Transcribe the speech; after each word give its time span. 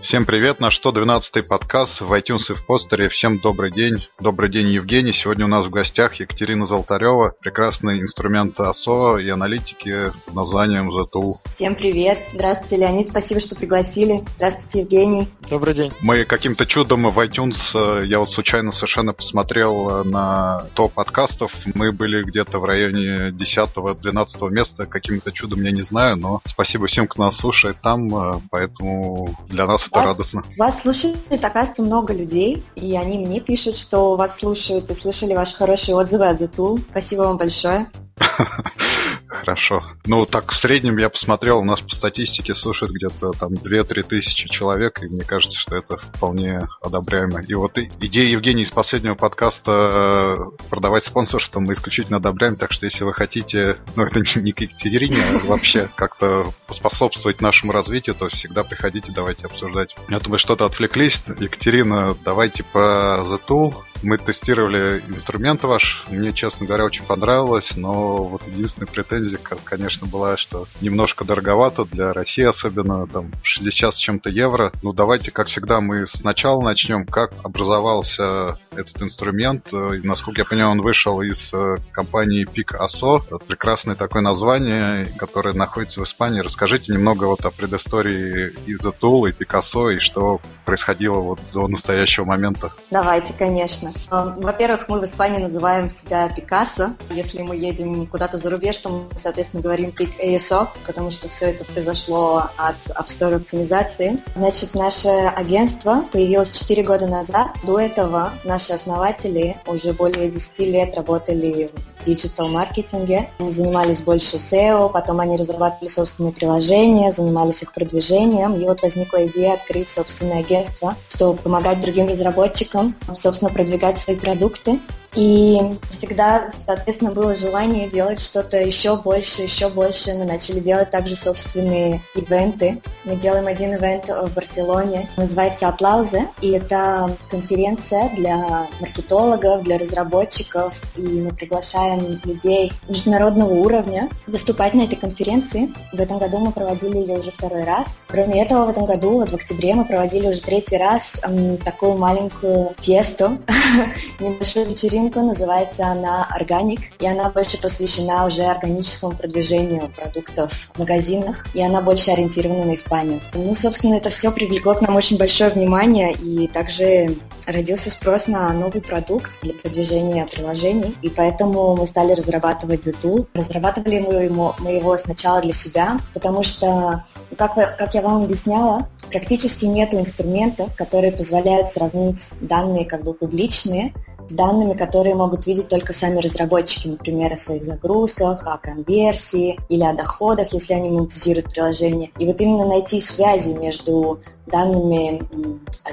Всем 0.00 0.24
привет, 0.24 0.60
наш 0.60 0.80
112-й 0.80 1.42
подкаст 1.42 2.00
в 2.00 2.12
iTunes 2.12 2.52
и 2.52 2.54
в 2.54 2.64
постере. 2.64 3.08
Всем 3.08 3.38
добрый 3.38 3.72
день. 3.72 4.06
Добрый 4.20 4.48
день, 4.48 4.68
Евгений. 4.68 5.12
Сегодня 5.12 5.46
у 5.46 5.48
нас 5.48 5.66
в 5.66 5.70
гостях 5.70 6.14
Екатерина 6.14 6.66
Золотарева, 6.66 7.34
прекрасный 7.40 8.00
инструмент 8.00 8.58
АСО 8.60 9.18
и 9.18 9.28
аналитики 9.28 10.12
под 10.26 10.34
названием 10.34 10.88
Tool. 10.88 11.38
Всем 11.46 11.74
привет. 11.74 12.22
Здравствуйте, 12.32 12.76
Леонид. 12.76 13.08
Спасибо, 13.08 13.40
что 13.40 13.56
пригласили. 13.56 14.22
Здравствуйте, 14.36 14.80
Евгений. 14.80 15.28
Добрый 15.50 15.74
день. 15.74 15.92
Мы 16.00 16.24
каким-то 16.24 16.64
чудом 16.64 17.10
в 17.10 17.18
iTunes, 17.18 17.58
э, 17.74 18.06
я 18.06 18.20
вот 18.20 18.30
случайно 18.30 18.70
совершенно 18.70 19.12
посмотрел 19.12 19.90
э, 19.90 20.04
на 20.04 20.62
топ 20.74 20.92
подкастов. 20.92 21.52
Мы 21.74 21.90
были 21.90 22.22
где-то 22.22 22.60
в 22.60 22.64
районе 22.64 23.30
10-12 23.30 24.50
места. 24.50 24.86
Каким-то 24.86 25.32
чудом 25.32 25.62
я 25.62 25.72
не 25.72 25.82
знаю, 25.82 26.16
но 26.16 26.40
спасибо 26.44 26.86
всем, 26.86 27.08
кто 27.08 27.24
нас 27.24 27.36
слушает 27.36 27.78
там. 27.82 28.14
Э, 28.14 28.40
поэтому 28.50 29.36
для 29.48 29.66
нас 29.66 29.87
это 29.88 29.98
вас, 30.00 30.06
радостно. 30.06 30.42
Вас 30.56 30.82
слушает, 30.82 31.16
оказывается, 31.30 31.82
много 31.82 32.12
людей, 32.12 32.64
и 32.74 32.96
они 32.96 33.18
мне 33.18 33.40
пишут, 33.40 33.76
что 33.76 34.16
вас 34.16 34.38
слушают 34.38 34.90
и 34.90 34.94
слышали 34.94 35.34
ваши 35.34 35.56
хорошие 35.56 35.94
отзывы 35.94 36.26
от 36.26 36.40
The 36.40 36.50
Tool. 36.50 36.80
Спасибо 36.90 37.22
вам 37.22 37.36
большое. 37.36 37.90
Хорошо. 39.28 39.84
Ну, 40.06 40.24
так 40.24 40.52
в 40.52 40.56
среднем 40.56 40.96
я 40.96 41.10
посмотрел, 41.10 41.58
у 41.58 41.64
нас 41.64 41.80
по 41.82 41.94
статистике 41.94 42.54
слушает 42.54 42.92
где-то 42.92 43.32
там 43.32 43.52
2-3 43.52 44.02
тысячи 44.04 44.48
человек, 44.48 45.02
и 45.02 45.06
мне 45.06 45.24
кажется, 45.24 45.58
что 45.58 45.76
это 45.76 45.98
вполне 45.98 46.66
одобряемо. 46.80 47.42
И 47.42 47.54
вот 47.54 47.78
идея 47.78 48.26
Евгения 48.26 48.62
из 48.62 48.70
последнего 48.70 49.14
подкаста 49.14 50.38
э, 50.38 50.66
продавать 50.70 51.04
спонсорство 51.04 51.60
мы 51.60 51.74
исключительно 51.74 52.16
одобряем, 52.16 52.56
так 52.56 52.72
что 52.72 52.86
если 52.86 53.04
вы 53.04 53.12
хотите, 53.12 53.76
ну, 53.96 54.04
это 54.04 54.18
не 54.40 54.52
к 54.52 54.60
Екатерине, 54.60 55.22
а 55.22 55.46
вообще 55.46 55.88
как-то 55.94 56.46
поспособствовать 56.66 57.40
нашему 57.40 57.72
развитию, 57.72 58.16
то 58.18 58.28
всегда 58.28 58.64
приходите, 58.64 59.12
давайте 59.14 59.46
обсуждать. 59.46 59.94
Я 60.08 60.20
думаю, 60.20 60.38
что-то 60.38 60.64
отвлеклись. 60.64 61.22
Екатерина, 61.38 62.16
давайте 62.24 62.64
про 62.64 63.22
The 63.24 63.40
Tool. 63.46 63.74
Мы 64.02 64.16
тестировали 64.16 65.02
инструмент 65.08 65.62
ваш. 65.64 66.04
Мне, 66.08 66.32
честно 66.32 66.66
говоря, 66.66 66.84
очень 66.84 67.04
понравилось, 67.04 67.76
но 67.76 68.24
вот 68.24 68.42
единственная 68.46 68.86
претензия, 68.86 69.38
конечно, 69.64 70.06
была, 70.06 70.36
что 70.36 70.66
немножко 70.80 71.24
дороговато 71.24 71.84
для 71.84 72.12
России, 72.12 72.44
особенно 72.44 73.06
там 73.08 73.32
60 73.42 73.92
с 73.92 73.96
чем-то 73.96 74.30
евро. 74.30 74.72
Ну, 74.82 74.92
давайте, 74.92 75.32
как 75.32 75.48
всегда, 75.48 75.80
мы 75.80 76.06
сначала 76.06 76.62
начнем. 76.62 77.06
Как 77.06 77.32
образовался 77.42 78.56
этот 78.70 79.02
инструмент? 79.02 79.72
И, 79.72 80.06
насколько 80.06 80.42
я 80.42 80.44
понимаю, 80.44 80.70
он 80.70 80.82
вышел 80.82 81.20
из 81.20 81.52
э, 81.52 81.78
компании 81.90 82.46
Pic 82.46 82.78
Aso. 82.78 83.22
Прекрасное 83.46 83.96
такое 83.96 84.22
название, 84.22 85.06
которое 85.18 85.54
находится 85.54 86.00
в 86.00 86.04
Испании. 86.04 86.40
Расскажите 86.40 86.92
немного 86.92 87.24
вот 87.24 87.44
о 87.44 87.50
предыстории 87.50 88.52
из 88.66 88.80
Tool 88.80 89.28
и 89.28 89.32
Picasso 89.32 89.94
и 89.94 89.98
что 89.98 90.40
происходило 90.64 91.18
вот 91.18 91.40
до 91.52 91.66
настоящего 91.66 92.24
момента. 92.24 92.70
Давайте, 92.90 93.32
конечно 93.32 93.87
интересно. 93.88 94.36
Во-первых, 94.38 94.88
мы 94.88 95.00
в 95.00 95.04
Испании 95.04 95.38
называем 95.38 95.88
себя 95.88 96.28
Пикассо. 96.28 96.94
Если 97.10 97.42
мы 97.42 97.56
едем 97.56 98.06
куда-то 98.06 98.38
за 98.38 98.50
рубеж, 98.50 98.76
то 98.78 98.88
мы, 98.88 99.04
соответственно, 99.16 99.62
говорим 99.62 99.90
Pic 99.90 100.10
ASO, 100.22 100.68
потому 100.86 101.10
что 101.10 101.28
все 101.28 101.50
это 101.50 101.64
произошло 101.64 102.44
от 102.56 102.76
App 102.88 103.06
Store 103.06 103.36
оптимизации. 103.36 104.18
Значит, 104.36 104.74
наше 104.74 105.08
агентство 105.08 106.04
появилось 106.12 106.50
4 106.50 106.82
года 106.82 107.06
назад. 107.06 107.48
До 107.64 107.78
этого 107.78 108.30
наши 108.44 108.72
основатели 108.72 109.56
уже 109.66 109.92
более 109.92 110.30
10 110.30 110.58
лет 110.60 110.94
работали 110.94 111.70
в 111.98 112.04
диджитал-маркетинге. 112.04 113.28
Они 113.38 113.50
занимались 113.50 114.00
больше 114.00 114.36
SEO, 114.36 114.90
потом 114.90 115.20
они 115.20 115.36
разрабатывали 115.36 115.88
собственные 115.88 116.32
приложения, 116.32 117.10
занимались 117.10 117.62
их 117.62 117.72
продвижением. 117.72 118.54
И 118.54 118.64
вот 118.64 118.82
возникла 118.82 119.26
идея 119.26 119.54
открыть 119.54 119.88
собственное 119.88 120.40
агентство, 120.40 120.94
чтобы 121.08 121.38
помогать 121.38 121.80
другим 121.80 122.06
разработчикам, 122.08 122.94
собственно, 123.16 123.50
продвигать 123.50 123.77
продвигать 123.78 123.98
свои 123.98 124.16
продукты. 124.16 124.80
И 125.14 125.58
всегда, 125.90 126.50
соответственно, 126.66 127.12
было 127.12 127.34
желание 127.34 127.88
делать 127.88 128.20
что-то 128.20 128.58
еще 128.58 128.96
больше, 128.96 129.42
еще 129.42 129.68
больше. 129.68 130.14
Мы 130.14 130.24
начали 130.24 130.60
делать 130.60 130.90
также 130.90 131.16
собственные 131.16 132.02
ивенты. 132.14 132.80
Мы 133.04 133.16
делаем 133.16 133.46
один 133.46 133.74
ивент 133.74 134.08
в 134.08 134.34
Барселоне, 134.34 135.08
называется 135.16 135.68
«Аплаузы», 135.68 136.22
и 136.40 136.50
это 136.50 137.16
конференция 137.30 138.10
для 138.16 138.68
маркетологов, 138.80 139.62
для 139.62 139.78
разработчиков, 139.78 140.74
и 140.96 141.02
мы 141.02 141.32
приглашаем 141.32 142.20
людей 142.24 142.72
международного 142.88 143.52
уровня 143.52 144.08
выступать 144.26 144.74
на 144.74 144.82
этой 144.82 144.96
конференции. 144.96 145.70
В 145.92 146.00
этом 146.00 146.18
году 146.18 146.38
мы 146.38 146.52
проводили 146.52 146.98
ее 146.98 147.18
уже 147.18 147.30
второй 147.30 147.64
раз. 147.64 147.98
Кроме 148.08 148.42
этого, 148.42 148.66
в 148.66 148.68
этом 148.68 148.84
году, 148.84 149.20
вот 149.20 149.30
в 149.30 149.34
октябре, 149.34 149.74
мы 149.74 149.84
проводили 149.84 150.28
уже 150.28 150.40
третий 150.40 150.76
раз 150.76 151.20
эм, 151.22 151.56
такую 151.58 151.96
маленькую 151.96 152.74
фесту, 152.78 153.38
небольшую 154.20 154.66
вечеринку 154.66 154.97
вечеринку, 154.98 155.20
называется 155.20 155.86
она 155.86 156.26
«Органик», 156.30 156.80
и 156.98 157.06
она 157.06 157.30
больше 157.30 157.60
посвящена 157.60 158.26
уже 158.26 158.42
органическому 158.42 159.14
продвижению 159.16 159.88
продуктов 159.96 160.52
в 160.74 160.78
магазинах, 160.78 161.44
и 161.54 161.62
она 161.62 161.80
больше 161.80 162.10
ориентирована 162.10 162.64
на 162.64 162.74
Испанию. 162.74 163.20
Ну, 163.34 163.54
собственно, 163.54 163.94
это 163.94 164.10
все 164.10 164.30
привлекло 164.30 164.74
к 164.74 164.80
нам 164.82 164.96
очень 164.96 165.18
большое 165.18 165.50
внимание, 165.50 166.12
и 166.12 166.48
также 166.48 167.16
родился 167.46 167.90
спрос 167.90 168.26
на 168.26 168.52
новый 168.52 168.80
продукт 168.80 169.30
для 169.42 169.54
продвижения 169.54 170.26
приложений, 170.26 170.96
и 171.02 171.08
поэтому 171.08 171.76
мы 171.76 171.86
стали 171.86 172.12
разрабатывать 172.12 172.82
The 172.84 172.96
Tool. 173.00 173.26
Разрабатывали 173.34 174.00
мы 174.00 174.14
его, 174.14 174.54
мы 174.58 174.72
его 174.72 174.96
сначала 174.96 175.40
для 175.40 175.52
себя, 175.52 175.98
потому 176.14 176.42
что, 176.42 177.04
как, 177.36 177.54
как 177.54 177.94
я 177.94 178.02
вам 178.02 178.22
объясняла, 178.24 178.88
практически 179.10 179.64
нет 179.64 179.94
инструментов, 179.94 180.74
которые 180.76 181.12
позволяют 181.12 181.68
сравнить 181.68 182.20
данные 182.40 182.84
как 182.84 183.04
бы 183.04 183.14
публичные 183.14 183.92
с 184.28 184.32
данными, 184.32 184.74
которые 184.74 185.14
могут 185.14 185.46
видеть 185.46 185.68
только 185.68 185.92
сами 185.92 186.20
разработчики, 186.20 186.88
например, 186.88 187.32
о 187.32 187.36
своих 187.36 187.64
загрузках, 187.64 188.46
о 188.46 188.58
конверсии 188.58 189.58
или 189.68 189.82
о 189.82 189.94
доходах, 189.94 190.52
если 190.52 190.74
они 190.74 190.90
монетизируют 190.90 191.50
приложение. 191.50 192.10
И 192.18 192.26
вот 192.26 192.40
именно 192.40 192.66
найти 192.66 193.00
связи 193.00 193.52
между 193.52 194.20
данными 194.48 195.22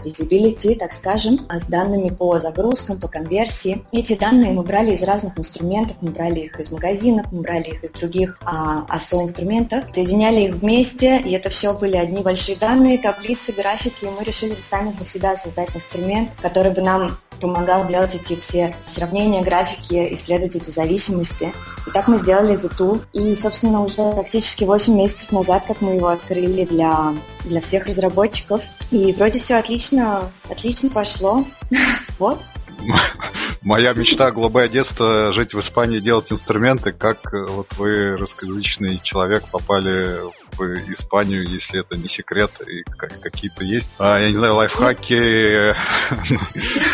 visibility, 0.04 0.76
так 0.76 0.94
скажем, 0.94 1.46
а 1.50 1.60
с 1.60 1.68
данными 1.68 2.10
по 2.10 2.40
загрузкам, 2.40 3.00
по 3.00 3.08
конверсии. 3.08 3.86
Эти 3.92 4.16
данные 4.16 4.52
мы 4.52 4.64
брали 4.64 4.94
из 4.94 5.04
разных 5.04 5.38
инструментов, 5.38 5.98
мы 6.02 6.12
брали 6.12 6.42
их 6.42 6.60
из 6.60 6.72
магазинов, 6.72 7.28
мы 7.32 7.42
брали 7.42 7.70
их 7.70 7.84
из 7.84 7.92
других 7.92 8.38
а, 8.44 8.86
ASO-инструментов, 8.90 9.86
соединяли 9.94 10.42
их 10.42 10.56
вместе, 10.56 11.20
и 11.20 11.32
это 11.32 11.50
все 11.50 11.74
были 11.74 11.98
одни 11.98 12.22
большие 12.22 12.58
данные, 12.58 12.98
таблицы, 12.98 13.52
графики, 13.52 14.06
и 14.06 14.10
мы 14.10 14.24
решили 14.24 14.56
сами 14.62 14.92
для 14.92 15.06
себя 15.06 15.36
создать 15.36 15.76
инструмент, 15.76 16.30
который 16.42 16.72
бы 16.72 16.82
нам 16.82 17.18
помогал 17.40 17.86
делать 17.86 18.16
эти 18.16 18.40
все 18.40 18.74
сравнения, 18.88 19.42
графики, 19.42 20.14
исследовать 20.14 20.56
эти 20.56 20.70
зависимости. 20.70 21.52
И 21.88 21.92
так 21.92 22.08
мы 22.08 22.18
сделали 22.18 22.56
The 22.58 22.72
Tool. 22.78 23.04
И, 23.14 23.36
собственно, 23.36 23.82
уже 23.82 24.14
практически 24.14 24.64
8 24.64 24.96
месяцев 24.96 25.32
назад, 25.32 25.64
как 25.68 25.82
мы 25.82 25.96
его 25.96 26.08
открыли 26.08 26.66
для, 26.66 27.14
для 27.46 27.62
всех 27.62 27.86
разработчиков. 27.88 28.62
И 28.92 29.14
вроде 29.14 29.40
все 29.40 29.56
отлично, 29.56 30.32
отлично 30.50 30.90
пошло. 30.90 31.46
Вот. 32.18 32.40
Моя 33.62 33.94
мечта 33.94 34.32
голубое 34.32 34.70
детство 34.70 35.32
жить 35.32 35.54
в 35.54 35.60
Испании, 35.60 36.00
делать 36.00 36.32
инструменты. 36.32 36.92
Как 36.92 37.34
э, 37.34 37.46
вот 37.50 37.74
вы, 37.78 38.16
русскоязычный 38.16 39.00
человек, 39.04 39.44
попали 39.52 40.18
в 40.58 40.64
Испанию, 40.94 41.46
если 41.48 41.82
это 41.82 41.98
не 41.98 42.08
секрет, 42.08 42.52
и 42.66 42.84
какие-то 43.22 43.66
есть, 43.66 43.90
а, 44.00 44.20
я 44.20 44.30
не 44.30 44.36
знаю, 44.36 44.56
лайфхаки, 44.56 45.76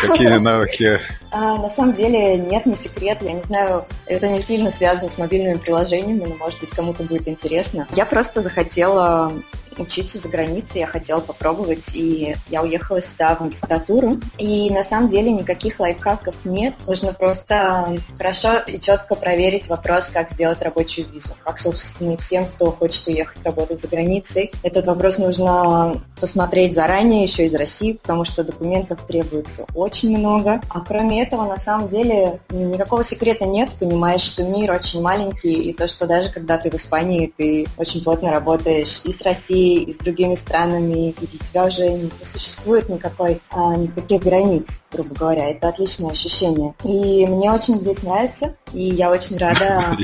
какие 0.02 0.38
навыки? 0.38 0.98
А, 1.30 1.58
на 1.58 1.70
самом 1.70 1.92
деле 1.92 2.38
нет, 2.38 2.66
не 2.66 2.74
секрет, 2.74 3.18
я 3.20 3.32
не 3.32 3.40
знаю, 3.40 3.84
это 4.06 4.28
не 4.28 4.42
сильно 4.42 4.70
связано 4.70 5.08
с 5.08 5.18
мобильными 5.18 5.58
приложениями, 5.58 6.24
но 6.24 6.34
может 6.34 6.58
быть 6.58 6.70
кому-то 6.70 7.04
будет 7.04 7.28
интересно. 7.28 7.86
Я 7.94 8.04
просто 8.04 8.42
захотела 8.42 9.32
учиться 9.78 10.18
за 10.18 10.28
границей, 10.28 10.80
я 10.80 10.86
хотела 10.86 11.20
попробовать, 11.20 11.94
и 11.94 12.34
я 12.48 12.62
уехала 12.62 13.00
сюда 13.00 13.34
в 13.34 13.40
магистратуру. 13.40 14.16
И 14.38 14.70
на 14.70 14.82
самом 14.82 15.08
деле 15.08 15.32
никаких 15.32 15.80
лайфхаков 15.80 16.36
нет, 16.44 16.74
нужно 16.86 17.12
просто 17.12 17.96
хорошо 18.16 18.58
и 18.66 18.80
четко 18.80 19.14
проверить 19.14 19.68
вопрос, 19.68 20.08
как 20.08 20.30
сделать 20.30 20.62
рабочую 20.62 21.08
визу. 21.08 21.30
Как, 21.44 21.58
собственно, 21.58 22.16
всем, 22.16 22.46
кто 22.46 22.70
хочет 22.70 23.06
уехать 23.06 23.42
работать 23.44 23.80
за 23.80 23.88
границей. 23.88 24.52
Этот 24.62 24.86
вопрос 24.86 25.18
нужно 25.18 26.02
посмотреть 26.20 26.74
заранее, 26.74 27.24
еще 27.24 27.46
из 27.46 27.54
России, 27.54 27.94
потому 27.94 28.24
что 28.24 28.44
документов 28.44 29.06
требуется 29.06 29.66
очень 29.74 30.16
много. 30.16 30.60
А 30.68 30.80
кроме 30.80 31.22
этого, 31.22 31.44
на 31.46 31.58
самом 31.58 31.88
деле, 31.88 32.40
никакого 32.50 33.04
секрета 33.04 33.44
нет, 33.44 33.70
понимаешь, 33.78 34.22
что 34.22 34.44
мир 34.44 34.72
очень 34.72 35.00
маленький, 35.02 35.52
и 35.52 35.72
то, 35.72 35.88
что 35.88 36.06
даже 36.06 36.30
когда 36.30 36.58
ты 36.58 36.70
в 36.70 36.74
Испании, 36.74 37.32
ты 37.36 37.66
очень 37.76 38.02
плотно 38.02 38.30
работаешь 38.30 39.00
и 39.04 39.12
с 39.12 39.22
Россией, 39.22 39.61
и 39.62 39.92
с 39.92 39.96
другими 39.96 40.34
странами, 40.34 41.10
и 41.10 41.26
для 41.26 41.38
тебя 41.38 41.64
уже 41.66 41.90
не 41.90 42.10
существует 42.22 42.88
никакой, 42.88 43.40
а, 43.50 43.76
никаких 43.76 44.22
границ, 44.22 44.84
грубо 44.92 45.14
говоря. 45.14 45.50
Это 45.50 45.68
отличное 45.68 46.10
ощущение. 46.10 46.74
И 46.84 47.26
мне 47.26 47.50
очень 47.52 47.78
здесь 47.78 48.02
нравится, 48.02 48.56
и 48.72 48.82
я 48.82 49.10
очень 49.10 49.38
рада 49.38 49.96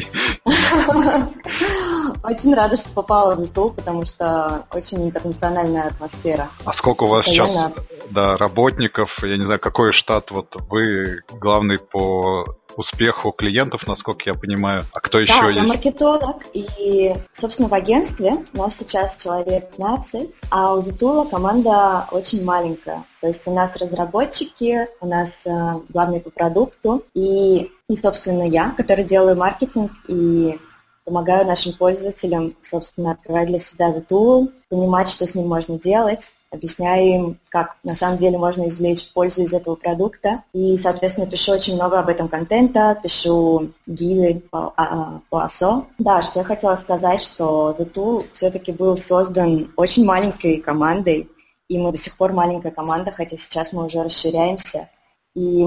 Очень 2.23 2.55
рада, 2.55 2.77
что 2.77 2.91
попала 2.91 3.35
в 3.35 3.41
YouTube, 3.41 3.77
потому 3.77 4.05
что 4.05 4.65
очень 4.73 5.05
интернациональная 5.05 5.89
атмосфера. 5.89 6.49
А 6.65 6.73
сколько 6.73 7.05
у 7.05 7.09
вас 7.09 7.27
Постоянно... 7.27 7.73
сейчас 7.75 7.85
да, 8.11 8.37
работников? 8.37 9.23
Я 9.23 9.37
не 9.37 9.45
знаю, 9.45 9.61
какой 9.61 9.93
штат 9.93 10.31
вот 10.31 10.57
вы 10.69 11.23
главный 11.41 11.79
по 11.79 12.57
успеху 12.79 13.33
клиентов, 13.33 13.87
насколько 13.89 14.31
я 14.31 14.35
понимаю. 14.35 14.83
А 14.93 15.01
кто 15.01 15.19
еще 15.19 15.41
да, 15.41 15.47
есть? 15.49 15.57
я 15.57 15.67
маркетолог. 15.67 16.37
И, 16.55 17.15
собственно, 17.33 17.69
в 17.69 17.75
агентстве 17.75 18.45
у 18.55 18.59
нас 18.59 18.77
сейчас 18.77 19.17
человек 19.23 19.71
15, 19.71 20.31
а 20.51 20.75
у 20.75 20.81
Зитула 20.81 21.25
команда 21.25 22.07
очень 22.13 22.45
маленькая. 22.45 23.05
То 23.21 23.27
есть 23.27 23.47
у 23.49 23.53
нас 23.53 23.77
разработчики, 23.77 24.87
у 25.01 25.07
нас 25.07 25.45
э, 25.45 25.81
главный 25.89 26.21
по 26.21 26.31
продукту, 26.31 27.05
и, 27.15 27.71
и, 27.89 27.97
собственно, 27.97 28.45
я, 28.45 28.71
который 28.77 29.05
делаю 29.05 29.37
маркетинг 29.37 29.91
и 30.07 30.61
помогаю 31.09 31.47
нашим 31.47 31.73
пользователям, 31.73 32.55
собственно, 32.61 33.13
открывать 33.13 33.47
для 33.47 33.59
себя 33.59 33.91
The 33.91 34.07
Tool, 34.07 34.53
понимать, 34.69 35.09
что 35.09 35.27
с 35.27 35.35
ним 35.35 35.49
можно 35.49 35.79
делать, 35.79 36.37
объясняю 36.51 37.09
им, 37.09 37.39
как 37.49 37.79
на 37.83 37.95
самом 37.95 38.19
деле 38.19 38.37
можно 38.37 38.69
извлечь 38.69 39.11
пользу 39.15 39.43
из 39.43 39.55
этого 39.55 39.75
продукта. 39.75 40.43
И, 40.53 40.77
соответственно, 40.77 41.27
пишу 41.27 41.53
очень 41.53 41.77
много 41.77 41.99
об 41.99 42.11
этом 42.11 42.29
контента, 42.29 42.99
пишу 43.03 43.71
гиды 43.87 44.43
по, 44.51 44.75
а, 44.77 44.85
а 44.85 45.21
по 45.31 45.47
ASO. 45.47 45.87
Да, 45.99 46.21
что 46.21 46.41
я 46.41 46.45
хотела 46.45 46.77
сказать, 46.77 47.23
что 47.23 47.75
The 47.79 47.91
Tool 47.91 48.27
все-таки 48.35 48.73
был 48.73 48.99
создан 48.99 49.73
очень 49.77 50.05
маленькой 50.05 50.59
командой, 50.59 51.31
и 51.69 51.79
мы 51.79 51.91
до 51.91 51.99
сих 51.99 52.19
пор 52.19 52.35
маленькая 52.35 52.71
команда, 52.71 53.13
хотя 53.13 53.39
сейчас 53.39 53.73
мы 53.73 53.87
уже 53.87 54.03
расширяемся. 54.03 54.91
И 55.35 55.65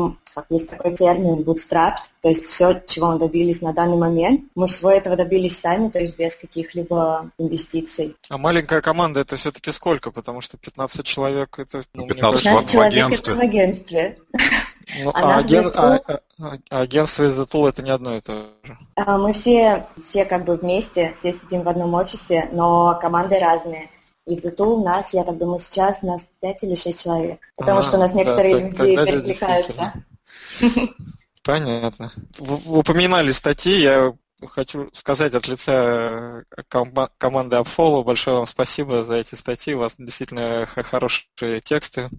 есть 0.49 0.69
такой 0.69 0.95
термин 0.95 1.41
bootstrap, 1.41 1.95
то 2.21 2.29
есть 2.29 2.45
все, 2.45 2.81
чего 2.85 3.11
мы 3.11 3.19
добились 3.19 3.61
на 3.61 3.73
данный 3.73 3.97
момент, 3.97 4.41
мы 4.55 4.67
всего 4.67 4.91
этого 4.91 5.15
добились 5.15 5.59
сами, 5.59 5.89
то 5.89 5.99
есть 5.99 6.17
без 6.17 6.35
каких-либо 6.35 7.31
инвестиций. 7.37 8.15
А 8.29 8.37
маленькая 8.37 8.81
команда 8.81 9.21
это 9.21 9.35
все-таки 9.35 9.71
сколько? 9.71 10.11
Потому 10.11 10.41
что 10.41 10.57
15 10.57 11.05
человек 11.05 11.59
это... 11.59 11.83
Ну, 11.93 12.07
15, 12.07 12.43
15 12.43 12.67
в, 12.67 12.71
человек 12.71 12.93
агентстве. 12.93 13.33
это 13.33 13.39
в 13.39 13.43
агентстве. 13.43 14.17
Ну, 15.03 15.11
а, 15.13 15.35
а, 15.35 15.39
аген... 15.39 15.71
а, 15.73 15.99
а, 16.07 16.81
агентство 16.81 17.23
из 17.23 17.39
Tool 17.39 17.69
это 17.69 17.81
не 17.81 17.91
одно 17.91 18.17
и 18.17 18.21
то 18.21 18.49
же. 18.63 18.77
А, 18.95 19.17
мы 19.17 19.31
все, 19.31 19.87
все 20.03 20.25
как 20.25 20.43
бы 20.43 20.57
вместе, 20.57 21.13
все 21.13 21.33
сидим 21.33 21.63
в 21.63 21.69
одном 21.69 21.93
офисе, 21.93 22.49
но 22.51 22.97
команды 22.99 23.39
разные. 23.39 23.89
И 24.27 24.37
Зато 24.37 24.75
у 24.75 24.83
нас, 24.83 25.13
я 25.13 25.23
так 25.23 25.37
думаю, 25.37 25.59
сейчас 25.59 26.03
нас 26.03 26.31
5 26.41 26.63
или 26.63 26.75
6 26.75 27.03
человек. 27.03 27.39
Потому 27.57 27.79
а, 27.79 27.83
что 27.83 27.97
у 27.97 27.99
нас 27.99 28.13
некоторые 28.13 28.71
да, 28.71 28.85
люди 28.85 28.95
тогда 28.95 29.05
перекликаются. 29.05 29.93
Понятно. 31.43 32.11
Вы 32.37 32.79
упоминали 32.79 33.31
статьи, 33.31 33.81
я 33.81 34.13
хочу 34.47 34.89
сказать 34.93 35.33
от 35.33 35.47
лица 35.47 36.43
ком- 36.69 37.09
команды 37.17 37.57
Upfollow 37.57 38.03
большое 38.03 38.37
вам 38.37 38.45
спасибо 38.45 39.03
за 39.03 39.15
эти 39.15 39.35
статьи. 39.35 39.73
У 39.73 39.79
вас 39.79 39.95
действительно 39.97 40.67
хорошие 40.67 41.59
тексты. 41.59 42.09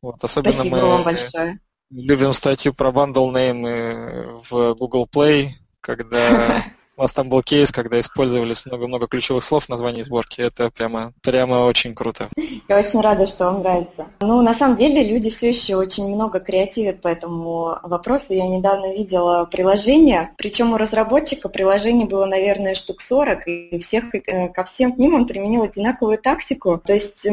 Вот, 0.00 0.22
особенно 0.24 0.52
спасибо 0.52 0.76
мы 0.76 0.86
вам 0.86 1.04
большое. 1.04 1.60
любим 1.90 2.32
статью 2.32 2.72
про 2.74 2.90
bundle 2.90 3.32
name 3.32 4.42
в 4.48 4.74
Google 4.74 5.08
Play, 5.12 5.50
когда 5.80 6.64
У 6.96 7.02
вас 7.02 7.12
там 7.12 7.28
был 7.28 7.42
кейс, 7.42 7.72
когда 7.72 7.98
использовались 7.98 8.64
много-много 8.66 9.08
ключевых 9.08 9.42
слов 9.42 9.64
в 9.64 9.68
названии 9.68 10.02
сборки. 10.02 10.40
Это 10.40 10.70
прямо, 10.70 11.12
прямо 11.22 11.66
очень 11.66 11.92
круто. 11.92 12.28
Я 12.68 12.78
очень 12.78 13.00
рада, 13.00 13.26
что 13.26 13.46
вам 13.46 13.62
нравится. 13.62 14.06
Ну, 14.20 14.42
на 14.42 14.54
самом 14.54 14.76
деле, 14.76 15.02
люди 15.02 15.28
все 15.28 15.48
еще 15.48 15.74
очень 15.74 16.06
много 16.08 16.38
креативят 16.38 17.02
по 17.02 17.08
этому 17.08 17.78
вопросу. 17.82 18.32
Я 18.32 18.46
недавно 18.46 18.94
видела 18.94 19.44
приложение, 19.44 20.30
причем 20.38 20.72
у 20.72 20.76
разработчика 20.76 21.48
приложение 21.48 22.06
было, 22.06 22.26
наверное, 22.26 22.76
штук 22.76 23.00
40, 23.00 23.48
и 23.48 23.78
всех, 23.80 24.14
э, 24.14 24.48
ко 24.50 24.62
всем 24.62 24.92
к 24.92 24.98
ним 24.98 25.14
он 25.14 25.26
применил 25.26 25.64
одинаковую 25.64 26.18
тактику. 26.18 26.78
То 26.78 26.92
есть 26.92 27.26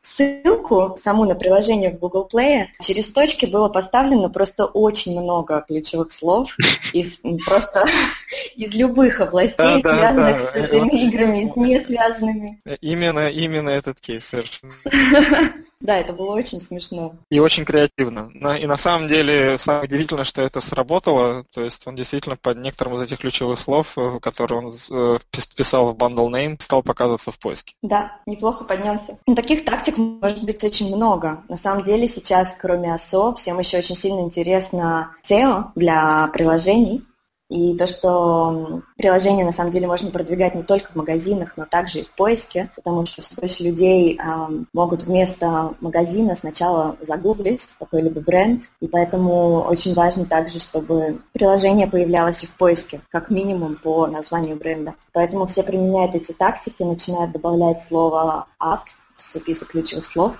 ссылку 0.00 0.96
саму 0.96 1.24
на 1.24 1.34
приложение 1.34 1.90
в 1.90 1.98
Google 1.98 2.28
Play 2.32 2.66
через 2.80 3.12
точки 3.12 3.46
было 3.46 3.68
поставлено 3.68 4.30
просто 4.30 4.66
очень 4.66 5.20
много 5.20 5.64
ключевых 5.66 6.12
слов 6.12 6.56
из 6.92 7.20
просто 7.44 7.84
из 8.56 8.74
любых 8.74 8.91
любых 8.92 9.20
областей, 9.20 9.82
да, 9.82 9.98
связанных 9.98 10.38
да, 10.38 10.40
с 10.40 10.54
этими 10.54 11.06
играми, 11.06 11.44
с 11.44 11.56
не 11.56 11.80
связанными. 11.80 12.60
Именно, 12.80 13.30
именно 13.30 13.70
этот 13.70 14.00
кейс 14.00 14.26
совершенно. 14.26 14.74
Да, 15.82 15.98
это 15.98 16.12
было 16.12 16.36
очень 16.36 16.60
смешно. 16.60 17.16
И 17.28 17.40
очень 17.40 17.64
креативно. 17.64 18.30
И 18.56 18.66
на 18.66 18.76
самом 18.76 19.08
деле 19.08 19.58
самое 19.58 19.86
удивительное, 19.86 20.22
что 20.22 20.40
это 20.40 20.60
сработало. 20.60 21.44
То 21.52 21.60
есть 21.60 21.84
он 21.88 21.96
действительно 21.96 22.36
под 22.36 22.58
некоторым 22.58 22.94
из 22.94 23.02
этих 23.02 23.18
ключевых 23.18 23.58
слов, 23.58 23.98
э, 23.98 24.20
которые 24.20 24.60
он 24.60 24.72
э, 24.72 25.18
писал 25.56 25.92
в 25.92 25.96
bundle 25.96 26.30
name, 26.30 26.54
стал 26.62 26.84
показываться 26.84 27.32
в 27.32 27.38
поиске. 27.40 27.74
Да, 27.82 28.16
неплохо 28.26 28.62
поднялся. 28.62 29.18
Ну, 29.26 29.34
таких 29.34 29.64
тактик 29.64 29.96
может 29.98 30.44
быть 30.44 30.62
очень 30.62 30.94
много. 30.94 31.42
На 31.48 31.56
самом 31.56 31.82
деле 31.82 32.06
сейчас, 32.06 32.56
кроме 32.60 32.94
ASO, 32.94 33.34
всем 33.34 33.58
еще 33.58 33.78
очень 33.78 33.96
сильно 33.96 34.20
интересно 34.20 35.16
SEO 35.28 35.64
для 35.74 36.28
приложений. 36.28 37.02
И 37.52 37.76
то, 37.76 37.86
что 37.86 38.80
приложение 38.96 39.44
на 39.44 39.52
самом 39.52 39.70
деле 39.70 39.86
можно 39.86 40.10
продвигать 40.10 40.54
не 40.54 40.62
только 40.62 40.90
в 40.90 40.96
магазинах, 40.96 41.52
но 41.58 41.66
также 41.66 41.98
и 41.98 42.02
в 42.02 42.10
поиске, 42.12 42.70
потому 42.74 43.04
что 43.04 43.20
все 43.20 43.34
больше 43.38 43.62
людей 43.62 44.18
э, 44.18 44.48
могут 44.72 45.02
вместо 45.02 45.74
магазина 45.82 46.34
сначала 46.34 46.96
загуглить 47.02 47.68
какой-либо 47.78 48.22
бренд, 48.22 48.70
и 48.80 48.88
поэтому 48.88 49.64
очень 49.64 49.92
важно 49.92 50.24
также, 50.24 50.60
чтобы 50.60 51.20
приложение 51.34 51.86
появлялось 51.86 52.42
и 52.42 52.46
в 52.46 52.56
поиске, 52.56 53.02
как 53.10 53.28
минимум 53.28 53.76
по 53.76 54.06
названию 54.06 54.56
бренда. 54.56 54.94
Поэтому 55.12 55.46
все 55.46 55.62
применяют 55.62 56.14
эти 56.14 56.32
тактики, 56.32 56.82
начинают 56.82 57.32
добавлять 57.32 57.82
слово 57.82 58.46
«app» 58.58 58.84
в 59.14 59.20
список 59.20 59.68
ключевых 59.72 60.06
слов, 60.06 60.36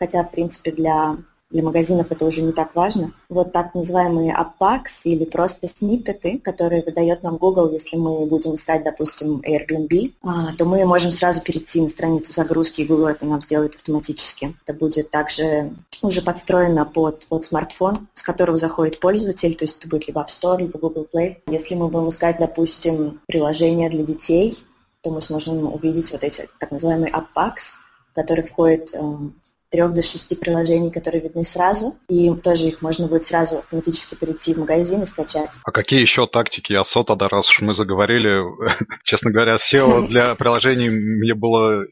хотя, 0.00 0.24
в 0.24 0.32
принципе, 0.32 0.72
для 0.72 1.16
для 1.50 1.62
магазинов 1.62 2.10
это 2.10 2.24
уже 2.24 2.42
не 2.42 2.52
так 2.52 2.74
важно. 2.74 3.12
Вот 3.28 3.52
так 3.52 3.74
называемые 3.74 4.32
аппакс 4.32 5.06
или 5.06 5.24
просто 5.24 5.68
сниппеты, 5.68 6.38
которые 6.38 6.82
выдает 6.82 7.22
нам 7.22 7.36
Google, 7.36 7.70
если 7.70 7.96
мы 7.96 8.26
будем 8.26 8.56
искать, 8.56 8.82
допустим, 8.84 9.40
Airbnb, 9.46 10.12
а, 10.22 10.54
то 10.56 10.64
мы 10.64 10.84
можем 10.84 11.12
сразу 11.12 11.40
перейти 11.40 11.80
на 11.80 11.88
страницу 11.88 12.32
загрузки, 12.32 12.80
и 12.80 12.86
Google 12.86 13.06
это 13.06 13.26
нам 13.26 13.40
сделает 13.42 13.76
автоматически. 13.76 14.56
Это 14.66 14.76
будет 14.76 15.10
также 15.10 15.72
уже 16.02 16.20
подстроено 16.20 16.84
под, 16.84 17.26
под 17.26 17.44
смартфон, 17.44 18.08
с 18.14 18.22
которого 18.22 18.58
заходит 18.58 19.00
пользователь, 19.00 19.54
то 19.54 19.64
есть 19.64 19.78
это 19.78 19.88
будет 19.88 20.08
либо 20.08 20.20
App 20.20 20.28
Store, 20.28 20.58
либо 20.58 20.78
Google 20.78 21.06
Play. 21.12 21.38
Если 21.46 21.74
мы 21.74 21.88
будем 21.88 22.08
искать, 22.08 22.38
допустим, 22.38 23.20
приложение 23.26 23.88
для 23.88 24.04
детей, 24.04 24.58
то 25.02 25.10
мы 25.10 25.20
сможем 25.20 25.72
увидеть 25.72 26.10
вот 26.10 26.24
эти 26.24 26.48
так 26.58 26.72
называемые 26.72 27.12
аппакс, 27.12 27.76
который 28.12 28.44
входит 28.44 28.92
эм, 28.94 29.34
трех 29.76 29.92
до 29.92 30.02
шести 30.02 30.34
приложений, 30.34 30.90
которые 30.90 31.20
видны 31.20 31.44
сразу, 31.44 31.96
и 32.08 32.32
тоже 32.36 32.68
их 32.68 32.80
можно 32.80 33.08
будет 33.08 33.24
сразу 33.24 33.58
автоматически 33.58 34.14
перейти 34.14 34.54
в 34.54 34.58
магазин 34.58 35.02
и 35.02 35.06
скачать. 35.06 35.50
А 35.64 35.70
какие 35.70 36.00
еще 36.00 36.26
тактики 36.26 36.72
АСО 36.72 37.04
тогда, 37.04 37.28
раз 37.28 37.50
уж 37.50 37.60
мы 37.60 37.74
заговорили, 37.74 38.42
честно 39.04 39.30
говоря, 39.30 39.56
SEO 39.56 40.08
для 40.08 40.34
приложений 40.38 40.88
мне 40.88 41.34
было 41.34 41.84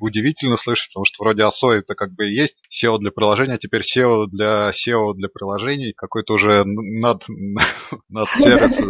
удивительно 0.00 0.56
слышать, 0.56 0.88
потому 0.88 1.04
что 1.04 1.22
вроде 1.22 1.42
ASO 1.42 1.72
это 1.72 1.94
как 1.94 2.14
бы 2.14 2.26
и 2.26 2.34
есть 2.34 2.64
SEO 2.72 2.96
для 2.98 3.10
приложения, 3.10 3.54
а 3.54 3.58
теперь 3.58 3.82
SEO 3.82 4.28
для 4.28 4.70
SEO 4.70 5.12
для 5.12 5.28
приложений, 5.28 5.92
какой-то 5.94 6.32
уже 6.32 6.64
над, 6.64 7.22
над 8.08 8.28
сервис, 8.30 8.80
э, 8.80 8.84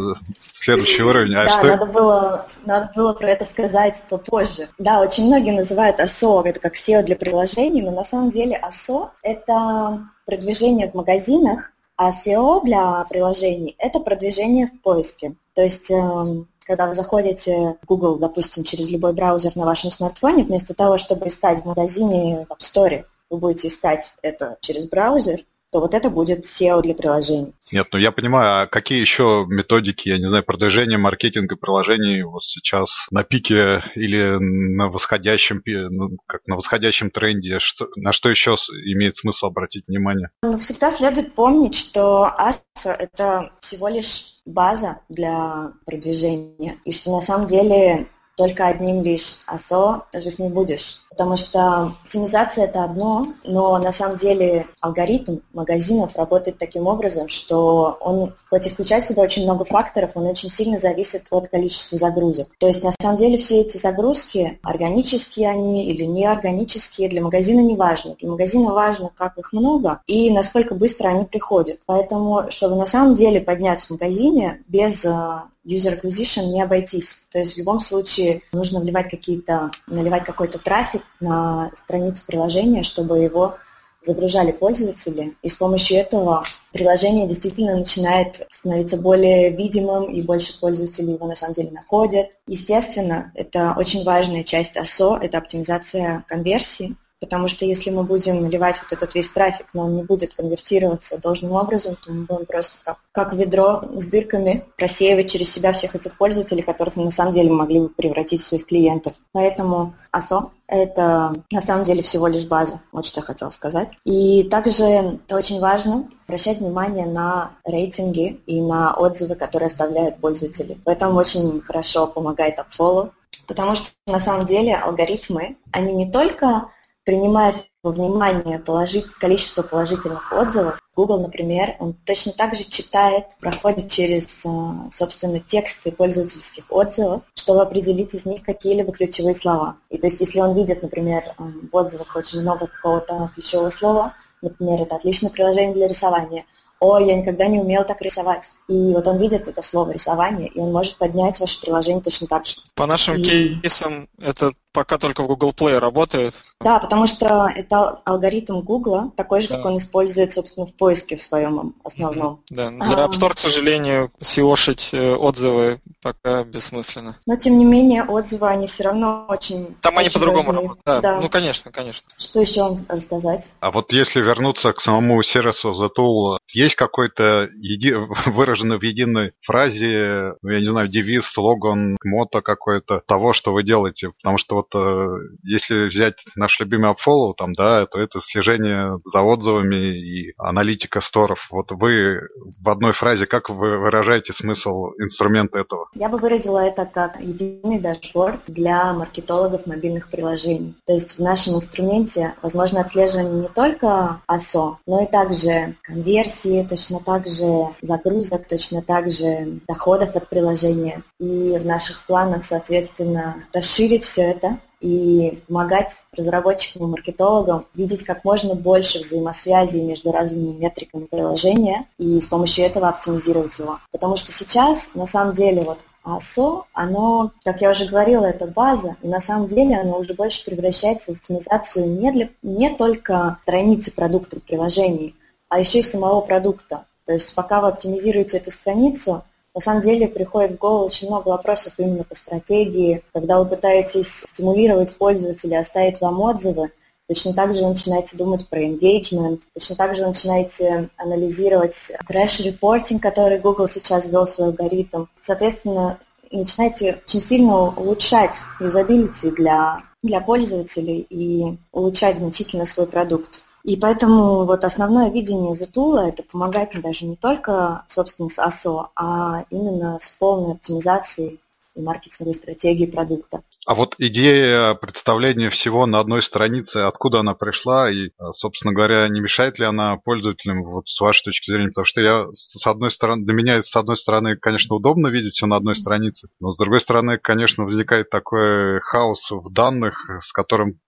следующий 0.53 1.03
уровень. 1.03 1.35
А 1.35 1.47
да, 1.47 1.51
что... 1.51 1.67
надо, 1.67 1.87
было, 1.87 2.47
надо 2.65 2.93
было 2.95 3.13
про 3.13 3.29
это 3.29 3.45
сказать 3.45 4.01
попозже. 4.09 4.69
Да, 4.79 5.01
очень 5.01 5.27
многие 5.27 5.51
называют 5.51 5.99
ASO 5.99 6.45
это 6.47 6.61
как 6.61 6.77
SEO 6.77 7.03
для 7.03 7.17
приложений, 7.17 7.83
но 7.83 7.91
на 7.91 8.05
самом 8.05 8.29
деле 8.29 8.36
деле 8.37 8.61
ASO– 8.63 9.11
это 9.23 10.09
продвижение 10.25 10.91
в 10.91 10.95
магазинах, 10.95 11.73
а 11.97 12.11
SEO 12.11 12.63
для 12.63 13.05
приложений– 13.09 13.75
это 13.79 14.01
продвижение 14.01 14.67
в 14.67 14.81
поиске. 14.83 15.35
То 15.55 15.63
есть, 15.63 15.91
эм, 15.91 16.49
когда 16.67 16.87
вы 16.87 16.95
заходите 16.95 17.77
в 17.83 17.87
Google, 17.87 18.17
допустим, 18.17 18.65
через 18.65 18.91
любой 18.91 19.15
браузер 19.15 19.57
на 19.57 19.65
вашем 19.65 19.91
смартфоне, 19.91 20.45
вместо 20.45 20.75
того, 20.75 20.99
чтобы 20.99 21.29
искать 21.29 21.63
в 21.63 21.67
магазине 21.67 22.47
в 22.49 22.53
App 22.53 22.59
Store, 22.59 23.05
вы 23.31 23.39
будете 23.39 23.69
искать 23.69 24.17
это 24.23 24.59
через 24.61 24.89
браузер, 24.89 25.41
то 25.73 25.81
вот 25.81 25.95
это 25.95 26.11
будет 26.11 26.45
SEO 26.45 26.83
для 26.83 26.95
приложений. 26.95 27.53
Нет, 27.73 27.89
ну 27.93 27.99
я 27.99 28.13
понимаю, 28.13 28.63
а 28.63 28.67
какие 28.67 29.01
еще 29.01 29.45
методики, 29.49 30.09
я 30.09 30.19
не 30.19 30.29
знаю, 30.29 30.45
продвижения, 30.45 30.97
маркетинга 30.97 31.57
приложений 31.57 32.23
вот 32.23 32.43
сейчас 32.45 33.07
на 33.11 33.25
пике 33.25 33.83
или 33.95 34.37
на 34.39 34.89
восходящем, 34.89 35.63
ну, 35.65 36.17
как 36.27 36.47
на 36.47 36.57
восходящем 36.57 37.11
тренде, 37.11 37.59
что, 37.59 37.89
на 37.97 38.13
что 38.13 38.31
еще 38.31 38.55
имеет 38.85 39.17
смысл 39.17 39.47
обратить 39.47 39.85
внимание? 39.89 40.31
Ну, 40.43 40.57
всегда 40.59 40.91
следует 40.91 41.35
помнить, 41.35 41.75
что 41.75 42.33
ASO– 42.39 42.93
это 42.99 43.53
всего 43.61 43.89
лишь 43.89 44.37
база 44.45 45.01
для 45.09 45.73
продвижения, 45.85 46.79
и 46.85 46.93
что 46.93 47.11
на 47.11 47.21
самом 47.21 47.47
деле 47.47 48.09
только 48.37 48.67
одним 48.67 49.03
лишь 49.03 49.39
АСО 49.47 50.05
жить 50.13 50.39
не 50.39 50.49
будешь. 50.49 51.03
Потому 51.11 51.37
что 51.37 51.95
оптимизация– 52.05 52.65
это 52.67 52.85
одно, 52.85 53.25
но 53.45 53.79
на 53.79 53.91
самом 53.91 54.19
деле 54.19 54.67
алгоритм 54.83 55.39
магазинов 55.55 56.15
работает 56.15 56.59
таким 56.59 56.87
образом, 56.87 57.29
что 57.29 57.97
он, 58.01 58.35
хоть 58.51 58.67
и 58.67 58.71
включает 58.71 59.05
в 59.05 59.09
себя 59.09 59.23
очень 59.23 59.45
много 59.45 59.65
факторов, 59.65 60.11
он 60.15 60.27
очень 60.27 60.51
сильно 60.51 60.79
зависит 60.79 61.27
от 61.31 61.49
количества 61.49 61.97
загрузок. 61.97 62.49
То 62.59 62.67
есть 62.67 62.85
на 62.85 62.93
самом 63.01 63.17
деле 63.17 63.39
все 63.39 63.63
эти 63.63 63.79
загрузки, 63.79 64.59
органические 64.63 65.49
они 65.49 65.87
или 65.87 66.05
неорганические, 66.05 67.09
для 67.09 67.23
магазина 67.23 67.61
не 67.61 67.77
важно. 67.77 68.17
Для 68.21 68.31
магазина 68.31 68.73
важно, 68.73 69.11
как 69.17 69.39
их 69.39 69.53
много 69.55 70.03
и 70.07 70.31
насколько 70.31 70.75
быстро 70.75 71.09
они 71.09 71.25
приходят. 71.25 71.81
Поэтому, 71.87 72.51
чтобы 72.51 72.77
на 72.77 72.87
самом 72.87 73.15
деле 73.15 73.41
подняться 73.41 73.87
в 73.87 73.91
магазине 73.93 74.63
без 74.69 75.05
э, 75.07 75.41
user 75.67 76.01
acquisition 76.01 76.47
не 76.47 76.63
обойтись. 76.63 77.27
То 77.31 77.39
есть 77.39 77.55
в 77.55 77.59
любом 77.59 77.81
случае 77.81 78.43
нужно 78.53 78.81
вливать 78.81 79.11
какие-то, 79.11 79.71
наливать 79.87 80.25
какой-то 80.25 80.59
трафик 80.59 81.03
на 81.21 81.71
страницу 81.75 82.25
приложения, 82.27 82.83
чтобы 82.83 83.19
его 83.19 83.57
загружали 84.03 84.53
пользователи, 84.53 85.37
и 85.43 85.49
с 85.49 85.57
помощью 85.57 85.99
этого 85.99 86.45
приложение 86.73 87.27
действительно 87.27 87.77
начинает 87.77 88.47
становиться 88.51 88.97
более 88.97 89.51
видимым, 89.51 90.05
и 90.05 90.23
больше 90.23 90.59
пользователей 90.61 91.15
его 91.15 91.27
на 91.27 91.35
самом 91.35 91.55
деле 91.55 91.73
находят. 91.73 92.29
Естественно, 92.47 93.33
это 93.35 93.75
очень 93.77 94.05
важная 94.05 94.45
часть 94.45 94.77
ASO, 94.77 95.19
это 95.19 95.39
оптимизация 95.39 96.25
конверсии, 96.29 96.97
Потому 97.21 97.49
что 97.49 97.65
если 97.65 97.91
мы 97.91 98.03
будем 98.03 98.43
наливать 98.43 98.77
вот 98.83 98.93
этот 98.93 99.15
весь 99.15 99.31
трафик, 99.31 99.67
но 99.73 99.87
он 99.87 99.97
не 99.97 100.03
будет 100.03 100.35
конвертироваться 100.35 101.21
должным 101.21 101.53
образом, 101.53 101.97
то 101.97 102.13
мы 102.13 102.25
будем 102.25 102.45
просто 102.45 102.79
как, 102.85 102.99
как 103.13 103.33
ведро 103.33 103.83
с 103.95 104.07
дырками 104.09 104.67
просеивать 104.77 105.31
через 105.31 105.51
себя 105.51 105.73
всех 105.73 105.95
этих 105.95 106.17
пользователей, 106.19 106.63
которых 106.63 106.97
мы 106.97 107.05
на 107.05 107.11
самом 107.11 107.33
деле 107.33 107.51
могли 107.51 107.81
бы 107.81 107.89
превратить 107.89 108.43
в 108.43 108.47
своих 108.47 108.67
клиентов. 108.67 109.15
Поэтому 109.33 109.95
ASO– 110.13 110.51
это 110.69 111.35
на 111.51 111.61
самом 111.63 111.85
деле 111.85 112.03
всего 112.03 112.27
лишь 112.27 112.47
база, 112.47 112.81
вот 112.93 113.07
что 113.07 113.21
я 113.21 113.27
хотела 113.27 113.51
сказать. 113.51 113.91
И 114.05 114.43
также 114.45 114.85
это 114.85 115.37
очень 115.37 115.59
важно 115.59 116.09
обращать 116.27 116.59
внимание 116.59 117.07
на 117.07 117.53
рейтинги 117.65 118.41
и 118.47 118.61
на 118.61 118.93
отзывы, 118.95 119.37
которые 119.37 119.69
оставляют 119.69 120.19
пользователи. 120.19 120.79
Поэтому 120.85 121.19
очень 121.19 121.63
хорошо 121.63 122.07
помогает 122.07 122.59
AppFollow, 122.59 123.11
потому 123.47 123.75
что 123.75 123.89
на 124.07 124.21
самом 124.21 124.45
деле 124.45 124.75
алгоритмы, 124.75 125.57
они 125.73 125.95
не 125.95 126.11
только 126.11 126.69
принимает 127.07 127.65
во 127.85 127.93
внимание 127.93 128.59
положить, 128.59 129.15
количество 129.15 129.63
положительных 129.63 130.33
отзывов. 130.33 130.79
Google, 130.97 131.21
например, 131.21 131.77
он 131.79 131.95
точно 132.05 132.33
так 132.33 132.57
же 132.57 132.65
читает, 132.65 133.27
проходит 133.41 133.89
через, 133.89 134.45
э, 134.45 134.49
собственно, 134.93 135.39
тексты 135.39 135.93
пользовательских 135.93 136.65
отзывов, 136.69 137.23
чтобы 137.37 137.63
определить 137.63 138.13
из 138.13 138.27
них 138.27 138.43
какие-либо 138.43 138.93
ключевые 138.93 139.37
слова. 139.37 139.77
И 139.89 139.99
то 139.99 140.09
есть, 140.09 140.21
если 140.21 140.41
он 140.41 140.57
видит, 140.57 140.83
например, 140.83 141.23
э, 141.27 141.33
в 141.73 141.77
отзывах 141.77 142.17
очень 142.17 142.41
много 142.41 142.67
какого-то 142.67 143.31
ключевого 143.37 143.71
слова, 143.71 144.15
например, 144.43 144.83
это 144.83 144.97
отличное 144.97 145.31
приложение 145.31 145.75
для 145.75 145.87
рисования, 145.87 146.45
ой, 146.81 147.07
я 147.07 147.15
никогда 147.15 147.47
не 147.47 147.61
умел 147.61 147.85
так 147.85 148.03
рисовать. 148.03 148.53
И 148.69 148.93
вот 148.93 149.07
он 149.07 149.19
видит 149.19 149.47
это 149.47 149.63
слово 149.63 149.93
рисование, 149.93 150.49
и 150.49 150.59
он 150.59 150.73
может 150.73 150.97
поднять 150.97 151.39
ваше 151.39 151.61
приложение 151.61 152.03
точно 152.03 152.27
так 152.27 152.47
же. 152.47 152.57
По 152.75 152.87
нашим 152.87 153.17
и... 153.17 153.23
кейсам 153.23 154.09
это 154.19 154.53
пока 154.77 154.99
только 154.99 155.23
в 155.23 155.27
Google 155.27 155.55
Play 155.57 155.79
работает. 155.79 156.35
Да, 156.61 156.79
потому 156.79 157.07
что 157.07 157.49
это 157.49 158.03
алгоритм 158.05 158.61
Google, 158.61 159.11
такой 159.17 159.41
же, 159.41 159.49
да. 159.49 159.57
как 159.57 159.65
он 159.65 159.79
использует, 159.79 160.35
собственно, 160.35 160.67
в 160.67 160.75
поиске 160.75 161.17
в 161.17 161.23
своем 161.23 161.75
основном. 161.83 162.43
Да, 162.51 162.69
для 162.69 163.07
App 163.07 163.13
Store, 163.13 163.33
к 163.33 163.39
сожалению, 163.39 164.13
SEOшить 164.21 164.91
э, 164.93 165.15
отзывы 165.15 165.81
пока 166.03 166.45
бессмысленно. 166.45 167.17
Но, 167.27 167.37
тем 167.37 167.59
не 167.59 167.65
менее, 167.65 168.05
отзывы, 168.05 168.49
они 168.49 168.67
все 168.67 168.85
равно 168.85 169.25
очень 169.29 169.75
Там 169.81 169.95
очень 169.97 170.01
они 170.01 170.11
по-другому 170.11 170.53
работают. 170.53 170.85
Да. 170.85 171.01
да, 171.01 171.21
ну, 171.21 171.31
конечно, 171.31 171.73
конечно. 171.73 172.09
Что 172.19 172.41
еще 172.41 172.63
вам 172.63 172.79
рассказать? 172.89 173.51
А 173.61 173.71
вот 173.71 173.93
если 173.93 174.21
вернуться 174.21 174.75
к 174.75 174.81
самому 174.83 175.23
сервису 175.23 175.71
The 175.71 175.89
Tool, 175.97 176.37
есть 176.53 176.77
какой-то 176.77 177.49
еди... 177.55 177.95
выраженный 178.27 178.79
в 178.79 178.83
единой 178.83 179.33
фразе, 179.41 180.35
ну, 180.43 180.51
я 180.51 180.61
не 180.61 180.67
знаю, 180.67 180.89
девиз, 180.89 181.25
слоган, 181.27 181.97
мото 182.05 182.43
какой-то 182.43 183.03
того, 183.07 183.33
что 183.33 183.53
вы 183.53 183.63
делаете? 183.63 184.13
Потому 184.23 184.39
что 184.39 184.57
вот 184.57 184.66
вот 184.73 184.83
э, 184.83 185.19
если 185.43 185.89
взять 185.89 186.25
наш 186.35 186.59
любимый 186.61 186.91
AppFollow, 186.91 187.35
там, 187.37 187.53
да, 187.55 187.87
то 187.87 187.99
это 187.99 188.21
слежение 188.21 188.99
за 189.05 189.23
отзывами 189.23 189.77
и 189.77 190.35
аналитика 190.39 191.01
сторов. 191.01 191.49
Вот 191.51 191.71
вы 191.71 192.21
в 192.61 192.69
одной 192.69 192.93
фразе 192.93 193.27
как 193.27 193.51
вы 193.51 193.79
выражаете 193.79 194.33
смысл 194.33 194.91
инструмента 194.99 195.59
этого? 195.59 195.89
Я 195.95 196.09
бы 196.09 196.19
выразила 196.19 196.59
это 196.59 196.87
как 196.87 197.21
единый 197.21 197.79
дашборд 197.79 198.41
для 198.47 198.93
маркетологов 198.93 199.67
мобильных 199.67 200.09
приложений. 200.09 200.77
То 200.87 200.93
есть 200.93 201.19
в 201.19 201.23
нашем 201.23 201.57
инструменте 201.57 202.35
возможно 202.43 202.81
отслеживание 202.81 203.43
не 203.43 203.49
только 203.49 204.21
ASO, 204.31 204.77
но 204.87 205.03
и 205.03 205.07
также 205.07 205.77
конверсии, 205.83 206.67
точно 206.69 207.01
так 207.01 207.29
же 207.29 207.69
загрузок, 207.83 208.47
точно 208.47 208.83
так 208.83 209.11
же 209.11 209.61
доходов 209.67 210.15
от 210.15 210.29
приложения. 210.29 211.03
И 211.19 211.57
в 211.59 211.65
наших 211.65 212.05
планах, 212.07 212.45
соответственно, 212.45 213.45
расширить 213.53 214.05
все 214.05 214.23
это 214.23 214.56
и 214.81 215.43
помогать 215.49 216.05
разработчикам 216.13 216.85
и 216.85 216.91
маркетологам 216.91 217.67
видеть 217.75 218.05
как 218.05 218.25
можно 218.25 218.55
больше 218.55 219.01
взаимосвязи 219.01 219.79
между 219.79 220.13
разными 220.13 220.53
метриками 220.53 221.07
приложения 221.07 221.87
и 221.99 222.21
с 222.21 222.27
помощью 222.27 222.67
этого 222.67 222.89
оптимизировать 222.89 223.59
его. 223.59 223.81
Потому 223.91 224.17
что 224.17 224.33
сейчас, 224.33 224.95
на 224.95 225.07
самом 225.07 225.35
деле, 225.35 225.63
вот 225.63 225.79
ASO, 226.05 226.65
оно, 226.73 227.33
как 227.45 227.61
я 227.61 227.71
уже 227.71 227.87
говорила, 227.87 228.25
это 228.25 228.47
база, 228.47 228.97
и 229.03 229.09
на 229.09 229.21
самом 229.21 229.49
деле 229.49 229.77
оно 229.77 229.99
уже 229.99 230.15
больше 230.15 230.45
превращается 230.45 231.13
в 231.13 231.17
оптимизацию 231.17 231.91
не, 231.91 232.13
для, 232.13 232.29
не 232.43 232.71
только 232.71 233.39
страницы 233.43 233.93
продукта 233.93 234.39
приложений, 234.39 235.17
а 235.49 235.59
еще 235.59 235.81
и 235.81 235.83
самого 235.83 236.21
продукта. 236.21 236.87
То 237.07 237.13
есть 237.13 237.35
пока 237.35 237.61
вы 237.61 237.69
оптимизируете 237.69 238.39
эту 238.39 238.51
страницу, 238.51 239.25
на 239.57 239.63
самом 239.63 239.81
деле 239.81 240.07
приходит 240.07 240.53
в 240.53 240.59
голову 240.59 240.85
очень 240.85 241.09
много 241.09 241.31
вопросов 241.31 241.73
именно 241.79 242.05
по 242.05 242.15
стратегии. 242.15 243.03
Когда 243.15 243.39
вы 243.39 243.47
пытаетесь 243.47 244.21
стимулировать 244.21 244.97
пользователя, 244.99 245.61
оставить 245.61 246.01
вам 246.01 246.21
отзывы, 246.21 246.71
Точно 247.09 247.33
так 247.35 247.55
же 247.55 247.63
вы 247.63 247.69
начинаете 247.69 248.17
думать 248.17 248.49
про 248.49 248.65
engagement, 248.65 249.41
точно 249.55 249.77
так 249.77 249.95
же 249.95 250.03
вы 250.03 250.09
начинаете 250.09 250.91
анализировать 250.97 251.93
reporting, 252.11 252.99
который 252.99 253.39
Google 253.39 253.69
сейчас 253.69 254.09
ввел 254.09 254.27
в 254.27 254.31
свой 254.31 254.49
алгоритм. 254.49 255.05
Соответственно, 255.21 256.01
начинаете 256.33 257.01
очень 257.07 257.21
сильно 257.21 257.69
улучшать 257.69 258.35
юзабилити 258.59 259.31
для, 259.31 259.83
для 260.03 260.21
пользователей 260.21 261.07
и 261.09 261.57
улучшать 261.71 262.19
значительно 262.19 262.65
свой 262.65 262.89
продукт. 262.89 263.45
И 263.67 263.77
поэтому 263.77 264.45
вот 264.45 264.63
основное 264.63 265.11
видение 265.11 265.53
Zetool– 265.53 265.99
это 266.09 266.23
помогать 266.23 266.81
даже 266.81 267.05
не 267.05 267.17
только, 267.17 267.83
собственно, 267.89 268.29
с 268.29 268.39
ASO, 268.39 268.91
а 268.95 269.43
именно 269.51 269.99
с 270.01 270.11
полной 270.13 270.53
оптимизацией 270.53 271.41
и 271.77 271.81
маркетинговой 271.81 272.35
стратегии 272.35 272.87
продукта. 272.87 273.43
А 273.67 273.75
вот 273.75 273.95
идея 273.99 274.75
представления 274.75 275.51
всего 275.51 275.87
на 275.87 276.01
одной 276.01 276.23
странице, 276.23 276.79
откуда 276.79 277.21
она 277.21 277.35
пришла 277.35 277.91
и, 277.91 278.11
собственно 278.31 278.73
говоря, 278.73 279.07
не 279.09 279.21
мешает 279.21 279.59
ли 279.59 279.67
она 279.67 279.97
пользователям 279.97 280.65
вот 280.65 280.87
с 280.89 281.01
вашей 281.01 281.25
точки 281.25 281.51
зрения? 281.51 281.69
Потому 281.69 281.85
что 281.85 282.01
я, 282.01 282.27
с 282.33 282.67
одной 282.67 282.91
стороны, 282.91 283.25
для 283.25 283.35
меня, 283.35 283.63
с 283.63 283.77
одной 283.77 283.97
стороны, 283.97 284.37
конечно, 284.37 284.77
удобно 284.77 285.09
видеть 285.09 285.35
все 285.35 285.47
на 285.47 285.57
одной 285.57 285.75
странице, 285.75 286.29
но 286.41 286.51
с 286.51 286.57
другой 286.57 286.81
стороны, 286.81 287.19
конечно, 287.19 287.65
возникает 287.65 288.09
такой 288.09 288.81
хаос 288.81 289.31
в 289.31 289.53
данных, 289.53 289.99
с 290.21 290.33
которым 290.33 290.81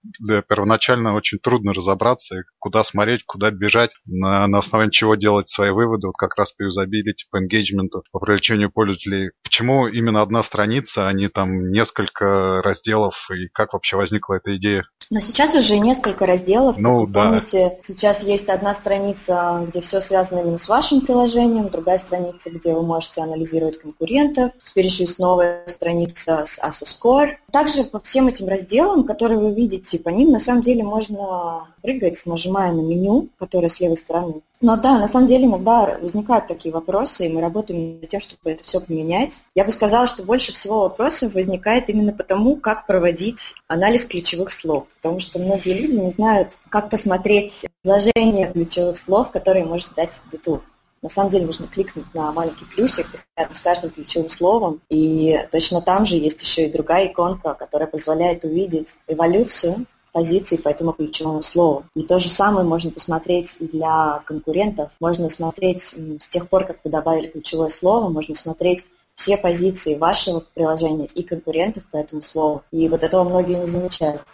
первоначально 0.49 1.15
очень 1.15 1.39
трудно 1.39 1.75
разобраться, 1.75 2.45
куда 2.59 2.85
смотреть, 2.85 3.25
куда 3.27 3.51
бежать, 3.51 3.91
на, 4.07 4.47
на 4.47 4.59
основании 4.59 4.91
чего 4.91 5.17
делать 5.17 5.51
свои 5.51 5.71
выводы, 5.71 6.07
вот 6.07 6.17
как 6.17 6.37
раз 6.37 6.53
по 6.53 6.63
юзабилити, 6.63 7.27
по 7.31 7.43
engagement, 7.43 7.91
по 8.11 8.21
привлечению 8.21 8.71
пользователей. 8.71 9.33
Почему 9.43 9.87
именно 9.87 10.23
одна 10.23 10.43
страница, 10.43 10.78
а 10.97 11.13
не 11.13 11.29
там 11.29 11.71
несколько 11.71 12.61
разделов 12.63 13.29
и 13.31 13.49
как 13.49 13.73
вообще 13.73 13.97
возникла 13.97 14.35
эта 14.35 14.57
идея? 14.57 14.85
Но 15.11 15.21
сейчас 15.21 15.55
уже 15.55 15.79
несколько 15.79 16.27
разделов. 16.27 16.77
Ну, 16.77 17.07
вы 17.07 17.07
да. 17.07 17.25
помните, 17.25 17.79
сейчас 17.83 18.23
есть 18.25 18.49
одна 18.51 18.75
страница, 18.75 19.65
где 19.67 19.81
все 19.81 20.01
связано 20.01 20.41
именно 20.41 20.59
с 20.59 20.69
вашим 20.69 21.01
приложением, 21.01 21.71
другая 21.71 21.97
страница, 21.97 22.51
где 22.51 22.75
вы 22.75 22.83
можете 22.83 23.23
анализировать 23.23 23.81
конкурентов. 23.81 24.53
Теперь 24.63 24.85
еще 24.85 25.05
есть 25.05 25.19
новая 25.19 25.67
страница 25.67 26.45
с 26.45 26.59
ASOScore. 26.63 27.37
Также 27.51 27.85
по 27.85 28.01
всем 28.01 28.29
этим 28.29 28.49
разделам, 28.49 29.05
которые 29.05 29.39
вы 29.39 29.55
видите, 29.55 29.99
по 29.99 30.11
ним 30.11 30.31
на 30.31 30.41
самом 30.41 30.61
деле 30.61 30.83
можно 30.83 31.69
прыгать, 31.83 32.21
нажимая 32.27 32.73
на 32.73 32.81
меню, 32.81 33.31
которое 33.39 33.69
с 33.69 33.81
левой 33.81 33.97
стороны. 33.97 34.43
Но 34.61 34.77
да, 34.77 34.99
на 34.99 35.07
самом 35.07 35.27
деле 35.27 35.45
иногда 35.45 35.99
возникают 36.01 36.49
такие 36.49 36.75
вопросы, 36.75 37.27
и 37.27 37.33
мы 37.33 37.41
работаем 37.41 38.01
над 38.01 38.09
тем, 38.09 38.21
чтобы 38.21 38.51
это 38.51 38.65
все 38.65 38.81
поменять. 38.81 39.45
Я 39.55 39.65
бы 39.65 39.71
сказала, 39.71 40.07
что 40.09 40.25
больше 40.25 40.53
всего 40.53 40.81
вопросов 40.83 41.35
возникает 41.35 41.89
именно 41.89 42.13
потому, 42.13 42.57
как 42.57 42.87
проводить 42.87 43.55
анализ 43.69 44.05
ключевых 44.05 44.51
слов. 44.51 44.87
Потому 45.01 45.21
что 45.21 45.39
многие 45.39 45.75
люди 45.75 45.97
не 45.97 46.11
знают, 46.11 46.59
как 46.71 46.91
посмотреть 46.91 47.67
вложение 47.85 48.51
ключевых 48.53 48.99
слов, 48.99 49.31
которые 49.31 49.65
может 49.65 49.95
дать 49.95 50.21
DTU. 50.33 50.61
На 51.01 51.09
самом 51.09 51.31
деле 51.31 51.47
нужно 51.47 51.69
кликнуть 51.69 52.13
на 52.13 52.33
маленький 52.33 52.65
плюсик 52.65 53.07
рядом 53.37 53.55
с 53.55 53.61
каждым 53.61 53.91
ключевым 53.91 54.29
словом, 54.29 54.81
и 54.89 55.39
точно 55.53 55.81
там 55.81 56.05
же 56.05 56.17
есть 56.17 56.43
еще 56.43 56.67
и 56.67 56.73
другая 56.73 57.07
иконка, 57.07 57.55
которая 57.55 57.89
позволяет 57.89 58.45
увидеть 58.45 58.97
эволюцию 59.07 59.87
позиций 60.19 60.59
по 60.59 60.69
этому 60.69 60.93
ключевому 60.93 61.45
слову. 61.45 61.85
И 61.95 62.03
то 62.03 62.19
же 62.19 62.29
самое 62.29 62.67
можно 62.67 62.91
посмотреть 62.91 63.57
и 63.61 63.69
для 63.69 64.21
конкурентов. 64.27 64.91
Можно 64.99 65.29
смотреть 65.29 65.81
с 65.81 66.29
тех 66.29 66.49
пор, 66.49 66.65
как 66.65 66.79
вы 66.83 66.91
добавили 66.91 67.29
ключевое 67.29 67.69
слово, 67.69 68.09
можно 68.09 68.35
смотреть 68.35 68.87
все 69.15 69.37
позиции 69.37 69.95
вашего 69.95 70.41
приложения 70.55 71.07
и 71.15 71.23
конкурентов 71.23 71.85
по 71.93 71.99
этому 71.99 72.23
слову. 72.23 72.65
И 72.73 72.89
вот 72.89 73.05
этого 73.05 73.23
многие 73.23 73.61
не 73.61 73.67
замечают. 73.67 74.23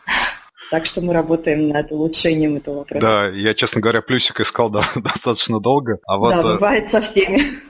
Так 0.71 0.87
что 0.87 1.03
мы 1.03 1.13
работаем 1.13 1.69
над 1.69 1.93
улучшением 1.93 2.57
этого 2.57 2.79
вопроса. 2.79 3.07
Да, 3.07 3.29
я, 3.29 3.55
честно 3.55 3.83
говоря, 3.83 4.01
плюсик 4.01 4.41
искал 4.41 4.71
да, 4.71 4.89
достаточно 4.97 5.61
долго. 5.61 5.99
А 6.07 6.17
вот, 6.17 6.31
да, 6.31 6.41
э, 6.41 6.55
бывает 6.55 6.91
со 6.91 7.03
всеми. 7.03 7.61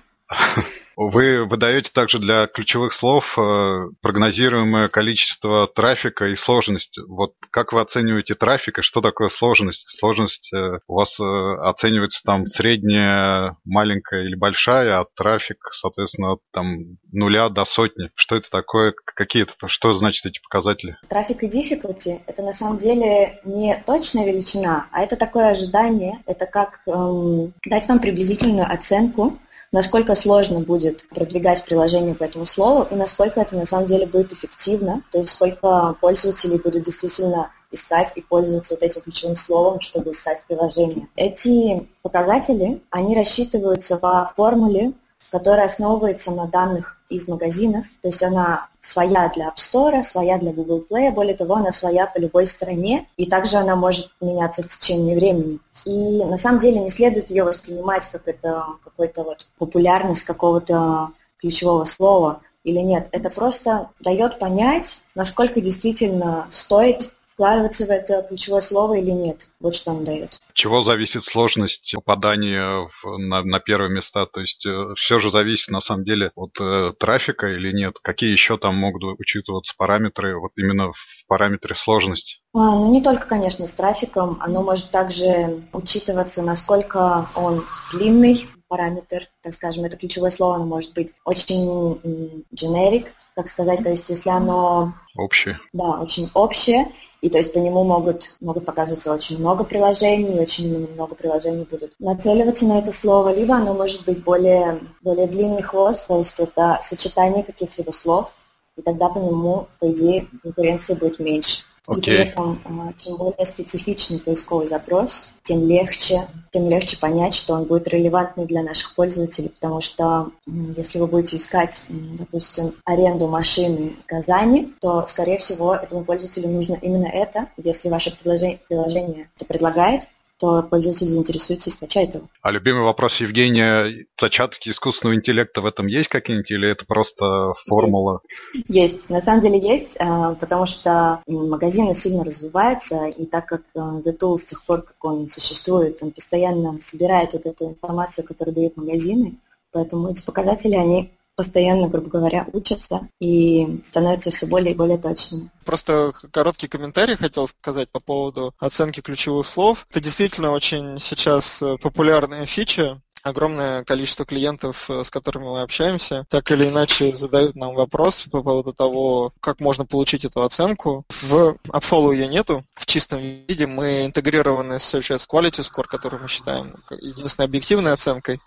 Вы 0.97 1.45
выдаете 1.45 1.91
также 1.93 2.19
для 2.19 2.47
ключевых 2.47 2.93
слов 2.93 3.37
э, 3.37 3.89
прогнозируемое 4.01 4.89
количество 4.89 5.67
трафика 5.67 6.27
и 6.27 6.37
сложность. 6.37 6.99
Вот 7.09 7.35
как 7.51 7.73
вы 7.73 7.81
оцениваете 7.81 8.35
трафик 8.35 8.79
и 8.79 8.83
что 8.83 9.01
такое 9.01 9.29
сложность? 9.29 9.99
Сложность 9.99 10.53
э, 10.53 10.79
у 10.87 10.95
вас 10.95 11.19
э, 11.19 11.25
оценивается 11.25 12.23
там 12.25 12.47
средняя, 12.47 13.57
маленькая 13.65 14.23
или 14.23 14.37
большая, 14.37 15.01
а 15.01 15.07
трафик, 15.17 15.59
соответственно, 15.73 16.35
от 16.35 16.41
там 16.53 16.99
нуля 17.11 17.49
до 17.49 17.65
сотни. 17.65 18.11
Что 18.15 18.37
это 18.37 18.51
такое? 18.51 18.95
Какие 19.05 19.43
это? 19.43 19.55
Что 19.67 19.95
значит 19.95 20.27
эти 20.27 20.41
показатели? 20.41 20.97
Трафик 21.09 21.43
и 21.43 21.49
difficulty– 21.49 22.21
это 22.27 22.43
на 22.43 22.55
самом 22.55 22.79
деле 22.79 23.41
не 23.45 23.83
точная 23.85 24.27
величина, 24.27 24.87
а 24.93 25.03
это 25.03 25.17
такое 25.17 25.51
ожидание. 25.51 26.23
Это 26.27 26.47
как 26.47 26.81
эм, 26.87 27.53
дать 27.67 27.89
вам 27.89 27.99
приблизительную 27.99 28.73
оценку 28.73 29.39
насколько 29.75 30.15
сложно 30.15 30.61
будет 30.61 31.07
продвигать 31.09 31.65
приложение 31.65 32.15
по 32.15 32.23
этому 32.23 32.47
слову 32.47 32.87
и 32.93 32.95
насколько 32.95 33.41
это 33.41 33.57
на 33.57 33.67
самом 33.67 33.87
деле 33.87 34.07
будет 34.07 34.33
эффективно, 34.33 35.03
то 35.11 35.19
есть 35.19 35.31
сколько 35.31 35.97
пользователей 36.01 36.61
будут 36.61 36.85
действительно 36.85 37.51
искать 37.73 38.13
и 38.15 38.21
пользоваться 38.21 38.75
вот 38.75 38.85
этим 38.85 39.01
ключевым 39.01 39.37
словом, 39.37 39.81
чтобы 39.81 40.13
искать 40.13 40.45
приложение. 40.47 41.09
Эти 41.17 41.89
показатели, 42.03 42.83
они 42.91 43.17
рассчитываются 43.17 43.97
по 43.97 44.33
формуле 44.37 44.93
которая 45.35 45.67
основывается 45.67 46.31
на 46.31 46.47
данных 46.47 46.97
из 47.09 47.27
магазинов, 47.27 47.87
то 48.03 48.07
есть 48.07 48.23
она 48.23 48.69
своя 48.79 49.29
для 49.35 49.49
App 49.49 49.57
Store, 49.57 50.01
своя 50.05 50.39
для 50.39 50.53
Google 50.53 50.87
Play, 50.89 51.11
более 51.11 51.35
того, 51.35 51.57
она 51.57 51.73
своя 51.73 52.07
по 52.07 52.19
любой 52.19 52.47
стране, 52.47 53.09
и 53.17 53.27
также 53.27 53.57
она 53.57 53.75
может 53.75 54.11
меняться 54.21 54.63
в 54.63 54.69
течение 54.69 55.17
времени. 55.17 55.59
И 55.87 56.25
на 56.25 56.39
самом 56.39 56.61
деле 56.61 56.79
не 56.79 56.89
следует 56.89 57.31
ее 57.31 57.43
воспринимать 57.43 58.07
как 58.13 58.29
это 58.29 58.65
какой-то 58.85 59.25
вот 59.25 59.49
популярность 59.59 60.23
какого-то 60.23 61.11
ключевого 61.41 61.85
слова 61.85 62.41
или 62.63 62.79
нет. 62.79 63.09
Это 63.11 63.29
просто 63.29 63.91
дает 63.99 64.39
понять, 64.39 65.03
насколько 65.17 65.61
действительно 65.61 66.47
стоит 66.53 67.13
вкладываться 67.35 67.85
в 67.85 67.91
это 67.91 68.23
ключевое 68.23 68.61
слово 68.61 68.95
или 68.95 69.11
нет. 69.11 69.49
Вот 69.61 69.75
что 69.75 69.91
он 69.91 70.05
дает. 70.05 70.41
Чего 70.53 70.83
зависит 70.83 71.25
сложность 71.25 71.93
попадания 71.95 72.89
в, 73.03 73.19
на, 73.19 73.43
на 73.43 73.61
первые 73.61 73.91
места? 73.91 74.27
То 74.27 74.41
есть 74.41 74.65
э, 74.67 74.95
все 74.97 75.19
же 75.19 75.31
зависит 75.31 75.69
на 75.69 75.81
самом 75.81 76.05
деле 76.05 76.31
от 76.37 76.53
э, 76.61 76.93
трафика 76.99 77.47
или 77.49 77.73
нет? 77.73 77.97
Какие 78.03 78.31
еще 78.31 78.57
там 78.57 78.77
могут 78.77 79.03
учитываться 79.19 79.75
параметры 79.77 80.39
вот 80.39 80.53
именно 80.57 80.93
в 80.93 81.25
параметре 81.27 81.75
сложности? 81.75 82.41
А, 82.55 82.59
ну, 82.59 82.93
не 82.93 83.03
только, 83.03 83.27
конечно, 83.27 83.67
с 83.67 83.73
трафиком. 83.73 84.39
Оно 84.41 84.63
может 84.63 84.91
также 84.91 85.63
учитываться, 85.73 86.43
насколько 86.43 87.29
он 87.35 87.65
длинный, 87.93 88.49
параметр, 88.69 89.29
так 89.43 89.53
скажем, 89.53 89.85
это 89.85 89.97
ключевое 89.97 90.31
слово, 90.31 90.57
оно 90.57 90.67
может 90.67 90.95
быть 90.95 91.13
очень 91.25 92.43
generic, 92.55 93.09
как 93.35 93.49
сказать, 93.49 93.83
то 93.83 93.91
есть 93.91 94.09
если 94.09 94.31
оно... 94.31 94.95
Общее. 95.17 95.59
Да, 95.73 96.01
очень 96.01 96.31
общее, 96.35 96.93
и 97.21 97.31
то 97.31 97.39
есть 97.39 97.53
по 97.53 97.59
нему 97.59 97.85
могут, 97.85 98.37
могут 98.41 98.65
показываться 98.65 99.13
очень 99.13 99.39
много 99.39 99.65
приложений, 99.65 100.41
очень 100.41 100.89
много 100.93 101.15
приложений 101.15 101.67
будут 101.71 101.95
нацеливаться 101.99 102.67
на 102.67 102.79
это 102.79 102.91
слово, 102.93 103.35
либо 103.35 103.55
оно 103.55 103.75
может 103.75 104.05
быть 104.05 104.23
более, 104.25 104.81
более 105.03 105.27
длинный 105.27 105.63
хвост, 105.63 106.07
то 106.09 106.19
есть 106.19 106.39
это 106.41 106.79
сочетание 106.83 107.45
каких-либо 107.45 107.91
слов, 107.93 108.31
и 108.77 108.83
тогда 108.83 109.09
по 109.09 109.19
нему, 109.19 109.69
по 109.79 109.91
идее, 109.91 110.27
конкуренции 110.43 110.95
будет 110.95 111.19
меньше. 111.19 111.63
Okay. 111.87 111.99
И 111.99 112.03
при 112.03 112.17
этом, 112.17 112.61
а, 112.65 112.93
чем 112.99 113.17
более 113.17 113.45
специфичный 113.45 114.19
поисковый 114.19 114.67
запрос, 114.67 115.35
тем 115.43 115.69
легче, 115.69 116.27
тем 116.51 116.69
легче 116.71 116.99
понять, 116.99 117.35
что 117.35 117.55
он 117.55 117.65
будет 117.65 117.89
релевантный 117.89 118.47
для 118.47 118.63
наших 118.63 118.95
пользователей, 118.95 119.51
потому 119.51 119.83
что 119.83 120.31
если 120.47 120.99
вы 120.99 121.07
будете 121.07 121.37
искать, 121.37 121.85
допустим, 121.91 122.75
аренду 122.87 123.29
машины 123.29 123.97
в 124.03 124.07
Казани, 124.07 124.73
то, 124.81 125.07
скорее 125.07 125.37
всего, 125.37 125.75
этому 125.75 126.05
пользователю 126.05 126.49
нужно 126.49 126.79
именно 126.81 127.07
это. 127.07 127.49
Если 127.59 127.91
ваше 127.91 128.17
приложение, 128.17 128.61
приложение 128.67 129.29
это 129.37 129.45
предлагает, 129.45 130.09
то 130.39 130.63
пользователь 130.63 131.07
заинтересуется 131.07 131.71
и 131.71 131.73
скачает 131.73 132.15
его. 132.15 132.29
А 132.43 132.51
любимый 132.51 132.83
вопрос 132.83 133.21
Евгения, 133.21 134.07
зачатки 134.21 134.69
искусственного 134.69 135.17
интеллекта 135.17 135.61
в 135.61 135.67
этом 135.67 135.87
есть 135.87 136.09
какие-нибудь 136.09 136.51
или 136.51 136.69
это 136.69 136.85
просто 136.87 137.53
формула? 137.67 138.21
Есть, 138.69 139.09
на 139.09 139.21
самом 139.21 139.43
деле 139.43 139.59
есть, 139.59 139.97
а, 139.99 140.35
потому 140.35 140.67
что 140.67 141.23
магазины 141.27 141.95
сильно 141.95 142.25
развиваются, 142.25 143.07
и 143.07 143.27
так 143.27 143.47
как 143.47 143.63
а, 143.75 144.01
The 144.01 144.17
Tool 144.17 144.39
с 144.39 144.45
тех 144.45 144.65
пор, 144.65 144.83
как 144.83 145.05
он 145.05 145.29
существует, 145.29 145.99
он 146.03 146.11
постоянно 146.11 146.79
собирает 146.79 147.33
вот 147.33 147.47
эту 147.47 147.69
информацию, 147.69 148.27
которую 148.27 148.55
дают 148.55 148.77
магазины, 148.77 149.39
поэтому 149.73 150.11
эти 150.11 150.25
показатели, 150.25 150.75
они 150.75 151.13
постоянно, 151.37 151.89
грубо 151.89 152.09
говоря, 152.11 152.47
учатся 152.53 153.09
и 153.21 153.81
становятся 153.85 154.31
все 154.31 154.47
более 154.47 154.73
и 154.73 154.77
более 154.77 154.99
точными. 154.99 155.51
Просто 155.65 156.13
короткий 156.31 156.69
комментарий 156.69 157.17
хотел 157.17 157.49
сказать 157.49 157.91
по 157.91 158.01
поводу 158.01 158.55
оценки 158.59 159.01
ключевых 159.01 159.47
слов. 159.47 159.87
Это 159.91 160.01
действительно 160.01 160.51
очень 160.53 160.99
сейчас 161.01 161.63
э, 161.63 161.77
популярная 161.81 162.47
фича, 162.47 163.01
огромное 163.25 163.85
количество 163.85 164.25
клиентов, 164.25 164.89
э, 164.89 165.03
с 165.03 165.11
которыми 165.11 165.45
мы 165.45 165.63
общаемся, 165.63 166.25
так 166.29 166.51
или 166.51 166.69
иначе 166.69 167.17
задают 167.17 167.57
нам 167.57 167.75
вопрос 167.75 168.27
по 168.31 168.43
поводу 168.43 168.73
того, 168.73 169.33
как 169.41 169.61
можно 169.61 169.85
получить 169.85 170.25
эту 170.25 170.43
оценку. 170.43 171.05
В 171.23 171.57
AppFollow 171.69 172.15
ее 172.15 172.29
нету. 172.29 172.65
В 172.75 172.87
чистом 172.87 173.21
виде 173.21 173.67
мы 173.67 174.05
интегрированы 174.05 174.79
с 174.79 174.95
Search 174.95 175.19
Quality 175.29 175.63
Score, 175.63 175.87
который 175.89 176.21
мы 176.21 176.29
считаем 176.29 176.77
единственной 176.91 177.47
объективной 177.47 177.93
оценкой. 177.93 178.41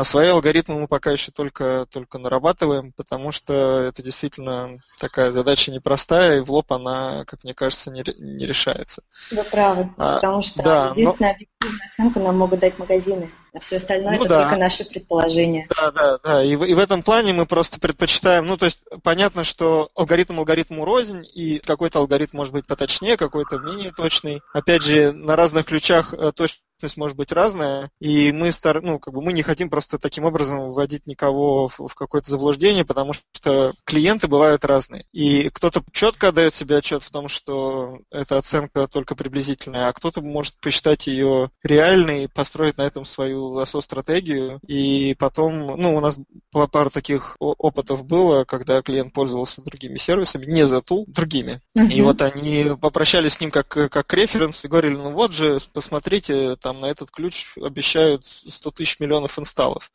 А 0.00 0.04
свои 0.04 0.28
алгоритмы 0.28 0.80
мы 0.80 0.88
пока 0.88 1.10
еще 1.10 1.30
только, 1.30 1.86
только 1.90 2.16
нарабатываем, 2.16 2.90
потому 2.92 3.32
что 3.32 3.80
это 3.80 4.02
действительно 4.02 4.78
такая 4.98 5.30
задача 5.30 5.70
непростая, 5.70 6.38
и 6.38 6.40
в 6.40 6.50
лоб 6.50 6.72
она, 6.72 7.26
как 7.26 7.44
мне 7.44 7.52
кажется, 7.52 7.90
не, 7.90 8.02
не 8.18 8.46
решается. 8.46 9.02
Вы 9.30 9.44
правы, 9.44 9.90
а, 9.98 10.14
потому 10.14 10.40
что 10.40 10.62
да, 10.62 10.92
единственная 10.96 11.32
но... 11.32 11.34
объективная 11.34 11.88
оценка 11.92 12.20
нам 12.20 12.38
могут 12.38 12.60
дать 12.60 12.78
магазины, 12.78 13.30
а 13.52 13.58
все 13.58 13.76
остальное 13.76 14.12
ну, 14.12 14.20
это 14.20 14.28
да. 14.30 14.42
только 14.44 14.56
наши 14.56 14.84
предположения. 14.86 15.68
Да, 15.68 15.90
да, 15.90 16.18
да. 16.24 16.42
И 16.44 16.56
в, 16.56 16.64
и 16.64 16.72
в 16.72 16.78
этом 16.78 17.02
плане 17.02 17.34
мы 17.34 17.44
просто 17.44 17.78
предпочитаем, 17.78 18.46
ну, 18.46 18.56
то 18.56 18.64
есть 18.64 18.80
понятно, 19.02 19.44
что 19.44 19.90
алгоритм 19.94 20.38
алгоритму 20.38 20.86
рознь, 20.86 21.26
и 21.34 21.58
какой-то 21.58 21.98
алгоритм 21.98 22.38
может 22.38 22.54
быть 22.54 22.66
поточнее, 22.66 23.18
какой-то 23.18 23.58
менее 23.58 23.92
точный. 23.94 24.40
Опять 24.54 24.82
же, 24.82 25.12
на 25.12 25.36
разных 25.36 25.66
ключах 25.66 26.14
э, 26.14 26.32
точно 26.34 26.62
ответственность 26.80 26.96
может 26.96 27.16
быть 27.16 27.32
разная, 27.32 27.90
и 28.00 28.32
мы, 28.32 28.52
стар, 28.52 28.80
ну, 28.82 28.98
как 28.98 29.14
бы 29.14 29.22
мы 29.22 29.32
не 29.32 29.42
хотим 29.42 29.68
просто 29.68 29.98
таким 29.98 30.24
образом 30.24 30.70
вводить 30.70 31.06
никого 31.06 31.68
в, 31.68 31.88
в 31.88 31.94
какое-то 31.94 32.30
заблуждение, 32.30 32.84
потому 32.84 33.12
что 33.12 33.74
клиенты 33.84 34.28
бывают 34.28 34.64
разные. 34.64 35.04
И 35.12 35.50
кто-то 35.50 35.82
четко 35.92 36.28
отдает 36.28 36.54
себе 36.54 36.78
отчет 36.78 37.02
в 37.02 37.10
том, 37.10 37.28
что 37.28 37.98
эта 38.10 38.38
оценка 38.38 38.86
только 38.86 39.14
приблизительная, 39.14 39.88
а 39.88 39.92
кто-то 39.92 40.22
может 40.22 40.54
посчитать 40.60 41.06
ее 41.06 41.50
реальной, 41.62 42.28
построить 42.28 42.78
на 42.78 42.82
этом 42.82 43.04
свою 43.04 43.58
АСО-стратегию, 43.58 44.60
и 44.66 45.14
потом, 45.18 45.66
ну, 45.66 45.96
у 45.96 46.00
нас 46.00 46.16
пара 46.50 46.90
таких 46.90 47.36
опытов 47.38 48.04
было, 48.04 48.44
когда 48.44 48.82
клиент 48.82 49.12
пользовался 49.12 49.62
другими 49.62 49.98
сервисами, 49.98 50.46
не 50.46 50.66
за 50.66 50.80
тул, 50.80 51.04
другими. 51.08 51.60
Uh-huh. 51.76 51.88
И 51.88 52.00
вот 52.02 52.22
они 52.22 52.72
попрощались 52.80 53.34
с 53.34 53.40
ним 53.40 53.50
как, 53.50 53.68
как 53.68 54.14
референс 54.14 54.64
и 54.64 54.68
говорили, 54.68 54.94
ну 54.94 55.12
вот 55.12 55.32
же, 55.32 55.58
посмотрите, 55.72 56.56
там 56.56 56.69
там 56.70 56.80
на 56.80 56.86
этот 56.86 57.10
ключ 57.10 57.56
обещают 57.56 58.24
100 58.24 58.70
тысяч 58.70 59.00
миллионов 59.00 59.40
инсталлов, 59.40 59.90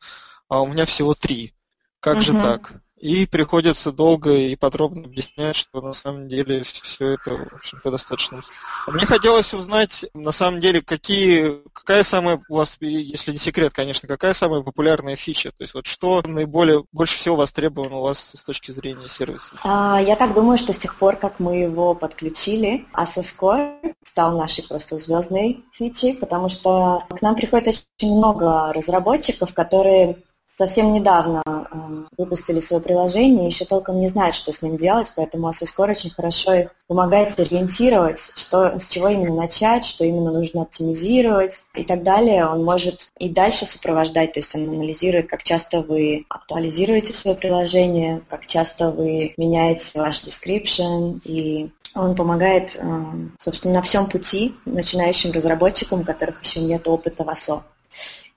а 0.48 0.60
у 0.60 0.66
меня 0.66 0.84
всего 0.84 1.14
три. 1.14 1.54
Как 2.00 2.16
угу. 2.16 2.22
же 2.22 2.32
так? 2.32 2.82
И 2.98 3.26
приходится 3.26 3.92
долго 3.92 4.32
и 4.32 4.56
подробно 4.56 5.04
объяснять, 5.04 5.54
что 5.54 5.82
на 5.82 5.92
самом 5.92 6.28
деле 6.28 6.62
все 6.62 7.10
это, 7.10 7.36
в 7.36 7.54
общем-то, 7.56 7.90
достаточно. 7.90 8.40
Мне 8.86 9.04
хотелось 9.04 9.52
узнать, 9.52 10.06
на 10.14 10.32
самом 10.32 10.60
деле, 10.60 10.80
какие, 10.80 11.62
какая 11.74 12.02
самая 12.04 12.40
у 12.48 12.56
вас, 12.56 12.78
если 12.80 13.32
не 13.32 13.38
секрет, 13.38 13.74
конечно, 13.74 14.08
какая 14.08 14.32
самая 14.32 14.62
популярная 14.62 15.14
фича? 15.14 15.50
То 15.50 15.62
есть 15.62 15.74
вот 15.74 15.86
что 15.86 16.22
наиболее, 16.24 16.84
больше 16.92 17.18
всего 17.18 17.36
востребовано 17.36 17.96
у 17.96 18.02
вас 18.02 18.32
с 18.34 18.42
точки 18.42 18.70
зрения 18.70 19.08
сервиса? 19.08 19.50
А, 19.62 20.00
я 20.00 20.16
так 20.16 20.32
думаю, 20.32 20.56
что 20.56 20.72
с 20.72 20.78
тех 20.78 20.96
пор, 20.96 21.16
как 21.16 21.38
мы 21.38 21.56
его 21.56 21.94
подключили, 21.94 22.86
Asascore 22.94 23.94
стал 24.02 24.38
нашей 24.38 24.66
просто 24.66 24.96
звездной 24.96 25.64
фичей, 25.72 26.16
потому 26.16 26.48
что 26.48 27.04
к 27.10 27.20
нам 27.20 27.34
приходит 27.34 27.68
очень 27.68 28.16
много 28.16 28.72
разработчиков, 28.72 29.52
которые 29.52 30.22
совсем 30.56 30.92
недавно 30.92 31.42
э, 31.44 32.04
выпустили 32.16 32.60
свое 32.60 32.82
приложение, 32.82 33.46
еще 33.46 33.64
толком 33.64 34.00
не 34.00 34.08
знают, 34.08 34.34
что 34.34 34.52
с 34.52 34.62
ним 34.62 34.76
делать, 34.76 35.12
поэтому 35.14 35.48
Assesscore 35.48 35.90
очень 35.90 36.10
хорошо 36.10 36.54
их 36.54 36.74
помогает 36.88 37.30
сориентировать, 37.30 38.32
что, 38.36 38.78
с 38.78 38.88
чего 38.88 39.08
именно 39.08 39.34
начать, 39.34 39.84
что 39.84 40.04
именно 40.04 40.32
нужно 40.32 40.62
оптимизировать 40.62 41.64
и 41.74 41.84
так 41.84 42.02
далее. 42.02 42.46
Он 42.46 42.64
может 42.64 43.08
и 43.18 43.28
дальше 43.28 43.66
сопровождать, 43.66 44.32
то 44.32 44.40
есть 44.40 44.54
он 44.54 44.68
анализирует, 44.68 45.28
как 45.28 45.42
часто 45.42 45.82
вы 45.82 46.24
актуализируете 46.28 47.12
свое 47.12 47.36
приложение, 47.36 48.22
как 48.28 48.46
часто 48.46 48.90
вы 48.90 49.34
меняете 49.36 49.90
ваш 49.94 50.24
description, 50.24 51.20
и 51.24 51.70
он 51.94 52.14
помогает, 52.14 52.76
э, 52.76 53.04
собственно, 53.38 53.74
на 53.74 53.82
всем 53.82 54.08
пути 54.08 54.54
начинающим 54.64 55.32
разработчикам, 55.32 56.00
у 56.00 56.04
которых 56.04 56.42
еще 56.42 56.60
нет 56.60 56.88
опыта 56.88 57.24
в 57.24 57.28
ASO. 57.28 57.62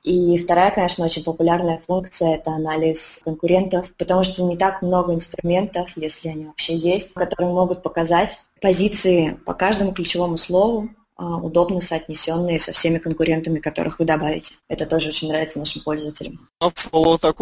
И 0.04 0.38
вторая, 0.38 0.72
конечно, 0.72 1.06
очень 1.06 1.24
популярная 1.24 1.82
функция– 1.86 2.36
это 2.36 2.52
анализ 2.52 3.20
конкурентов, 3.24 3.94
потому 3.98 4.24
что 4.24 4.44
не 4.44 4.58
так 4.58 4.82
много 4.82 5.14
инструментов, 5.14 5.92
если 5.96 6.30
они 6.30 6.46
вообще 6.46 6.78
есть, 6.78 7.14
которые 7.14 7.54
могут 7.54 7.84
показать 7.84 8.38
позиции 8.62 9.38
по 9.46 9.54
каждому 9.54 9.94
ключевому 9.94 10.38
слову, 10.38 10.90
а, 11.18 11.36
удобно 11.36 11.82
соотнесенные 11.82 12.62
со 12.62 12.72
всеми 12.72 12.98
конкурентами, 12.98 13.60
которых 13.60 14.00
вы 14.00 14.06
добавите. 14.06 14.54
Это 14.70 14.86
тоже 14.86 15.10
очень 15.10 15.28
нравится 15.28 15.60
нашим 15.60 15.84
пользователям. 15.84 16.50
А 16.62 16.70
Follow 16.70 17.20
так. 17.20 17.38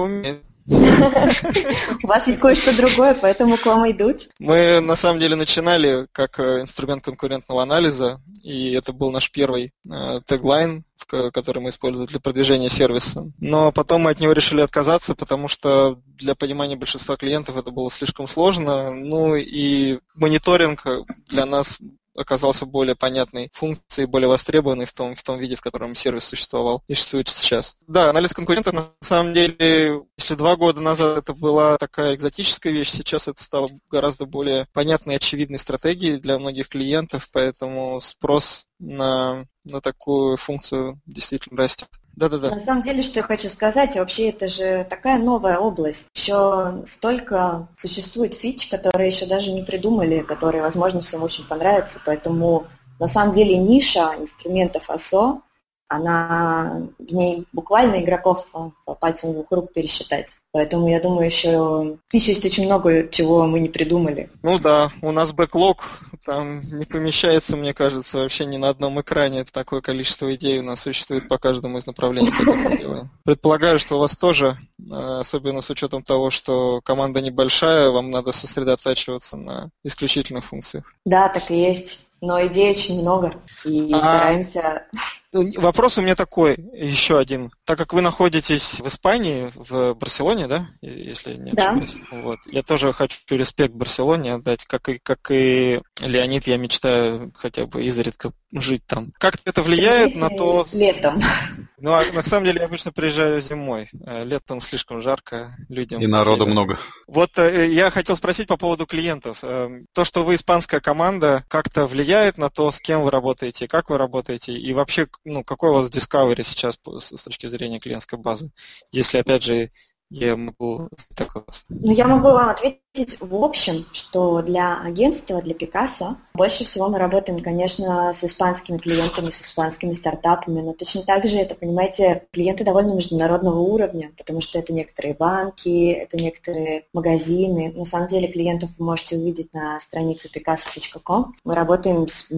У 2.04 2.08
вас 2.08 2.28
есть 2.28 2.40
кое-что 2.40 2.76
другое, 2.76 3.14
поэтому 3.14 3.58
к 3.58 3.66
вам 3.66 3.90
идут. 3.90 4.30
Мы 4.40 4.82
на 4.82 4.96
самом 4.96 5.20
деле 5.20 5.36
начинали 5.36 6.08
как 6.12 6.40
э, 6.40 6.62
инструмент 6.62 7.06
конкурентного 7.06 7.64
анализа, 7.64 8.20
и 8.44 8.74
это 8.74 8.92
был 8.92 9.12
наш 9.12 9.32
первый 9.32 9.72
э, 9.90 10.20
теглайн, 10.26 10.84
который 11.08 11.60
мы 11.60 11.70
используем 11.70 12.08
для 12.08 12.20
продвижения 12.20 12.70
сервиса. 12.70 13.32
Но 13.40 13.72
потом 13.72 14.02
мы 14.02 14.12
от 14.12 14.20
него 14.20 14.34
решили 14.34 14.60
отказаться, 14.60 15.16
потому 15.16 15.48
что 15.48 16.02
для 16.18 16.36
понимания 16.36 16.76
большинства 16.76 17.16
клиентов 17.16 17.56
это 17.56 17.72
было 17.72 17.90
слишком 17.90 18.28
сложно. 18.28 18.94
Ну 18.94 19.36
и 19.36 20.00
мониторинг 20.16 20.86
для 21.30 21.46
нас 21.46 21.78
оказался 22.18 22.66
более 22.66 22.96
понятной 22.96 23.50
функцией, 23.54 24.08
более 24.08 24.28
востребованной 24.28 24.86
в 24.86 24.94
том, 24.94 25.16
в 25.16 25.24
том 25.24 25.38
виде, 25.38 25.56
в 25.56 25.62
котором 25.62 25.96
сервис 25.96 26.26
существовал 26.26 26.84
и 26.88 26.94
существует 26.94 27.28
сейчас. 27.28 27.78
Да, 27.88 28.10
анализ 28.10 28.34
конкурентов 28.34 28.74
на 28.74 28.92
самом 29.02 29.34
деле, 29.34 30.02
если 30.18 30.36
два 30.36 30.56
года 30.56 30.82
назад 30.82 31.20
это 31.20 31.34
была 31.34 31.78
такая 31.78 32.16
экзотическая 32.16 32.72
вещь, 32.72 32.90
сейчас 32.90 33.28
это 33.28 33.44
стало 33.44 33.70
гораздо 33.90 34.26
более 34.26 34.68
понятной 34.74 35.16
и 35.16 35.18
очевидной 35.18 35.60
стратегией 35.60 36.18
для 36.18 36.40
многих 36.40 36.70
клиентов, 36.70 37.30
поэтому 37.32 38.02
спрос 38.02 38.68
на, 38.80 39.46
на 39.64 39.82
такую 39.82 40.38
функцию 40.38 41.00
действительно 41.06 41.62
растет. 41.62 41.90
Да-да-да. 42.18 42.50
На 42.50 42.60
самом 42.60 42.82
деле, 42.82 43.04
что 43.04 43.20
я 43.20 43.24
хочу 43.24 43.48
сказать, 43.48 43.96
вообще 43.96 44.30
это 44.30 44.48
же 44.48 44.88
такая 44.90 45.20
новая 45.20 45.60
область. 45.60 46.08
Еще 46.16 46.84
столько 46.88 47.68
существует 47.76 48.34
фич, 48.34 48.68
которые 48.70 49.10
еще 49.10 49.28
даже 49.28 49.52
не 49.52 49.62
придумали, 49.62 50.22
которые, 50.22 50.64
возможно, 50.64 51.02
всем 51.04 51.22
очень 51.22 51.46
понравятся. 51.46 52.02
Поэтому 52.04 52.66
на 53.00 53.08
самом 53.08 53.34
деле 53.34 53.56
ниша 53.56 54.16
инструментов 54.18 54.90
АСО 54.90 55.42
она 55.90 56.82
в 57.00 57.14
ней 57.14 57.46
буквально 57.54 58.04
игроков 58.04 58.46
по 58.86 58.94
пальцам 58.96 59.34
двух 59.34 59.52
рук 59.52 59.74
пересчитать. 59.74 60.28
Поэтому 60.52 60.88
я 60.90 61.00
думаю, 61.00 61.28
еще, 61.28 61.98
еще 62.12 62.32
есть 62.32 62.46
очень 62.46 62.66
много 62.66 63.08
чего 63.10 63.46
мы 63.46 63.60
не 63.60 63.70
придумали. 63.70 64.30
Ну 64.42 64.60
да, 64.60 64.90
у 65.02 65.12
нас 65.12 65.32
бэклог 65.32 65.84
там 66.26 66.62
не 66.78 66.84
помещается, 66.84 67.56
мне 67.56 67.74
кажется, 67.74 68.18
вообще 68.18 68.46
ни 68.46 68.58
на 68.58 68.70
одном 68.70 69.00
экране. 69.00 69.46
Такое 69.46 69.80
количество 69.80 70.34
идей 70.36 70.60
у 70.60 70.64
нас 70.64 70.82
существует 70.82 71.30
по 71.30 71.38
каждому 71.38 71.78
из 71.78 71.86
направлений, 71.86 72.32
которые 72.32 72.70
мы 72.70 72.78
делаем. 72.78 73.10
Предполагаю, 73.24 73.80
что 73.80 73.96
у 73.96 74.00
вас 74.00 74.18
тоже, 74.18 74.58
э, 74.80 75.20
особенно 75.22 75.62
с 75.62 75.70
учетом 75.70 76.04
того, 76.04 76.30
что 76.30 76.82
команда 76.82 77.22
небольшая, 77.22 77.90
вам 77.92 78.12
надо 78.12 78.34
сосредотачиваться 78.34 79.38
на 79.38 79.70
исключительных 79.86 80.44
функциях. 80.44 80.94
Да, 81.06 81.30
так 81.30 81.50
и 81.50 81.56
есть. 81.56 82.08
Но 82.20 82.46
идей 82.46 82.72
очень 82.72 83.00
много, 83.00 83.36
и 83.64 83.94
а... 83.94 84.00
стараемся 84.00 84.88
вопрос 85.34 85.98
у 85.98 86.02
меня 86.02 86.16
такой, 86.16 86.56
еще 86.74 87.18
один. 87.18 87.52
Так 87.66 87.78
как 87.78 87.94
вы 87.94 88.02
находитесь 88.02 88.80
в 88.80 88.88
Испании, 88.88 89.52
в 89.56 89.94
Барселоне, 89.94 90.48
да, 90.48 90.68
если 90.82 91.36
не 91.36 91.52
ошибаюсь, 91.52 91.98
да. 92.12 92.18
вот, 92.22 92.40
я 92.48 92.64
тоже 92.64 92.94
хочу 92.94 93.20
респект 93.30 93.74
Барселоне 93.74 94.36
отдать, 94.36 94.66
как 94.66 94.90
и, 94.90 95.00
как 95.00 95.32
и 95.32 95.82
Леонид, 96.02 96.48
я 96.48 96.58
мечтаю 96.58 97.32
хотя 97.36 97.66
бы 97.66 97.84
изредка 97.84 98.32
жить 98.54 98.84
там. 98.86 99.12
Как 99.18 99.36
это 99.46 99.62
влияет 99.62 100.16
на 100.16 100.30
то... 100.30 100.66
Летом. 100.74 101.22
Ну, 101.80 101.94
а 101.94 102.04
на 102.12 102.24
самом 102.24 102.46
деле 102.46 102.62
я 102.62 102.66
обычно 102.66 102.92
приезжаю 102.92 103.40
зимой. 103.40 103.88
Э, 104.04 104.26
летом 104.26 104.62
слишком 104.62 105.00
жарко 105.00 105.56
людям. 105.70 106.02
И 106.02 106.08
народу 106.08 106.42
север. 106.42 106.52
много. 106.52 106.80
Вот 107.06 107.38
э, 107.38 107.68
я 107.72 107.92
хотел 107.92 108.18
спросить 108.18 108.48
по 108.48 108.58
поводу 108.58 108.88
клиентов. 108.88 109.44
Э, 109.44 109.70
то, 109.94 110.04
что 110.04 110.24
вы 110.24 110.34
испанская 110.34 110.80
команда, 110.80 111.46
как-то 111.48 111.86
влияет 111.86 112.40
на 112.40 112.50
то, 112.50 112.72
с 112.72 112.82
кем 112.82 113.04
вы 113.04 113.12
работаете, 113.12 113.68
как 113.68 113.92
вы 113.92 114.00
работаете, 114.00 114.54
и 114.54 114.74
вообще, 114.74 115.08
ну, 115.26 115.44
какой 115.44 115.70
у 115.70 115.74
вас 115.74 115.90
Discovery 115.90 116.44
сейчас 116.44 116.78
с 116.84 117.24
точки 117.24 117.48
зрения 117.48 117.80
клиентской 117.80 118.20
базы? 118.20 118.52
Если, 118.92 119.18
опять 119.18 119.44
же, 119.44 119.72
я 120.10 120.36
могу 120.36 120.90
так 121.16 121.36
Ну, 121.70 121.92
я 121.92 122.08
могу 122.08 122.30
вам 122.30 122.50
ответить 122.50 122.88
в 123.20 123.36
общем, 123.36 123.86
что 123.94 124.42
для 124.42 124.82
агентства, 124.82 125.42
для 125.42 125.54
Пикассо, 125.54 126.18
больше 126.34 126.66
всего 126.66 126.90
мы 126.90 126.98
работаем, 126.98 127.42
конечно, 127.42 128.12
с 128.14 128.24
испанскими 128.24 128.78
клиентами, 128.78 129.30
с 129.30 129.42
испанскими 129.42 129.94
стартапами, 129.94 130.62
но 130.62 130.74
точно 130.74 131.04
так 131.04 131.28
же 131.28 131.38
это, 131.38 131.56
понимаете, 131.56 132.28
клиенты 132.32 132.64
довольно 132.64 132.94
международного 132.94 133.60
уровня, 133.60 134.12
потому 134.18 134.42
что 134.42 134.60
это 134.60 134.74
некоторые 134.74 135.14
банки, 135.14 135.92
это 135.92 136.18
некоторые 136.18 136.86
магазины. 136.94 137.72
На 137.76 137.86
самом 137.86 138.08
деле 138.08 138.28
клиентов 138.28 138.70
вы 138.78 138.86
можете 138.86 139.18
увидеть 139.18 139.54
на 139.54 139.80
странице 139.80 140.30
picasso.com. 140.34 141.36
Мы 141.44 141.56
работаем 141.56 142.08
с 142.08 142.32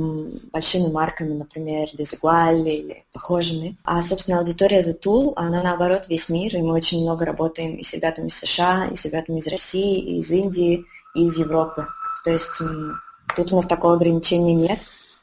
большими 0.52 0.92
марками, 0.92 1.34
например, 1.34 1.90
Desigual 1.98 2.68
или 2.68 3.06
похожими. 3.14 3.78
А, 3.84 4.02
собственно, 4.02 4.40
аудитория 4.40 4.82
The 4.82 5.00
Tool, 5.00 5.34
она 5.36 5.62
наоборот 5.62 6.06
весь 6.10 6.30
мир, 6.30 6.56
и 6.56 6.62
мы 6.62 6.74
очень 6.74 7.02
много 7.02 7.26
работаем 7.26 7.59
работаем 7.60 7.76
и 7.76 7.84
с 7.84 7.94
ребятами 7.94 8.28
из 8.28 8.36
США, 8.36 8.90
и 8.92 8.96
с 8.96 9.06
ребятами 9.06 9.40
из 9.40 9.48
России, 9.48 10.00
и 10.00 10.20
из 10.20 10.32
Индии, 10.32 10.86
и 11.16 11.26
из 11.26 11.38
Европы. 11.38 11.88
То 12.24 12.32
есть 12.32 12.62
тут 13.36 13.52
у 13.52 13.56
нас 13.56 13.66
такого 13.66 13.96
ограничения 13.96 14.54
нет. 14.54 14.80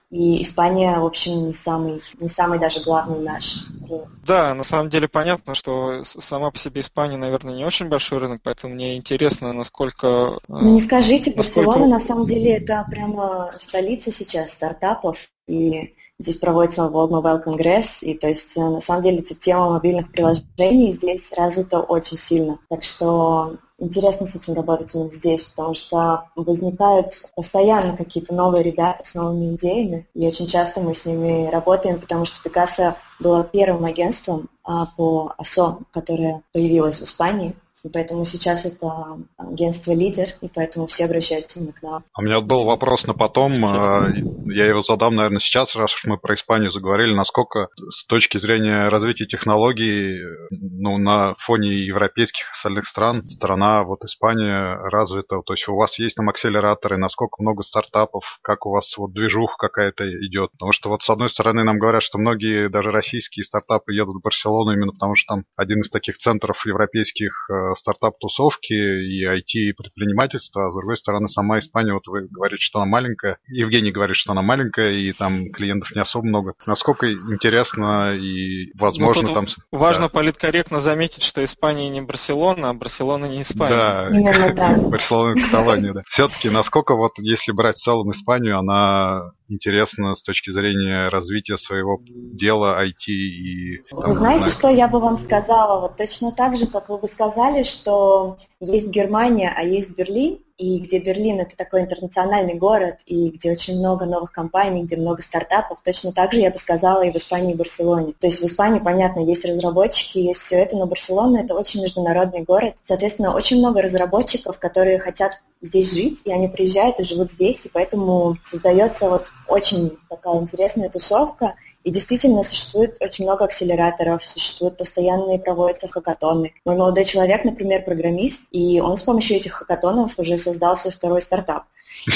И 0.09 0.41
Испания, 0.41 1.01
в 1.01 1.05
общем, 1.05 1.49
не 1.49 1.53
самый, 1.53 2.01
не 2.21 2.29
самый 2.29 2.61
даже 2.61 2.81
главный 2.81 3.19
наш 3.19 3.67
рынок. 3.89 4.09
Да, 4.25 4.55
на 4.55 4.63
самом 4.63 4.89
деле 4.89 5.09
понятно, 5.09 5.55
что 5.55 6.05
сама 6.05 6.53
по 6.53 6.59
себе 6.59 6.81
Испания, 6.81 7.17
наверное, 7.17 7.55
не 7.55 7.65
очень 7.65 7.89
большой 7.89 8.19
рынок, 8.19 8.41
поэтому 8.45 8.75
мне 8.75 8.97
интересно, 8.97 9.53
насколько... 9.53 10.07
Э, 10.07 10.31
ну 10.47 10.75
не 10.75 10.81
скажите, 10.81 11.33
насколько... 11.35 11.71
Барселона 11.71 11.91
на 11.91 11.99
самом 11.99 12.25
деле 12.25 12.57
это 12.57 12.87
прямо 12.89 13.53
столица 13.61 14.13
сейчас 14.13 14.53
стартапов, 14.53 15.19
и 15.49 15.97
Здесь 16.19 16.37
проводится 16.37 16.83
World 16.83 17.11
Mobile 17.11 17.45
Congress, 17.45 17.99
и 18.01 18.15
то 18.15 18.29
есть 18.29 18.57
э, 18.57 18.61
на 18.61 18.81
самом 18.81 19.03
деле 19.03 19.19
эта 19.19 19.35
тема 19.35 19.71
мобильных 19.71 20.11
приложений 20.11 20.93
здесь 20.93 21.31
развита 21.37 21.81
очень 21.81 22.17
сильно. 22.17 22.59
Так 22.71 22.85
что 22.85 23.57
интересно 23.79 24.27
с 24.27 24.35
этим 24.35 24.55
работать 24.55 24.95
именно 24.95 25.11
здесь, 25.11 25.43
потому 25.43 25.75
что 25.75 26.31
возникают 26.35 27.13
постоянно 27.35 27.97
какие-то 27.99 28.35
новые 28.35 28.63
ребята 28.63 29.05
с 29.05 29.15
новыми 29.15 29.55
идеями, 29.57 30.09
и 30.15 30.27
очень 30.27 30.47
часто 30.47 30.81
мы 30.81 30.95
с 30.95 31.05
ними 31.05 31.51
работаем, 31.51 32.01
потому 32.01 32.25
что 32.25 32.43
Пикассо 32.43 32.97
было 33.21 33.45
первым 33.45 33.85
агентством 33.85 34.49
а, 34.65 34.87
по 34.97 35.35
АСО, 35.37 35.81
которое 35.93 36.43
появилось 36.53 36.99
в 36.99 37.05
Испании, 37.05 37.55
и 37.87 37.89
поэтому 37.89 38.25
сейчас 38.25 38.67
это 38.67 39.17
агентство 39.37 39.93
лидер, 39.93 40.31
и 40.41 40.49
поэтому 40.49 40.89
все 40.89 41.05
обращаются 41.05 41.61
именно 41.61 41.73
к 41.73 41.83
нам. 41.83 42.05
А 42.13 42.21
у 42.21 42.25
меня 42.25 42.41
был 42.41 42.65
вопрос 42.65 43.07
на 43.07 43.15
потом. 43.15 43.65
А, 43.65 44.09
я 44.47 44.67
его 44.67 44.83
задам, 44.83 45.15
наверное, 45.15 45.39
сейчас, 45.39 45.77
раз 45.77 45.95
уж 45.95 46.05
мы 46.05 46.19
про 46.19 46.35
Испанию 46.35 46.73
заговорили. 46.73 47.15
Насколько 47.15 47.69
с 47.89 48.05
точки 48.07 48.39
зрения 48.39 48.89
развития 48.89 49.27
технологий, 49.27 50.21
ну, 50.51 50.99
на 50.99 51.37
фоне 51.39 51.79
европейских 51.85 52.51
остальных 52.51 52.87
стран, 52.87 53.29
страна, 53.31 53.85
вот 53.85 54.03
Испания 54.05 54.75
развита? 54.91 55.41
То 55.47 55.53
есть 55.53 55.69
у 55.69 55.77
вас 55.77 56.01
есть 56.01 56.17
там 56.17 56.29
акселераторы, 56.29 56.97
насколько 56.97 57.41
много 57.41 57.63
стартапов, 57.63 58.41
как 58.43 58.67
у 58.67 58.71
вас 58.71 58.99
вот 58.99 59.13
движуха 59.13 59.57
какая-то 59.59 60.11
идет? 60.27 60.51
Потому 60.53 60.73
что 60.73 60.89
вот 60.89 61.03
с 61.03 61.11
одной 61.11 61.29
стороны 61.29 61.63
нам 61.63 61.79
говорят, 61.79 62.03
что 62.03 62.19
многие 62.19 62.69
даже 62.69 62.91
российские 62.91 63.45
стартапы 63.45 63.93
едут 63.93 64.17
в 64.17 64.23
Барселону 64.23 64.73
именно 64.73 64.91
потому, 64.91 65.15
что 65.15 65.37
там 65.37 65.45
один 65.55 65.83
из 65.83 65.91
таких 65.91 66.19
центров 66.19 66.67
европейских 66.67 67.47
э, 67.49 67.76
стартап-тусовки 67.77 68.73
и 68.73 69.25
IT-предпринимательства, 69.25 70.67
а 70.67 70.71
с 70.71 70.77
другой 70.77 70.97
стороны, 70.97 71.29
сама 71.29 71.59
Испания, 71.59 71.93
вот 71.93 72.07
вы 72.07 72.27
говорите, 72.29 72.63
что 72.63 72.81
она 72.81 72.91
маленькая, 72.91 73.39
Евгений 73.49 73.93
говорит, 73.93 74.17
что 74.17 74.33
она 74.33 74.43
маленькая, 74.43 74.93
и 74.93 75.13
там 75.13 75.51
клиентов 75.51 75.95
не 75.95 76.01
особо 76.01 76.27
много. 76.27 76.55
Насколько 76.67 77.13
интересно 77.13 78.15
и 78.15 78.73
возможно 78.75 79.23
ну, 79.23 79.35
там... 79.35 79.47
Важно 79.71 80.05
да. 80.05 80.09
политкорректно 80.09 80.81
заметить, 80.81 81.23
что 81.23 81.45
Испания 81.45 81.89
не 81.89 82.01
Барселона, 82.01 82.71
а 82.71 82.75
Барселона 82.75 83.27
не 83.27 83.43
Испания. 83.43 83.77
Да, 83.77 84.09
Именно, 84.13 84.53
да. 84.55 84.77
Барселона 84.77 85.41
Каталония, 85.41 85.93
да. 85.93 86.03
Все-таки 86.07 86.51
насколько 86.51 86.95
вот, 86.95 87.13
если 87.19 87.53
брать 87.53 87.77
в 87.77 87.83
целом 87.83 88.11
Испанию, 88.11 88.59
она 88.59 89.33
интересна 89.49 90.15
с 90.15 90.23
точки 90.23 90.51
зрения 90.51 91.09
развития 91.09 91.57
своего 91.57 92.01
дела 92.07 92.85
IT 92.85 93.07
и... 93.09 93.83
Вы 93.91 94.15
знаете, 94.15 94.51
что 94.51 94.69
я 94.69 94.89
бы 94.89 95.01
вам 95.01 95.17
сказала? 95.17 95.81
Вот 95.81 95.97
точно 95.97 96.33
так 96.33 96.57
же, 96.57 96.67
как 96.67 96.89
вы 96.89 96.99
бы 96.99 97.07
сказали, 97.07 97.56
что 97.65 98.39
есть 98.61 98.89
Германия, 98.89 99.53
а 99.57 99.63
есть 99.63 99.97
Берлин, 99.97 100.41
и 100.59 100.79
где 100.79 100.99
Берлин 100.99 101.41
это 101.41 101.55
такой 101.55 101.83
интернациональный 101.83 102.55
город, 102.55 102.97
и 103.05 103.29
где 103.29 103.53
очень 103.53 103.79
много 103.79 104.07
новых 104.07 104.33
компаний, 104.33 104.85
где 104.85 104.97
много 104.97 105.21
стартапов, 105.21 105.81
точно 105.85 106.13
так 106.13 106.33
же 106.33 106.41
я 106.41 106.51
бы 106.51 106.59
сказала 106.59 107.03
и 107.03 107.11
в 107.11 107.17
Испании, 107.17 107.53
и 107.53 107.55
в 107.55 107.59
Барселоне. 107.59 108.15
То 108.19 108.27
есть 108.27 108.41
в 108.41 108.47
Испании, 108.47 108.79
понятно, 108.79 109.21
есть 109.21 109.45
разработчики, 109.45 110.19
есть 110.19 110.41
все 110.41 110.57
это, 110.57 110.77
но 110.77 110.87
Барселона 110.87 111.39
это 111.39 111.55
очень 111.55 111.83
международный 111.83 112.43
город. 112.43 112.77
Соответственно, 112.85 113.35
очень 113.35 113.59
много 113.59 113.83
разработчиков, 113.83 114.59
которые 114.59 114.99
хотят 114.99 115.43
здесь 115.61 115.93
жить, 115.93 116.23
и 116.25 116.33
они 116.33 116.49
приезжают 116.49 117.01
и 117.01 117.05
живут 117.05 117.31
здесь, 117.31 117.67
и 117.67 117.71
поэтому 117.71 118.37
создается 118.45 119.11
вот 119.11 119.33
очень 119.49 119.99
такая 120.09 120.37
интересная 120.41 120.89
тусовка, 120.89 121.55
и 121.87 121.91
действительно 121.93 122.43
существует 122.43 122.97
очень 123.01 123.25
много 123.25 123.45
акселераторов, 123.45 124.25
существуют 124.25 124.77
постоянные 124.77 125.39
проводятся 125.39 125.87
хакатоны. 125.87 126.53
Мой 126.65 126.75
молодой 126.75 127.05
человек, 127.05 127.45
например, 127.45 127.85
программист, 127.85 128.49
и 128.51 128.81
он 128.81 128.97
с 128.97 129.03
помощью 129.03 129.37
этих 129.37 129.53
хакатонов 129.53 130.15
уже 130.19 130.37
создал 130.37 130.77
свой 130.77 130.93
второй 130.93 131.21
стартап. 131.21 131.63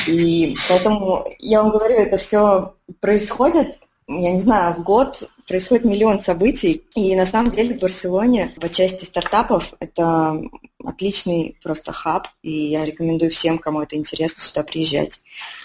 И 0.08 0.56
поэтому 0.68 1.24
я 1.38 1.62
вам 1.62 1.70
говорю, 1.70 1.98
это 2.00 2.18
все 2.18 2.74
происходит 2.98 3.78
я 4.18 4.32
не 4.32 4.38
знаю, 4.38 4.74
в 4.74 4.82
год 4.82 5.22
происходит 5.50 5.84
миллион 5.84 6.20
событий, 6.20 6.84
и 6.94 7.16
на 7.16 7.26
самом 7.26 7.50
деле 7.50 7.74
в 7.74 7.80
Барселоне 7.80 8.52
в 8.56 8.68
части 8.68 9.04
стартапов 9.04 9.74
это 9.80 10.40
отличный 10.84 11.56
просто 11.62 11.90
хаб, 11.92 12.28
и 12.42 12.68
я 12.68 12.84
рекомендую 12.84 13.32
всем, 13.32 13.58
кому 13.58 13.82
это 13.82 13.96
интересно, 13.96 14.42
сюда 14.42 14.62
приезжать. 14.62 15.20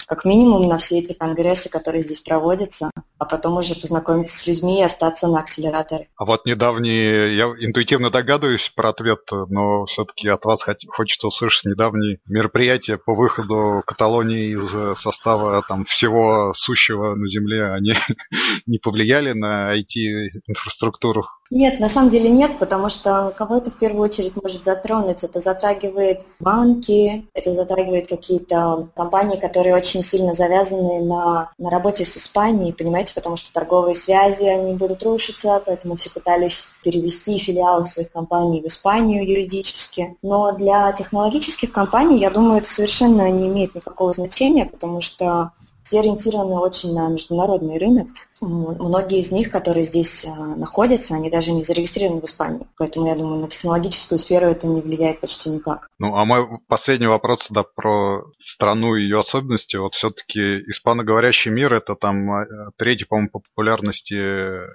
Как 0.06 0.24
минимум 0.24 0.68
на 0.68 0.78
все 0.78 0.98
эти 0.98 1.12
конгрессы, 1.12 1.68
которые 1.68 2.02
здесь 2.02 2.20
проводятся, 2.20 2.90
а 3.18 3.24
потом 3.24 3.58
уже 3.58 3.74
познакомиться 3.74 4.38
с 4.38 4.46
людьми 4.46 4.80
и 4.80 4.82
остаться 4.82 5.26
на 5.28 5.40
акселераторе. 5.40 6.08
А 6.16 6.24
вот 6.24 6.46
недавний, 6.46 7.36
я 7.36 7.46
интуитивно 7.60 8.10
догадываюсь 8.10 8.72
про 8.74 8.90
ответ, 8.90 9.20
но 9.48 9.86
все-таки 9.86 10.28
от 10.28 10.44
вас 10.44 10.64
хочется 10.88 11.28
услышать 11.28 11.66
недавние 11.66 12.18
мероприятия 12.26 12.98
по 12.98 13.14
выходу 13.14 13.82
Каталонии 13.86 14.56
из 14.56 14.98
состава 14.98 15.62
там 15.66 15.84
всего 15.84 16.52
сущего 16.54 17.14
на 17.14 17.26
Земле, 17.28 17.72
они 17.72 17.94
не 18.66 18.78
повлияли 18.78 19.32
на 19.32 19.75
IT-инфраструктуру? 19.76 21.26
Нет, 21.50 21.78
на 21.78 21.88
самом 21.88 22.10
деле 22.10 22.28
нет, 22.28 22.58
потому 22.58 22.88
что 22.88 23.32
кого 23.36 23.58
это 23.58 23.70
в 23.70 23.78
первую 23.78 24.02
очередь 24.02 24.34
может 24.42 24.64
затронуть? 24.64 25.22
Это 25.22 25.40
затрагивает 25.40 26.22
банки, 26.40 27.28
это 27.34 27.52
затрагивает 27.52 28.08
какие-то 28.08 28.88
компании, 28.96 29.38
которые 29.38 29.76
очень 29.76 30.02
сильно 30.02 30.34
завязаны 30.34 31.04
на, 31.04 31.52
на 31.56 31.70
работе 31.70 32.04
с 32.04 32.16
Испанией, 32.16 32.72
понимаете, 32.72 33.14
потому 33.14 33.36
что 33.36 33.52
торговые 33.52 33.94
связи, 33.94 34.44
они 34.44 34.74
будут 34.74 35.04
рушиться, 35.04 35.62
поэтому 35.64 35.96
все 35.96 36.10
пытались 36.10 36.74
перевести 36.82 37.38
филиалы 37.38 37.84
своих 37.84 38.10
компаний 38.10 38.60
в 38.60 38.66
Испанию 38.66 39.28
юридически. 39.28 40.16
Но 40.22 40.50
для 40.52 40.92
технологических 40.92 41.70
компаний, 41.70 42.18
я 42.18 42.30
думаю, 42.30 42.58
это 42.58 42.68
совершенно 42.68 43.30
не 43.30 43.46
имеет 43.46 43.74
никакого 43.74 44.12
значения, 44.12 44.66
потому 44.66 45.00
что 45.00 45.52
все 45.86 46.00
ориентированы 46.00 46.58
очень 46.58 46.94
на 46.94 47.08
международный 47.08 47.78
рынок. 47.78 48.08
Многие 48.40 49.20
из 49.20 49.30
них, 49.30 49.50
которые 49.50 49.84
здесь 49.84 50.24
э, 50.24 50.28
находятся, 50.28 51.14
они 51.14 51.30
даже 51.30 51.52
не 51.52 51.62
зарегистрированы 51.62 52.20
в 52.20 52.24
Испании. 52.24 52.66
Поэтому, 52.76 53.06
я 53.06 53.14
думаю, 53.14 53.40
на 53.40 53.48
технологическую 53.48 54.18
сферу 54.18 54.46
это 54.46 54.66
не 54.66 54.82
влияет 54.82 55.20
почти 55.20 55.48
никак. 55.48 55.88
Ну, 55.98 56.14
а 56.16 56.24
мой 56.24 56.44
последний 56.66 57.06
вопрос 57.06 57.46
да, 57.50 57.62
про 57.62 58.24
страну 58.38 58.96
и 58.96 59.02
ее 59.02 59.20
особенности. 59.20 59.76
Вот 59.76 59.94
все-таки 59.94 60.58
испаноговорящий 60.68 61.52
мир– 61.52 61.72
это 61.74 61.94
там 61.94 62.30
э, 62.30 62.46
третий, 62.76 63.04
по-моему, 63.04 63.30
по 63.30 63.38
популярности 63.38 64.14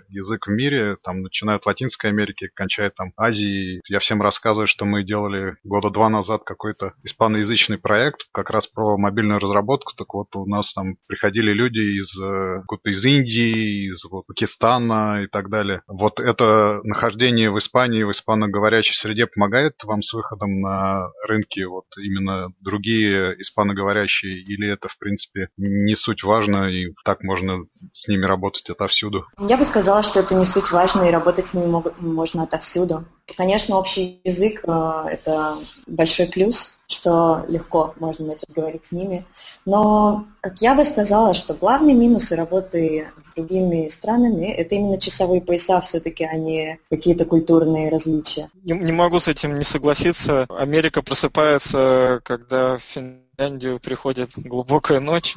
язык 0.09 0.47
в 0.47 0.51
мире. 0.51 0.95
Там 1.03 1.21
начиная 1.21 1.57
от 1.57 1.65
Латинской 1.65 2.09
Америки, 2.09 2.49
кончая 2.55 2.89
там 2.89 3.11
Азией. 3.17 3.81
Я 3.87 3.99
всем 3.99 4.21
рассказываю, 4.21 4.67
что 4.67 4.85
мы 4.85 5.03
делали 5.03 5.57
года 5.65 5.89
два 5.89 6.07
назад 6.07 6.43
какой-то 6.45 6.93
испаноязычный 7.03 7.77
проект 7.77 8.27
как 8.31 8.49
раз 8.49 8.65
про 8.65 8.97
мобильную 8.97 9.39
разработку. 9.39 9.93
Так 9.95 10.13
вот, 10.13 10.35
у 10.37 10.45
нас 10.45 10.73
там 10.73 10.95
приходили 11.07 11.51
люди 11.51 11.99
из, 11.99 12.19
э, 12.19 12.63
из 12.85 13.05
Индии, 13.05 13.89
из 13.89 14.03
вот, 14.05 14.25
Пакистана 14.27 15.23
и 15.23 15.27
так 15.27 15.49
далее. 15.49 15.81
Вот 15.87 16.19
это 16.19 16.79
нахождение 16.83 17.51
в 17.51 17.59
Испании, 17.59 18.03
в 18.03 18.11
испаноговорящей 18.11 18.95
среде 18.95 19.27
помогает 19.27 19.75
вам 19.83 20.01
с 20.01 20.13
выходом 20.13 20.61
на 20.61 21.09
рынки 21.27 21.61
вот 21.63 21.85
именно 22.01 22.49
другие 22.61 23.35
испаноговорящие, 23.39 24.41
или 24.41 24.67
это, 24.67 24.87
в 24.87 24.97
принципе, 24.97 25.49
не 25.57 25.95
суть 25.95 26.23
важно, 26.23 26.69
и 26.69 26.93
так 27.03 27.23
можно 27.23 27.65
с 27.91 28.07
ними 28.07 28.25
работать 28.25 28.69
отовсюду? 28.69 29.25
Я 29.39 29.57
бы 29.57 29.65
сказала, 29.65 30.03
что 30.03 30.19
это 30.19 30.35
не 30.35 30.45
суть 30.45 30.71
важно, 30.71 31.03
и 31.03 31.11
работать 31.11 31.47
с 31.47 31.53
ними 31.53 31.81
можно 31.99 32.43
отовсюду. 32.43 33.05
Конечно, 33.37 33.77
общий 33.77 34.19
язык 34.23 34.63
э,– 34.63 35.05
это 35.11 35.57
большой 35.87 36.27
плюс, 36.27 36.79
что 36.87 37.45
легко 37.47 37.93
можно 37.99 38.27
начать 38.27 38.49
говорить 38.49 38.85
с 38.85 38.91
ними. 38.91 39.25
Но, 39.65 40.25
как 40.41 40.61
я 40.61 40.75
бы 40.75 40.85
сказала, 40.85 41.33
что 41.33 41.53
главные 41.53 41.95
минусы 41.95 42.35
работы 42.35 43.09
с 43.17 43.33
другими 43.35 43.87
странами– 43.87 44.45
это 44.57 44.75
именно 44.75 44.99
часовые 44.99 45.41
пояса 45.41 45.81
все-таки, 45.81 46.23
а 46.23 46.35
не 46.35 46.79
какие-то 46.89 47.25
культурные 47.25 47.89
различия. 47.89 48.49
Не, 48.63 48.73
не 48.73 48.91
могу 48.91 49.19
с 49.19 49.27
этим 49.27 49.57
не 49.57 49.63
согласиться. 49.63 50.45
Америка 50.49 51.01
просыпается, 51.01 52.21
когда 52.23 52.77
в 52.77 52.97
Финляндию 53.41 53.79
приходит 53.79 54.29
глубокая 54.35 54.99
ночь. 54.99 55.33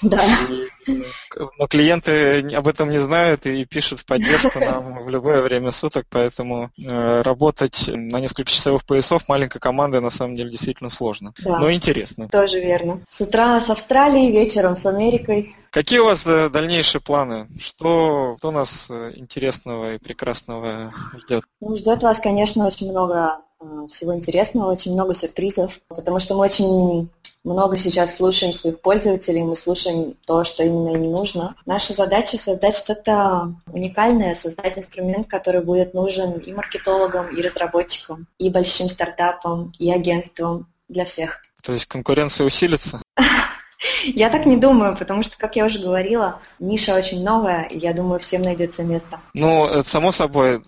Да. 0.00 0.22
но 1.58 1.66
клиенты 1.66 2.54
об 2.54 2.68
этом 2.68 2.88
не 2.88 2.98
знают 2.98 3.46
и 3.46 3.64
пишут 3.64 3.98
в 3.98 4.04
поддержку 4.04 4.60
нам 4.60 5.02
в 5.02 5.08
любое 5.08 5.42
время 5.42 5.72
суток, 5.72 6.06
поэтому 6.08 6.70
э, 6.78 7.22
работать 7.22 7.90
на 7.92 8.20
несколько 8.20 8.48
часовых 8.48 8.84
поясов 8.84 9.28
маленькой 9.28 9.58
командой 9.58 10.00
на 10.00 10.10
самом 10.10 10.36
деле 10.36 10.50
действительно 10.50 10.88
сложно, 10.88 11.32
да. 11.42 11.58
но 11.58 11.72
интересно. 11.72 12.28
Тоже 12.28 12.60
верно. 12.60 13.00
С 13.10 13.22
утра 13.22 13.58
с 13.58 13.68
Австралией, 13.70 14.30
вечером 14.30 14.76
с 14.76 14.86
Америкой. 14.86 15.52
Какие 15.70 15.98
у 15.98 16.04
вас 16.04 16.24
э, 16.28 16.48
дальнейшие 16.48 17.00
планы? 17.00 17.48
Что, 17.58 18.36
что 18.38 18.52
нас 18.52 18.86
э, 18.88 19.14
интересного 19.16 19.94
и 19.94 19.98
прекрасного 19.98 20.92
ждет? 21.16 21.42
Ну, 21.60 21.74
ждет 21.74 22.04
вас, 22.04 22.20
конечно, 22.20 22.68
очень 22.68 22.88
много 22.88 23.40
всего 23.90 24.14
интересного, 24.14 24.70
очень 24.70 24.92
много 24.92 25.14
сюрпризов, 25.14 25.80
потому 25.88 26.20
что 26.20 26.34
мы 26.34 26.44
очень 26.44 27.10
много 27.44 27.76
сейчас 27.76 28.16
слушаем 28.16 28.52
своих 28.52 28.80
пользователей, 28.80 29.42
мы 29.42 29.56
слушаем 29.56 30.16
то, 30.26 30.44
что 30.44 30.62
именно 30.62 30.90
им 30.90 31.10
нужно. 31.10 31.54
Наша 31.66 31.92
задача 31.92 32.36
создать 32.36 32.76
что-то 32.76 33.54
уникальное, 33.72 34.34
создать 34.34 34.78
инструмент, 34.78 35.28
который 35.28 35.62
будет 35.62 35.94
нужен 35.94 36.38
и 36.38 36.52
маркетологам, 36.52 37.34
и 37.34 37.40
разработчикам, 37.40 38.26
и 38.38 38.50
большим 38.50 38.88
стартапам, 38.88 39.72
и 39.78 39.90
агентствам, 39.90 40.66
для 40.88 41.04
всех. 41.04 41.42
То 41.62 41.72
есть 41.72 41.86
конкуренция 41.86 42.46
усилится? 42.46 43.00
Я 44.04 44.30
так 44.30 44.46
не 44.46 44.56
думаю, 44.56 44.96
потому 44.96 45.22
что, 45.22 45.38
как 45.38 45.54
я 45.54 45.64
уже 45.64 45.78
говорила, 45.78 46.40
ниша 46.58 46.96
очень 46.96 47.22
новая, 47.22 47.62
и 47.64 47.78
я 47.78 47.92
думаю, 47.92 48.18
всем 48.18 48.42
найдется 48.42 48.82
место. 48.82 49.20
Ну, 49.34 49.82
само 49.84 50.10
собой, 50.10 50.62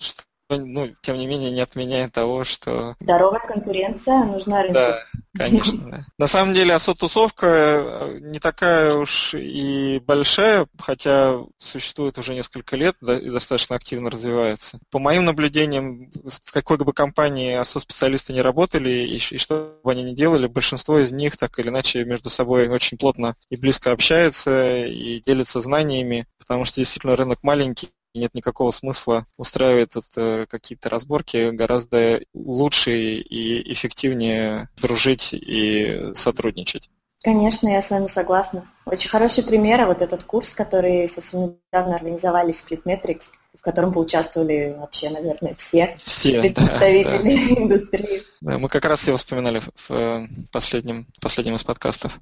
ну, 0.57 0.95
тем 1.03 1.17
не 1.17 1.27
менее, 1.27 1.51
не 1.51 1.61
отменяет 1.61 2.13
того, 2.13 2.45
что... 2.45 2.97
Здоровая 3.01 3.41
конкуренция 3.41 4.25
нужна 4.25 4.63
рынку. 4.63 4.75
Да, 4.75 5.03
конечно. 5.37 5.91
Да. 5.91 6.07
На 6.19 6.27
самом 6.27 6.55
деле, 6.55 6.75
АСО-тусовка 6.75 7.47
э, 7.47 8.19
не 8.21 8.39
такая 8.39 8.95
уж 8.95 9.35
и 9.35 10.01
большая, 10.05 10.67
хотя 10.79 11.39
существует 11.59 12.19
уже 12.19 12.35
несколько 12.35 12.77
лет 12.77 12.97
да, 13.01 13.19
и 13.19 13.31
достаточно 13.31 13.77
активно 13.77 14.11
развивается. 14.11 14.79
По 14.91 14.99
моим 14.99 15.25
наблюдениям, 15.25 16.11
в 16.25 16.53
какой 16.53 16.77
бы 16.79 16.93
компании 16.93 17.55
АСО-специалисты 17.55 18.33
не 18.33 18.43
работали 18.43 18.91
и, 18.91 19.17
и 19.17 19.39
что 19.39 19.79
бы 19.83 19.93
они 19.93 20.03
ни 20.03 20.15
делали, 20.15 20.47
большинство 20.47 20.99
из 20.99 21.13
них 21.13 21.37
так 21.37 21.59
или 21.59 21.69
иначе 21.69 22.05
между 22.05 22.31
собой 22.31 22.69
очень 22.69 22.99
плотно 22.99 23.37
и 23.51 23.57
близко 23.57 23.93
общаются 23.93 24.87
и 24.87 25.21
делятся 25.21 25.61
знаниями, 25.61 26.27
потому 26.39 26.65
что 26.65 26.77
действительно 26.77 27.17
рынок 27.17 27.43
маленький, 27.43 27.91
нет 28.15 28.35
никакого 28.35 28.71
смысла 28.71 29.27
устраивать 29.39 29.91
тут 29.91 30.07
э, 30.17 30.47
какие-то 30.49 30.89
разборки, 30.89 31.51
гораздо 31.51 32.21
лучше 32.35 32.93
и 32.93 33.73
эффективнее 33.73 34.69
дружить 34.77 35.31
и 35.33 36.11
сотрудничать. 36.15 36.91
Конечно, 37.23 37.69
я 37.69 37.83
с 37.83 37.91
вами 37.91 38.07
согласна. 38.07 38.67
Очень 38.91 39.09
хороший 39.09 39.45
пример, 39.45 39.87
вот 39.87 40.03
этот 40.03 40.25
курс, 40.25 40.53
который 40.55 41.07
совсем 41.07 41.57
недавно 41.73 41.95
организовали 41.95 42.53
Splitmetrics. 42.53 43.27
в 43.57 43.63
котором 43.63 43.93
поучаствовали 43.93 44.75
вообще, 44.79 45.11
наверное, 45.11 45.55
все, 45.55 45.95
все 46.03 46.41
представители 46.41 47.05
да, 47.05 47.63
индустрии. 47.63 48.23
Да, 48.41 48.59
мы 48.59 48.69
как 48.69 48.85
раз 48.85 49.07
его 49.07 49.17
вспоминали 49.17 49.61
в 49.61 49.91
э, 49.91 50.27
последнем, 50.51 51.07
последнем 51.21 51.57
из 51.57 51.63
подкастов. 51.63 52.21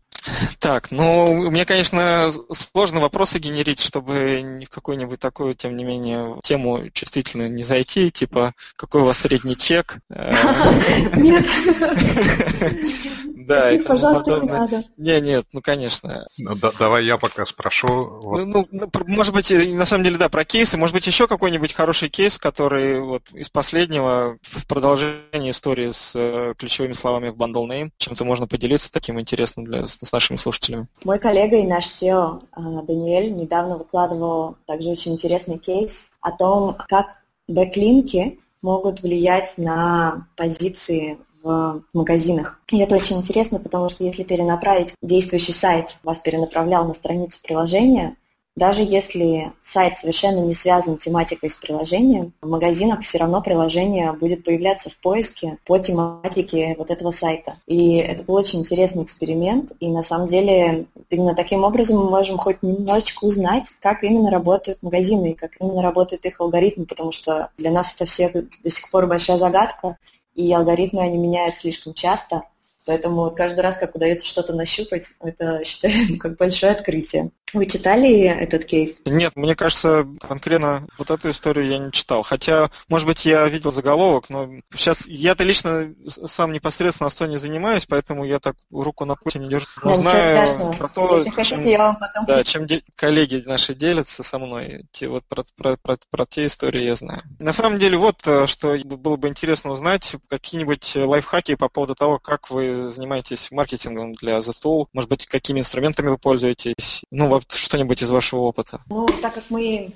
Так, 0.59 0.91
ну, 0.91 1.51
мне, 1.51 1.65
конечно, 1.65 2.33
сложно 2.51 3.01
вопросы 3.01 3.39
генерить, 3.39 3.81
чтобы 3.81 4.41
ни 4.43 4.65
в 4.65 4.71
какую-нибудь 4.71 5.21
такую, 5.21 5.55
тем 5.55 5.77
не 5.77 5.85
менее, 5.85 6.41
тему 6.43 6.91
чувствительную 6.93 7.53
не 7.53 7.63
зайти, 7.63 8.11
типа, 8.11 8.55
какой 8.77 9.03
у 9.03 9.05
вас 9.05 9.19
средний 9.19 9.57
чек? 9.57 9.99
Нет. 10.09 11.47
Да, 13.49 13.73
и 13.73 13.79
Пожалуйста, 13.81 14.41
не 14.41 14.47
надо. 14.47 14.85
Не, 14.99 15.21
нет, 15.23 15.47
ну, 15.55 15.63
конечно. 15.63 16.29
Да, 16.61 16.73
давай 16.79 17.05
я 17.05 17.19
пока 17.19 17.47
спрошу. 17.47 18.21
Вот. 18.23 18.45
Ну, 18.47 18.67
ну, 18.71 18.91
может 19.07 19.35
быть, 19.35 19.51
на 19.51 19.87
самом 19.87 20.05
деле, 20.05 20.17
да, 20.17 20.29
про 20.29 20.45
кейсы. 20.45 20.77
Может 20.77 20.95
быть, 20.95 21.07
еще 21.07 21.27
какой-нибудь 21.27 21.73
хороший 21.73 22.09
кейс, 22.09 22.39
который 22.39 23.01
вот 23.01 23.23
из 23.33 23.49
последнего 23.49 24.39
в 24.43 24.67
продолжении 24.67 25.51
истории 25.51 25.91
с 25.91 26.13
э, 26.15 26.55
ключевыми 26.57 26.93
словами 26.93 27.29
в 27.29 27.37
bundle 27.37 27.69
name. 27.69 27.91
Чем-то 27.99 28.25
можно 28.25 28.47
поделиться 28.47 28.91
таким 28.91 29.21
интересным 29.21 29.67
для, 29.67 29.87
с, 29.87 29.99
с 29.99 30.13
нашими 30.13 30.37
слушателями. 30.37 30.89
Мой 31.05 31.19
коллега 31.19 31.57
и 31.57 31.67
наш 31.67 31.87
CEO 31.87 32.43
э, 32.43 32.61
Даниэль 32.87 33.35
недавно 33.35 33.79
выкладывал 33.79 34.57
также 34.67 34.89
очень 34.89 35.15
интересный 35.15 35.59
кейс 35.59 36.13
о 36.21 36.33
том, 36.33 36.77
как 36.89 37.07
бэклинки 37.47 38.41
могут 38.63 39.03
влиять 39.03 39.55
на 39.57 40.27
позиции 40.37 41.19
в 41.43 41.83
магазинах. 41.93 42.61
И 42.73 42.79
это 42.79 42.97
очень 42.97 43.19
интересно, 43.19 43.59
потому 43.59 43.89
что 43.89 44.05
если 44.05 44.23
перенаправить 44.23 44.95
действующий 45.03 45.53
сайт, 45.53 45.99
вас 46.03 46.19
перенаправлял 46.19 46.87
на 46.87 46.95
страницу 46.95 47.39
приложения, 47.43 48.17
даже 48.59 48.83
если 48.83 49.53
сайт 49.63 49.97
совершенно 49.97 50.41
не 50.41 50.53
связан 50.53 50.99
тематикой 50.99 51.49
с 51.49 51.55
приложением, 51.55 52.33
в 52.43 52.49
магазинах 52.49 53.03
все 53.03 53.19
равно 53.19 53.41
приложение 53.41 54.13
будет 54.13 54.43
появляться 54.43 54.91
в 54.91 54.97
поиске 54.99 55.59
по 55.65 55.79
тематике 55.79 56.75
вот 56.77 56.91
этого 56.91 57.13
сайта. 57.13 57.57
И 57.67 57.99
это 57.99 58.25
был 58.25 58.35
очень 58.35 58.59
интересный 58.59 59.05
эксперимент, 59.05 59.71
и 59.79 59.87
на 59.87 60.03
самом 60.03 60.27
деле 60.27 60.87
именно 61.09 61.37
таким 61.37 61.63
образом 61.63 61.99
мы 61.99 62.11
можем 62.11 62.37
хоть 62.37 62.61
немножечко 62.65 63.27
узнать, 63.27 63.69
как 63.81 64.03
именно 64.03 64.29
работают 64.29 64.83
магазины, 64.83 65.35
как 65.35 65.53
именно 65.61 65.81
работают 65.81 66.25
их 66.25 66.41
алгоритмы, 66.41 66.85
потому 66.85 67.13
что 67.13 67.51
для 67.59 67.71
нас 67.71 67.95
это 67.95 68.07
все 68.07 68.29
до 68.29 68.71
сих 68.71 68.91
пор 68.91 69.07
большая 69.07 69.39
загадка, 69.39 69.99
и 70.39 70.53
алгоритмы, 70.53 71.03
они 71.03 71.19
меняют 71.19 71.57
слишком 71.57 71.95
часто, 71.95 72.45
поэтому 72.87 73.17
вот 73.17 73.35
каждый 73.35 73.61
раз, 73.61 73.77
как 73.77 73.97
удается 73.97 74.25
что-то 74.25 74.55
нащупать, 74.55 75.05
это, 75.21 75.65
считаю, 75.65 76.17
как 76.21 76.37
большое 76.37 76.71
открытие. 76.71 77.33
Вы 77.55 77.67
читали 77.67 78.23
этот 78.23 78.65
кейс? 78.65 78.99
Нет, 79.05 79.35
мне 79.37 79.55
кажется, 79.55 80.07
конкретно 80.27 80.87
вот 80.99 81.11
эту 81.11 81.31
историю 81.31 81.67
я 81.67 81.79
не 81.79 81.93
читал. 81.93 82.23
Хотя, 82.23 82.71
может 82.89 83.07
быть, 83.07 83.25
я 83.25 83.47
видел 83.49 83.73
заголовок, 83.73 84.29
но 84.29 84.49
сейчас 84.75 85.07
я-то 85.07 85.45
лично 85.45 85.95
сам 86.27 86.53
непосредственно 86.53 87.09
не 87.27 87.39
занимаюсь, 87.39 87.87
поэтому 87.87 88.25
я 88.25 88.39
так 88.39 88.57
руку 88.73 89.05
на 89.05 89.17
пути 89.17 89.39
не 89.39 89.49
держу. 89.49 89.67
Но 89.83 89.97
да, 89.97 90.47
знаю 90.47 90.73
про 90.73 90.89
то, 90.89 91.19
Если 91.19 91.31
чем, 91.31 91.35
хотите, 91.35 91.71
я 91.71 91.79
вам 91.79 91.97
потом... 91.97 92.25
да, 92.25 92.45
чем 92.45 92.67
де- 92.67 92.83
коллеги 92.97 93.43
наши 93.47 93.75
делятся 93.75 94.23
со 94.23 94.39
мной, 94.39 94.87
те, 94.91 95.09
вот 95.09 95.25
про, 95.27 95.45
про, 95.57 95.77
про, 95.77 95.99
про 96.11 96.27
те 96.27 96.47
истории 96.47 96.83
я 96.83 96.97
знаю. 96.97 97.21
На 97.39 97.53
самом 97.53 97.79
деле, 97.79 97.97
вот 97.97 98.27
э, 98.27 98.47
что 98.47 98.77
было 98.85 99.17
бы 99.17 99.29
интересно 99.29 99.71
узнать, 99.71 100.17
какие-нибудь 100.29 100.97
лайфхаки 100.97 101.55
по 101.55 101.69
поводу 101.69 101.95
того, 101.95 102.19
как 102.19 102.51
вы 102.51 102.89
занимаетесь 102.89 103.51
маркетингом 103.51 104.15
для 104.15 104.39
The 104.39 104.53
Tool, 104.63 104.87
может 104.93 105.11
быть, 105.11 105.27
какими 105.27 105.61
инструментами 105.61 106.09
вы 106.09 106.19
пользуетесь, 106.19 107.03
ну, 107.11 107.29
вот 107.39 107.53
что-нибудь 107.53 108.03
из 108.03 108.11
вашего 108.11 108.41
опыта? 108.41 108.81
Ну, 108.89 109.07
так 109.23 109.35
как 109.35 109.45
мы 109.51 109.95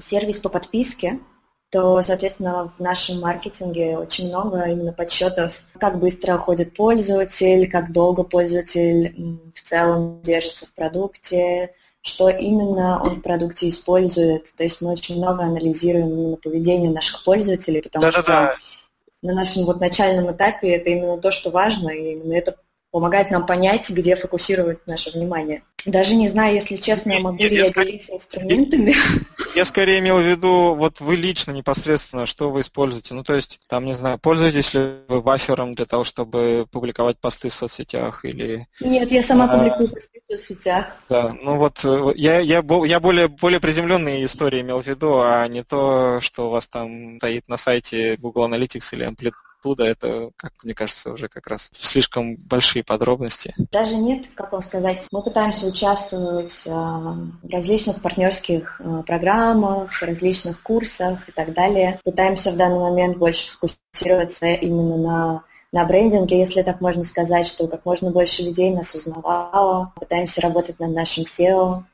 сервис 0.00 0.38
по 0.38 0.48
подписке, 0.48 1.18
то, 1.70 2.02
соответственно, 2.02 2.70
в 2.76 2.80
нашем 2.82 3.20
маркетинге 3.20 3.96
очень 3.96 4.28
много 4.28 4.62
именно 4.64 4.92
подсчетов, 4.92 5.62
как 5.80 5.98
быстро 5.98 6.36
уходит 6.36 6.76
пользователь, 6.76 7.70
как 7.70 7.92
долго 7.92 8.24
пользователь 8.24 9.40
в 9.54 9.62
целом 9.62 10.20
держится 10.22 10.66
в 10.66 10.74
продукте, 10.74 11.72
что 12.02 12.28
именно 12.28 13.02
он 13.02 13.20
в 13.20 13.22
продукте 13.22 13.70
использует. 13.70 14.54
То 14.54 14.64
есть 14.64 14.82
мы 14.82 14.92
очень 14.92 15.16
много 15.16 15.44
анализируем 15.44 16.08
именно 16.08 16.36
поведение 16.36 16.90
наших 16.90 17.24
пользователей, 17.24 17.80
потому 17.80 18.04
Да-да-да. 18.04 18.54
что 18.56 18.62
на 19.22 19.32
нашем 19.32 19.64
вот 19.64 19.80
начальном 19.80 20.30
этапе 20.30 20.72
это 20.72 20.90
именно 20.90 21.16
то, 21.16 21.30
что 21.30 21.50
важно, 21.50 21.88
и 21.88 22.16
именно 22.16 22.34
это 22.34 22.56
помогает 22.92 23.30
нам 23.30 23.46
понять, 23.46 23.90
где 23.90 24.14
фокусировать 24.14 24.86
наше 24.86 25.10
внимание. 25.10 25.62
Даже 25.84 26.14
не 26.14 26.28
знаю, 26.28 26.54
если 26.54 26.76
честно, 26.76 27.18
могу 27.18 27.38
ли 27.38 27.56
я, 27.56 27.64
я 27.64 27.70
делиться 27.70 28.14
инструментами. 28.14 28.94
Я 29.54 29.66
скорее 29.66 29.98
имел 29.98 30.16
в 30.16 30.22
виду, 30.22 30.74
вот 30.74 31.00
вы 31.00 31.16
лично 31.16 31.50
непосредственно, 31.50 32.24
что 32.24 32.50
вы 32.50 32.62
используете. 32.62 33.12
Ну, 33.12 33.22
то 33.22 33.34
есть, 33.34 33.60
там, 33.68 33.84
не 33.84 33.92
знаю, 33.92 34.18
пользуетесь 34.18 34.72
ли 34.72 35.00
вы 35.08 35.20
бафером 35.20 35.74
для 35.74 35.84
того, 35.84 36.04
чтобы 36.04 36.66
публиковать 36.70 37.18
посты 37.18 37.50
в 37.50 37.52
соцсетях 37.52 38.24
или... 38.24 38.66
Нет, 38.80 39.10
я 39.10 39.22
сама 39.22 39.44
а, 39.44 39.58
публикую 39.58 39.90
посты 39.90 40.22
в 40.26 40.32
соцсетях. 40.32 40.86
Да, 41.10 41.36
ну 41.42 41.56
вот 41.56 41.84
э, 41.84 42.12
я, 42.16 42.38
я, 42.38 42.64
я 42.86 43.00
более, 43.00 43.28
более 43.28 43.60
приземленные 43.60 44.24
истории 44.24 44.62
имел 44.62 44.80
в 44.80 44.86
виду, 44.86 45.20
а 45.20 45.46
не 45.48 45.62
то, 45.62 46.20
что 46.22 46.46
у 46.46 46.50
вас 46.50 46.66
там 46.66 47.18
стоит 47.18 47.48
на 47.48 47.58
сайте 47.58 48.16
Google 48.16 48.48
Analytics 48.48 48.88
или 48.92 49.06
Amplitude 49.06 49.32
оттуда, 49.62 49.84
это, 49.84 50.30
как 50.36 50.52
мне 50.64 50.74
кажется, 50.74 51.10
уже 51.10 51.28
как 51.28 51.46
раз 51.46 51.70
слишком 51.72 52.36
большие 52.36 52.82
подробности. 52.82 53.54
Даже 53.70 53.96
нет, 53.96 54.26
как 54.34 54.52
вам 54.52 54.60
сказать. 54.60 55.04
Мы 55.12 55.22
пытаемся 55.22 55.66
участвовать 55.66 56.64
а, 56.68 57.16
в 57.42 57.48
различных 57.48 58.02
партнерских 58.02 58.80
а, 58.80 59.02
программах, 59.02 60.02
различных 60.02 60.62
курсах 60.62 61.28
и 61.28 61.32
так 61.32 61.54
далее. 61.54 62.00
Пытаемся 62.04 62.50
в 62.50 62.56
данный 62.56 62.80
момент 62.80 63.18
больше 63.18 63.52
фокусироваться 63.52 64.46
именно 64.46 64.96
на 64.96 65.44
на 65.74 65.86
брендинге, 65.86 66.38
если 66.38 66.60
так 66.60 66.82
можно 66.82 67.02
сказать, 67.02 67.46
что 67.46 67.66
как 67.66 67.86
можно 67.86 68.10
больше 68.10 68.42
людей 68.42 68.74
нас 68.74 68.94
узнавало. 68.94 69.90
Пытаемся 69.98 70.42
работать 70.42 70.78
над 70.78 70.90
нашим 70.90 71.24
SEO, 71.24 71.84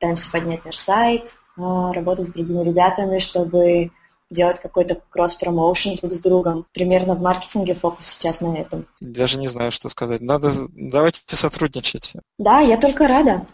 пытаемся 0.00 0.32
поднять 0.32 0.64
наш 0.64 0.76
сайт, 0.76 1.38
а, 1.56 1.92
работать 1.92 2.26
с 2.26 2.32
другими 2.32 2.64
ребятами, 2.64 3.18
чтобы 3.18 3.92
делать 4.30 4.60
какой-то 4.60 5.00
кросс-промоушен 5.10 5.96
друг 5.96 6.12
с 6.12 6.20
другом. 6.20 6.66
Примерно 6.72 7.14
в 7.14 7.20
маркетинге 7.20 7.74
фокус 7.74 8.06
сейчас 8.06 8.40
на 8.40 8.54
этом. 8.54 8.86
Даже 9.00 9.38
не 9.38 9.48
знаю, 9.48 9.70
что 9.70 9.88
сказать. 9.88 10.20
Надо, 10.20 10.52
давайте 10.70 11.20
сотрудничать. 11.26 12.14
Да, 12.38 12.60
я 12.60 12.76
только 12.76 13.08
рада. 13.08 13.46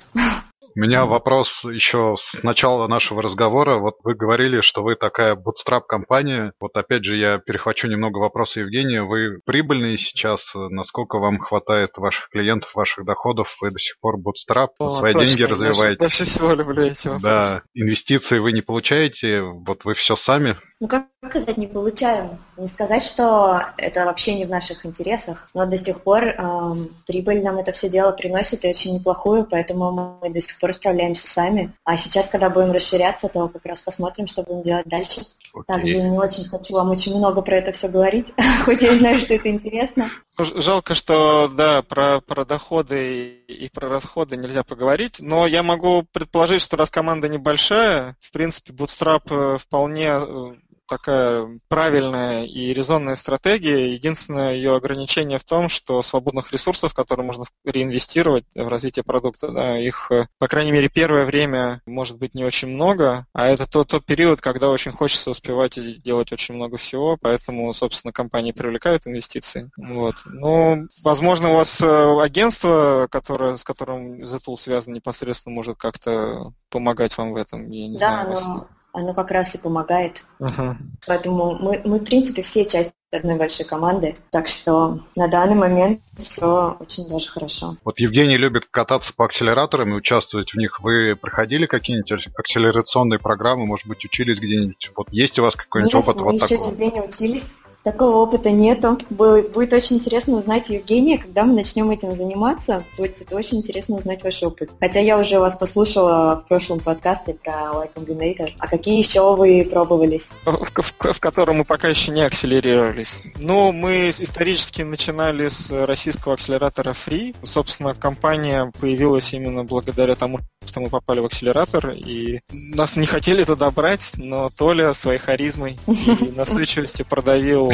У 0.77 0.81
меня 0.81 1.07
вопрос 1.07 1.65
еще 1.65 2.17
с 2.19 2.43
начала 2.43 2.89
нашего 2.89 3.23
разговора. 3.23 3.79
Вот 3.79 3.95
вы 4.03 4.15
говорили, 4.15 4.61
что 4.61 4.83
вы 4.83 4.97
такая 4.97 5.37
bootstrap-компания. 5.37 6.53
Вот 6.59 6.73
опять 6.75 7.05
же 7.05 7.17
я 7.17 7.39
перехвачу 7.39 7.87
немного 7.87 8.19
вопроса 8.19 8.61
Евгения. 8.61 9.05
Вы 9.05 9.39
прибыльные 9.45 9.97
сейчас? 9.97 10.53
Насколько 10.55 11.19
вам 11.19 11.39
хватает 11.39 11.97
ваших 11.97 12.29
клиентов, 12.29 12.75
ваших 12.75 13.05
доходов? 13.05 13.57
Вы 13.61 13.71
до 13.71 13.79
сих 13.79 14.01
пор 14.01 14.17
bootstrap, 14.17 14.71
О, 14.79 14.89
свои 14.89 15.13
точно, 15.13 15.29
деньги 15.29 15.43
развиваете? 15.45 15.99
Больше 16.01 16.25
всего 16.25 16.53
люблю 16.55 16.83
эти 16.83 17.07
вопросы. 17.07 17.23
Да, 17.25 17.63
инвестиции 17.75 18.41
вы 18.41 18.51
не 18.51 18.63
получаете, 18.63 19.43
вот 19.43 19.85
вы 19.85 19.95
все 19.95 20.17
сами? 20.17 20.57
Ну, 20.81 20.89
как 20.89 21.07
сказать, 21.29 21.57
не 21.57 21.67
получаем. 21.67 22.39
Не 22.57 22.69
сказать, 22.69 23.03
что 23.03 23.63
это 23.77 24.05
вообще 24.05 24.35
не 24.35 24.45
в 24.45 24.51
наших 24.51 24.85
интересах, 24.85 25.49
но 25.55 25.67
до 25.67 25.79
сих 25.79 26.03
пор 26.03 26.25
эм, 26.25 26.95
прибыль 27.07 27.43
нам 27.43 27.59
это 27.59 27.73
все 27.73 27.89
дело 27.89 28.13
приносит 28.13 28.65
и 28.65 28.69
очень 28.69 28.95
неплохую, 28.95 29.47
поэтому 29.49 30.19
мы 30.21 30.31
до 30.31 30.41
сих 30.41 30.59
пор 30.59 30.75
справляемся 30.75 31.27
сами. 31.27 31.73
А 31.85 31.97
сейчас, 31.97 32.29
когда 32.29 32.51
будем 32.51 32.73
расширяться, 32.73 33.29
то 33.29 33.49
как 33.49 33.65
раз 33.67 33.81
посмотрим, 33.81 34.27
что 34.27 34.43
будем 34.43 34.63
делать 34.63 34.87
дальше. 34.87 35.23
Okay. 35.55 35.65
Также 35.69 36.03
не 36.03 36.19
очень 36.19 36.49
хочу 36.49 36.75
вам 36.75 36.91
очень 36.91 37.17
много 37.17 37.41
про 37.41 37.57
это 37.57 37.71
все 37.71 37.89
говорить, 37.89 38.33
хоть 38.65 38.83
я 38.83 38.97
знаю, 38.97 39.21
что 39.21 39.35
это 39.35 39.49
интересно. 39.49 40.11
Жалко, 40.37 40.95
что 40.97 41.47
да, 41.47 41.83
про, 41.83 42.21
про 42.21 42.45
доходы 42.45 43.37
и 43.47 43.71
про 43.73 43.89
расходы 43.89 44.37
нельзя 44.37 44.65
поговорить, 44.65 45.19
но 45.21 45.47
я 45.47 45.63
могу 45.63 46.03
предположить, 46.13 46.61
что 46.61 46.77
раз 46.77 46.91
команда 46.91 47.29
небольшая, 47.29 48.17
в 48.21 48.33
принципе, 48.33 48.73
Bootstrap 48.73 49.23
э, 49.31 49.59
вполне 49.59 50.09
э, 50.09 50.55
такая 50.87 51.47
правильная 51.69 52.45
и 52.45 52.73
резонная 52.73 53.17
стратегия. 53.17 53.93
Единственное 53.93 54.55
ее 54.55 54.77
ограничение 54.77 55.39
в 55.39 55.45
том, 55.45 55.69
что 55.69 56.03
свободных 56.03 56.53
ресурсов, 56.53 56.95
которые 56.95 57.27
можно 57.27 57.45
реинвестировать 57.65 58.45
в 58.55 58.69
развитие 58.69 59.05
продукта, 59.05 59.51
да, 59.51 59.79
их, 59.79 60.11
э, 60.11 60.27
по 60.39 60.49
крайней 60.49 60.73
мере, 60.73 60.89
первое 60.89 61.25
время 61.25 61.81
может 61.87 62.19
быть 62.19 62.35
не 62.35 62.45
очень 62.45 62.69
много, 62.69 63.27
а 63.33 63.49
это 63.49 63.67
тот, 63.67 63.89
тот 63.89 64.05
период, 64.05 64.41
когда 64.41 64.71
очень 64.71 64.93
хочется 64.93 65.31
успевать 65.31 65.79
и 65.79 65.95
делать 65.95 66.33
очень 66.33 66.55
много 66.55 66.77
всего, 66.77 67.17
поэтому, 67.21 67.73
собственно, 67.75 68.13
компании 68.13 68.53
привлекают 68.53 69.07
инвестиции. 69.07 69.71
Вот. 69.77 70.17
Ну, 70.27 70.87
возможно, 71.03 71.51
у 71.51 71.57
вас 71.57 71.81
э, 71.81 72.21
агентство, 72.21 73.09
которое, 73.11 73.57
с 73.57 73.65
которым 73.65 74.23
Zetool 74.25 74.57
связан 74.57 74.93
непосредственно, 74.93 75.55
может 75.55 75.79
как-то 75.79 76.53
помогать 76.71 77.17
вам 77.17 77.33
в 77.33 77.37
этом, 77.37 77.71
я 77.71 77.89
не 77.89 77.99
да, 77.99 78.23
знаю. 78.23 78.35
Но 78.45 78.69
оно 78.95 79.13
как 79.13 79.31
раз 79.31 79.55
и 79.55 79.59
помогает. 79.59 80.23
Uh-huh. 80.39 80.75
Поэтому 81.07 81.57
мы, 81.61 81.83
мы, 81.85 81.99
в 81.99 82.05
принципе, 82.05 82.43
все 82.43 82.65
часть 82.65 82.95
одной 83.13 83.37
большой 83.37 83.67
команды. 83.67 84.17
Так 84.31 84.49
что 84.49 85.01
на 85.15 85.29
данный 85.29 85.55
момент 85.55 86.01
все 86.19 86.77
очень 86.81 87.09
даже 87.09 87.29
хорошо. 87.29 87.77
Вот 87.85 88.01
Евгений 88.01 88.37
любит 88.37 88.67
кататься 88.71 89.13
по 89.15 89.25
акселераторам 89.25 89.91
и 89.91 89.97
участвовать 89.97 90.53
в 90.53 90.57
них. 90.57 90.81
Вы 90.81 91.17
проходили 91.17 91.67
какие-нибудь 91.67 92.29
акселерационные 92.37 93.19
программы, 93.19 93.67
может 93.67 93.87
быть, 93.87 94.05
учились 94.05 94.41
где-нибудь? 94.41 94.91
Вот 94.97 95.09
есть 95.11 95.39
у 95.39 95.43
вас 95.43 95.55
какой-нибудь 95.55 95.95
Нет, 95.95 96.03
опыт 96.03 96.17
мы 96.17 96.25
вот 96.25 96.35
еще 96.35 96.57
такого? 96.57 96.71
нигде 96.71 96.91
не 96.91 97.01
учились. 97.01 97.57
Такого 97.85 98.17
опыта 98.17 98.51
нету. 98.51 98.99
Будет 99.11 99.73
очень 99.75 99.97
интересно 99.97 100.39
узнать 100.39 100.71
Евгения, 100.71 101.19
когда 101.19 101.45
мы 101.45 101.53
начнем 101.53 101.91
этим 101.91 102.15
заниматься. 102.15 102.83
Будет 102.97 103.23
очень 103.31 103.59
интересно 103.59 103.97
узнать 103.97 104.25
ваш 104.25 104.43
опыт. 104.43 104.71
Хотя 104.81 105.01
я 105.01 105.19
уже 105.19 105.39
вас 105.39 105.55
послушала 105.55 106.43
в 106.43 106.49
прошлом 106.49 106.81
подкасте 106.81 107.35
про 107.35 107.53
Y 107.75 107.91
Combinator. 107.95 108.53
А 108.59 108.69
какие 108.69 108.97
еще 108.97 109.37
вы 109.37 109.69
пробовались? 109.71 110.31
В, 110.47 110.83
в, 110.83 111.13
в 111.13 111.21
котором 111.21 111.59
мы 111.59 111.67
пока 111.67 111.89
еще 111.89 112.11
не 112.11 112.23
акселерировались. 112.23 113.23
Ну, 113.39 113.71
мы 113.71 114.09
исторически 114.09 114.81
начинали 114.81 115.49
с 115.49 115.71
российского 115.85 116.35
акселератора 116.35 116.95
Free. 116.95 117.37
Собственно, 117.45 117.95
компания 117.95 118.73
появилась 118.81 119.35
именно 119.35 119.63
благодаря 119.63 120.15
тому, 120.15 120.41
что 120.67 120.81
мы 120.81 120.89
попали 120.89 121.21
в 121.21 121.27
акселератор, 121.27 121.91
и 121.91 122.41
нас 122.51 122.97
не 122.97 123.05
хотели 123.07 123.45
туда 123.45 123.71
брать, 123.71 124.13
но 124.17 124.49
Толя 124.49 124.95
своей 124.95 125.19
харизмой 125.19 125.79
и 125.87 126.33
настойчивостью 126.37 127.05
продавил 127.05 127.74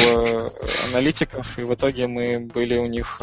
аналитиков, 0.87 1.57
и 1.57 1.63
в 1.63 1.73
итоге 1.73 2.07
мы 2.07 2.39
были 2.39 2.77
у 2.77 2.85
них, 2.85 3.21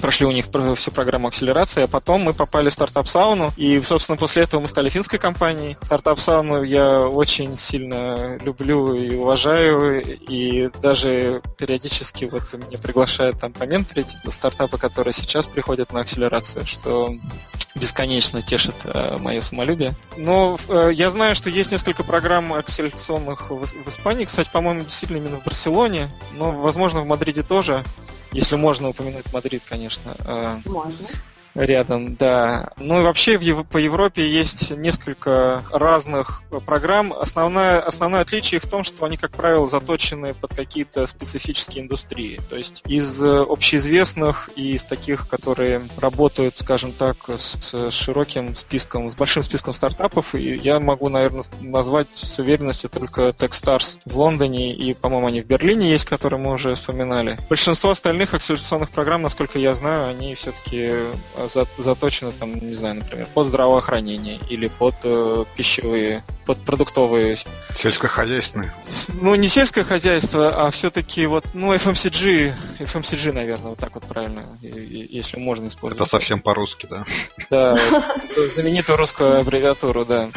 прошли 0.00 0.26
у 0.26 0.32
них 0.32 0.46
всю 0.76 0.90
программу 0.90 1.28
акселерации, 1.28 1.84
а 1.84 1.86
потом 1.86 2.22
мы 2.22 2.34
попали 2.34 2.70
в 2.70 2.72
стартап 2.72 3.08
сауну, 3.08 3.52
и, 3.56 3.80
собственно, 3.82 4.16
после 4.16 4.42
этого 4.42 4.60
мы 4.60 4.68
стали 4.68 4.88
финской 4.88 5.18
компанией. 5.18 5.76
Стартап 5.84 6.20
сауну 6.20 6.62
я 6.62 7.00
очень 7.00 7.56
сильно 7.58 8.38
люблю 8.42 8.94
и 8.94 9.14
уважаю, 9.14 10.02
и 10.02 10.70
даже 10.80 11.42
периодически 11.58 12.24
вот 12.24 12.52
меня 12.54 12.78
приглашают 12.78 13.38
там 13.38 13.52
поменторить 13.52 14.14
стартапы, 14.28 14.78
которые 14.78 15.14
сейчас 15.14 15.46
приходят 15.46 15.92
на 15.92 16.00
акселерацию, 16.00 16.66
что 16.66 17.14
бесконечно 17.74 18.42
тешит 18.42 18.74
э, 18.84 19.18
мое 19.18 19.40
самолюбие. 19.40 19.94
Но 20.16 20.58
э, 20.68 20.90
я 20.92 21.10
знаю, 21.10 21.34
что 21.34 21.50
есть 21.50 21.70
несколько 21.70 22.02
программ 22.02 22.52
акселерационных 22.52 23.50
в, 23.50 23.64
в 23.64 23.88
Испании. 23.88 24.24
Кстати, 24.24 24.50
по-моему, 24.52 24.82
действительно 24.82 25.18
именно 25.18 25.38
в 25.38 25.44
Барселоне, 25.44 26.08
но, 26.34 26.52
возможно, 26.52 27.02
в 27.02 27.06
Мадриде 27.06 27.42
тоже. 27.42 27.84
Если 28.32 28.56
можно 28.56 28.88
упомянуть 28.88 29.32
Мадрид, 29.32 29.62
конечно. 29.68 30.14
Э, 30.20 30.58
можно. 30.64 31.06
Рядом, 31.54 32.14
да. 32.14 32.70
Ну 32.76 33.00
и 33.00 33.02
вообще 33.02 33.38
в, 33.38 33.64
по 33.64 33.78
Европе 33.78 34.28
есть 34.28 34.70
несколько 34.70 35.64
разных 35.70 36.42
программ. 36.64 37.12
Основное, 37.12 37.80
основное 37.80 38.20
отличие 38.20 38.60
в 38.60 38.66
том, 38.66 38.84
что 38.84 39.04
они, 39.04 39.16
как 39.16 39.32
правило, 39.32 39.68
заточены 39.68 40.34
под 40.34 40.54
какие-то 40.54 41.06
специфические 41.06 41.84
индустрии. 41.84 42.40
То 42.48 42.56
есть 42.56 42.82
из 42.86 43.20
общеизвестных 43.22 44.50
и 44.56 44.74
из 44.74 44.84
таких, 44.84 45.28
которые 45.28 45.82
работают, 45.98 46.58
скажем 46.58 46.92
так, 46.92 47.16
с 47.28 47.90
широким 47.90 48.54
списком, 48.54 49.10
с 49.10 49.14
большим 49.14 49.42
списком 49.42 49.74
стартапов, 49.74 50.34
и 50.34 50.56
я 50.56 50.78
могу, 50.78 51.08
наверное, 51.08 51.44
назвать 51.60 52.08
с 52.14 52.38
уверенностью 52.38 52.90
только 52.90 53.30
Techstars 53.30 53.98
в 54.04 54.16
Лондоне 54.16 54.74
и, 54.74 54.94
по-моему, 54.94 55.26
они 55.26 55.42
в 55.42 55.46
Берлине 55.46 55.90
есть, 55.90 56.04
которые 56.04 56.38
мы 56.38 56.52
уже 56.52 56.74
вспоминали. 56.74 57.38
Большинство 57.48 57.90
остальных 57.90 58.34
акселерационных 58.34 58.90
программ, 58.90 59.22
насколько 59.22 59.58
я 59.58 59.74
знаю, 59.74 60.10
они 60.10 60.34
все-таки 60.34 60.92
заточены, 61.48 62.32
там, 62.32 62.54
не 62.54 62.74
знаю, 62.74 62.96
например, 62.96 63.26
под 63.32 63.46
здравоохранение 63.46 64.38
или 64.48 64.68
под 64.68 64.94
э, 65.04 65.44
пищевые, 65.56 66.22
под 66.46 66.58
продуктовые. 66.58 67.36
Сельскохозяйственные. 67.76 68.72
Ну, 69.20 69.34
не 69.34 69.48
сельское 69.48 69.84
хозяйство, 69.84 70.66
а 70.66 70.70
все-таки 70.70 71.26
вот, 71.26 71.44
ну, 71.54 71.74
FMCG, 71.74 72.54
FMCG, 72.78 73.32
наверное, 73.32 73.70
вот 73.70 73.78
так 73.78 73.94
вот 73.94 74.04
правильно, 74.04 74.44
если 74.60 75.38
можно 75.38 75.68
использовать. 75.68 76.00
Это 76.00 76.10
совсем 76.10 76.40
по-русски, 76.40 76.86
да? 76.88 77.04
Да, 77.50 77.78
знаменитую 78.54 78.96
русскую 78.98 79.40
аббревиатуру, 79.40 80.04
да. 80.04 80.28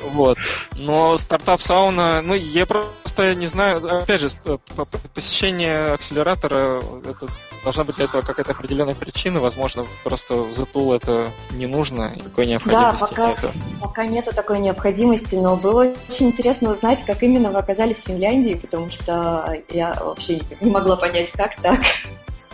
Вот. 0.00 0.38
Но 0.74 1.16
стартап 1.18 1.62
сауна, 1.62 2.22
ну, 2.22 2.34
я 2.34 2.66
просто 2.66 3.05
не 3.22 3.46
знаю, 3.46 4.02
опять 4.02 4.20
же, 4.20 4.30
посещение 5.14 5.92
акселератора, 5.94 6.82
это 7.08 7.28
должна 7.62 7.84
быть 7.84 7.96
для 7.96 8.04
этого 8.04 8.22
какая-то 8.22 8.52
определенная 8.52 8.94
причина, 8.94 9.40
возможно, 9.40 9.84
просто 10.04 10.34
в 10.34 10.50
Zetool 10.52 10.96
это 10.96 11.30
не 11.52 11.66
нужно, 11.66 12.16
такой 12.22 12.46
необходимости 12.46 13.00
да, 13.00 13.06
пока, 13.06 13.28
нету. 13.28 13.52
пока 13.80 14.06
нету 14.06 14.34
такой 14.34 14.58
необходимости, 14.60 15.34
но 15.34 15.56
было 15.56 15.92
очень 16.08 16.26
интересно 16.26 16.70
узнать, 16.70 17.04
как 17.04 17.22
именно 17.22 17.50
вы 17.50 17.58
оказались 17.58 17.96
в 17.96 18.06
Финляндии, 18.06 18.54
потому 18.54 18.90
что 18.90 19.56
я 19.70 19.94
вообще 20.00 20.40
не 20.60 20.70
могла 20.70 20.96
понять, 20.96 21.30
как 21.32 21.56
так. 21.60 21.80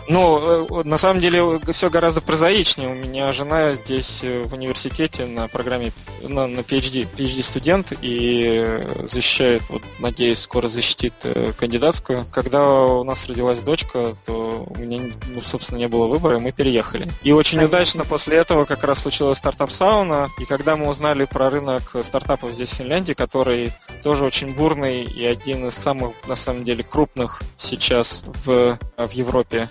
Ну, 0.09 0.83
на 0.83 0.97
самом 0.97 1.21
деле 1.21 1.59
все 1.71 1.89
гораздо 1.89 2.21
прозаичнее. 2.21 2.89
У 2.89 2.95
меня 2.95 3.31
жена 3.31 3.73
здесь 3.73 4.21
в 4.21 4.53
университете 4.53 5.25
на 5.25 5.47
программе 5.47 5.91
на, 6.21 6.47
на 6.47 6.59
PhD, 6.59 7.07
PhD 7.15 7.43
студент 7.43 7.93
и 8.01 8.83
защищает, 9.03 9.63
вот, 9.69 9.81
надеюсь, 9.99 10.39
скоро 10.39 10.67
защитит 10.67 11.13
кандидатскую. 11.57 12.25
Когда 12.31 12.69
у 12.69 13.03
нас 13.03 13.27
родилась 13.27 13.59
дочка, 13.59 14.15
то 14.25 14.65
у 14.67 14.77
меня, 14.77 15.01
ну, 15.27 15.41
собственно, 15.41 15.77
не 15.77 15.87
было 15.87 16.07
выбора, 16.07 16.37
и 16.37 16.39
мы 16.39 16.51
переехали. 16.51 17.09
И 17.23 17.31
очень 17.31 17.57
Понятно. 17.57 17.77
удачно 17.77 18.05
после 18.05 18.37
этого 18.37 18.65
как 18.65 18.83
раз 18.83 18.99
случилась 18.99 19.37
стартап 19.37 19.71
сауна. 19.71 20.29
И 20.39 20.45
когда 20.45 20.75
мы 20.75 20.87
узнали 20.87 21.25
про 21.25 21.49
рынок 21.49 21.95
стартапов 22.03 22.51
здесь 22.51 22.69
в 22.69 22.75
Финляндии, 22.75 23.13
который 23.13 23.71
тоже 24.03 24.25
очень 24.25 24.53
бурный 24.53 25.03
и 25.03 25.25
один 25.25 25.67
из 25.67 25.75
самых, 25.75 26.13
на 26.27 26.35
самом 26.35 26.63
деле, 26.63 26.83
крупных 26.83 27.41
сейчас 27.57 28.23
в, 28.45 28.77
в 28.97 29.11
Европе, 29.11 29.69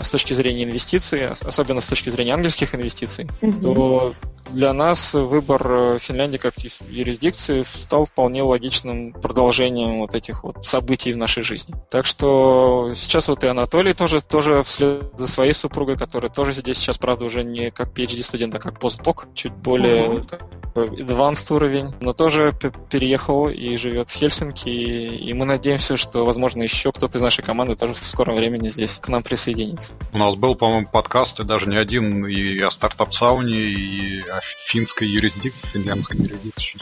с 0.00 0.10
точки 0.10 0.34
зрения 0.34 0.64
инвестиций, 0.64 1.28
особенно 1.28 1.80
с 1.80 1.86
точки 1.86 2.10
зрения 2.10 2.34
английских 2.34 2.74
инвестиций, 2.74 3.28
mm-hmm. 3.40 3.62
то 3.62 4.14
для 4.50 4.72
нас 4.72 5.14
выбор 5.14 5.98
Финляндии 5.98 6.36
как 6.36 6.54
юрисдикции 6.58 7.62
стал 7.62 8.04
вполне 8.06 8.42
логичным 8.42 9.12
продолжением 9.12 10.00
вот 10.00 10.14
этих 10.14 10.44
вот 10.44 10.66
событий 10.66 11.12
в 11.12 11.16
нашей 11.16 11.42
жизни. 11.42 11.74
Так 11.90 12.06
что 12.06 12.92
сейчас 12.94 13.28
вот 13.28 13.44
и 13.44 13.46
Анатолий 13.46 13.94
тоже, 13.94 14.20
тоже 14.20 14.62
вслед 14.62 15.12
за 15.16 15.26
своей 15.26 15.54
супругой, 15.54 15.96
которая 15.96 16.30
тоже 16.30 16.52
здесь 16.52 16.78
сейчас, 16.78 16.98
правда, 16.98 17.24
уже 17.24 17.44
не 17.44 17.70
как 17.70 17.96
PhD-студент, 17.96 18.54
а 18.54 18.58
как 18.58 18.78
постдок, 18.78 19.28
чуть 19.34 19.52
более 19.52 20.08
mm-hmm 20.08 20.62
advanced 20.74 21.54
уровень, 21.54 21.92
но 22.00 22.12
тоже 22.12 22.54
переехал 22.90 23.48
и 23.48 23.76
живет 23.76 24.10
в 24.10 24.14
Хельсинки, 24.14 24.68
и 24.68 25.32
мы 25.34 25.44
надеемся, 25.44 25.96
что, 25.96 26.24
возможно, 26.24 26.62
еще 26.62 26.92
кто-то 26.92 27.18
из 27.18 27.22
нашей 27.22 27.42
команды 27.44 27.76
тоже 27.76 27.94
в 27.94 28.06
скором 28.06 28.36
времени 28.36 28.68
здесь 28.68 28.98
к 28.98 29.08
нам 29.08 29.22
присоединится. 29.22 29.81
У 30.12 30.18
нас 30.18 30.34
был, 30.36 30.54
по-моему, 30.54 30.86
подкаст, 30.86 31.40
и 31.40 31.44
даже 31.44 31.68
не 31.68 31.76
один, 31.76 32.26
и 32.26 32.58
о 32.60 32.70
стартап-сауне, 32.70 33.56
и 33.56 34.20
о 34.28 34.40
финской 34.66 35.08
юрисдикции, 35.08 35.66
финляндской 35.72 36.20
юрисдикции, 36.20 36.80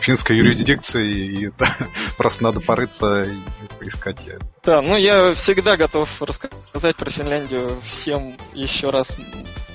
финской 0.00 0.36
юрисдикции, 0.36 1.12
и 1.12 1.50
да, 1.58 1.76
просто 2.16 2.42
надо 2.42 2.60
порыться 2.60 3.22
и 3.22 3.78
поискать. 3.78 4.20
Да, 4.64 4.82
ну 4.82 4.96
я 4.96 5.34
всегда 5.34 5.76
готов 5.76 6.22
рассказать 6.22 6.96
про 6.96 7.10
Финляндию 7.10 7.80
всем 7.82 8.36
еще 8.54 8.90
раз 8.90 9.16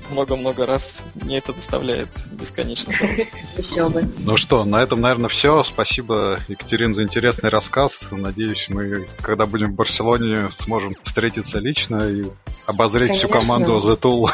много-много 0.10 0.66
раз. 0.66 1.00
Мне 1.16 1.38
это 1.40 1.54
доставляет 1.54 2.10
бесконечно 2.32 2.92
Еще 3.58 3.90
бы. 3.90 4.08
Ну 4.20 4.38
что, 4.38 4.64
на 4.66 4.82
этом, 4.82 5.02
наверное, 5.02 5.30
все. 5.30 5.64
Спасибо, 5.64 6.40
Екатерин, 6.48 6.94
за 6.94 7.04
интересный 7.04 7.50
рассказ. 7.50 8.06
Надеюсь, 8.12 8.68
мы, 8.70 9.08
когда 9.22 9.46
будем 9.46 9.72
в 9.72 9.76
Барселоне, 9.76 10.50
сможем 10.54 10.96
встретиться 11.04 11.60
лично 11.60 12.08
и 12.10 12.26
обозреть 12.66 13.10
Конечно. 13.10 13.28
всю 13.30 13.40
команду 13.40 13.78
The 13.78 14.00
Tool. 14.00 14.30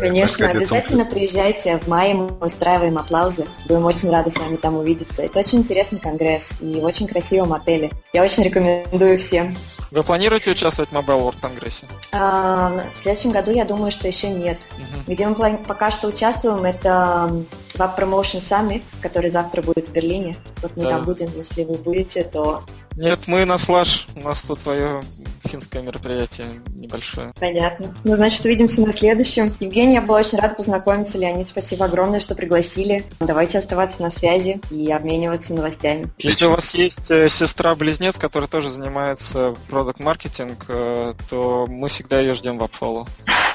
Конечно, 0.00 0.48
обязательно 0.48 1.04
приезжайте. 1.04 1.78
В 1.78 1.88
мае 1.88 2.14
мы 2.14 2.26
устраиваем 2.40 2.98
аплаузы. 2.98 3.46
Будем 3.68 3.84
очень 3.84 4.10
рады 4.10 4.30
с 4.30 4.38
вами 4.38 4.56
там 4.56 4.76
увидеться. 4.76 5.22
Это 5.22 5.40
очень 5.40 5.58
интересный 5.58 5.98
конгресс 5.98 6.60
и 6.60 6.80
в 6.80 6.84
очень 6.84 7.06
красивом 7.06 7.52
отеле. 7.52 7.90
Я 8.12 8.22
очень 8.22 8.42
рекомендую 8.42 9.18
всем. 9.18 9.54
Вы 9.90 10.02
планируете 10.02 10.50
участвовать 10.50 10.90
в 10.90 10.92
Mobile 10.92 11.20
World 11.20 11.40
Конгрессе? 11.40 11.86
А, 12.12 12.84
в 12.94 12.98
следующем 12.98 13.30
году, 13.30 13.52
я 13.52 13.64
думаю, 13.64 13.90
что 13.90 14.06
еще 14.06 14.28
нет. 14.28 14.58
Угу. 14.76 15.14
Где 15.14 15.26
мы 15.26 15.56
пока 15.66 15.90
что 15.90 16.08
участвуем, 16.08 16.62
это 16.64 17.42
Web 17.74 17.96
Promotion 17.96 18.40
Summit, 18.40 18.82
который 19.00 19.30
завтра 19.30 19.62
будет 19.62 19.88
в 19.88 19.92
Берлине. 19.92 20.36
Вот 20.60 20.76
мы 20.76 20.82
да. 20.82 20.90
там 20.90 21.04
будем, 21.04 21.30
если 21.34 21.64
вы 21.64 21.74
будете, 21.76 22.22
то... 22.24 22.64
Нет, 22.96 23.20
мы 23.26 23.46
на 23.46 23.56
Слаж, 23.56 24.08
у 24.14 24.20
нас 24.20 24.42
тут 24.42 24.60
свое 24.60 25.00
финское 25.44 25.82
мероприятие 25.82 26.48
небольшое. 26.74 27.32
Понятно. 27.38 27.94
Ну, 28.04 28.16
значит, 28.16 28.44
увидимся 28.44 28.80
на 28.82 28.92
следующем. 28.92 29.54
Евгений, 29.60 29.77
я 29.84 30.00
была 30.00 30.18
очень 30.20 30.38
рада 30.38 30.54
познакомиться. 30.54 31.18
Леонид, 31.18 31.48
спасибо 31.48 31.84
огромное, 31.86 32.20
что 32.20 32.34
пригласили. 32.34 33.04
Давайте 33.20 33.58
оставаться 33.58 34.02
на 34.02 34.10
связи 34.10 34.60
и 34.70 34.90
обмениваться 34.90 35.54
новостями. 35.54 36.10
Если 36.18 36.46
у 36.46 36.50
вас 36.50 36.74
есть 36.74 37.10
э, 37.10 37.28
сестра-близнец, 37.28 38.16
которая 38.16 38.48
тоже 38.48 38.70
занимается 38.70 39.54
продукт-маркетинг, 39.68 40.64
э, 40.68 41.14
то 41.30 41.66
мы 41.68 41.88
всегда 41.88 42.20
ее 42.20 42.34
ждем 42.34 42.58
в 42.58 42.62
Апфолу. 42.62 43.06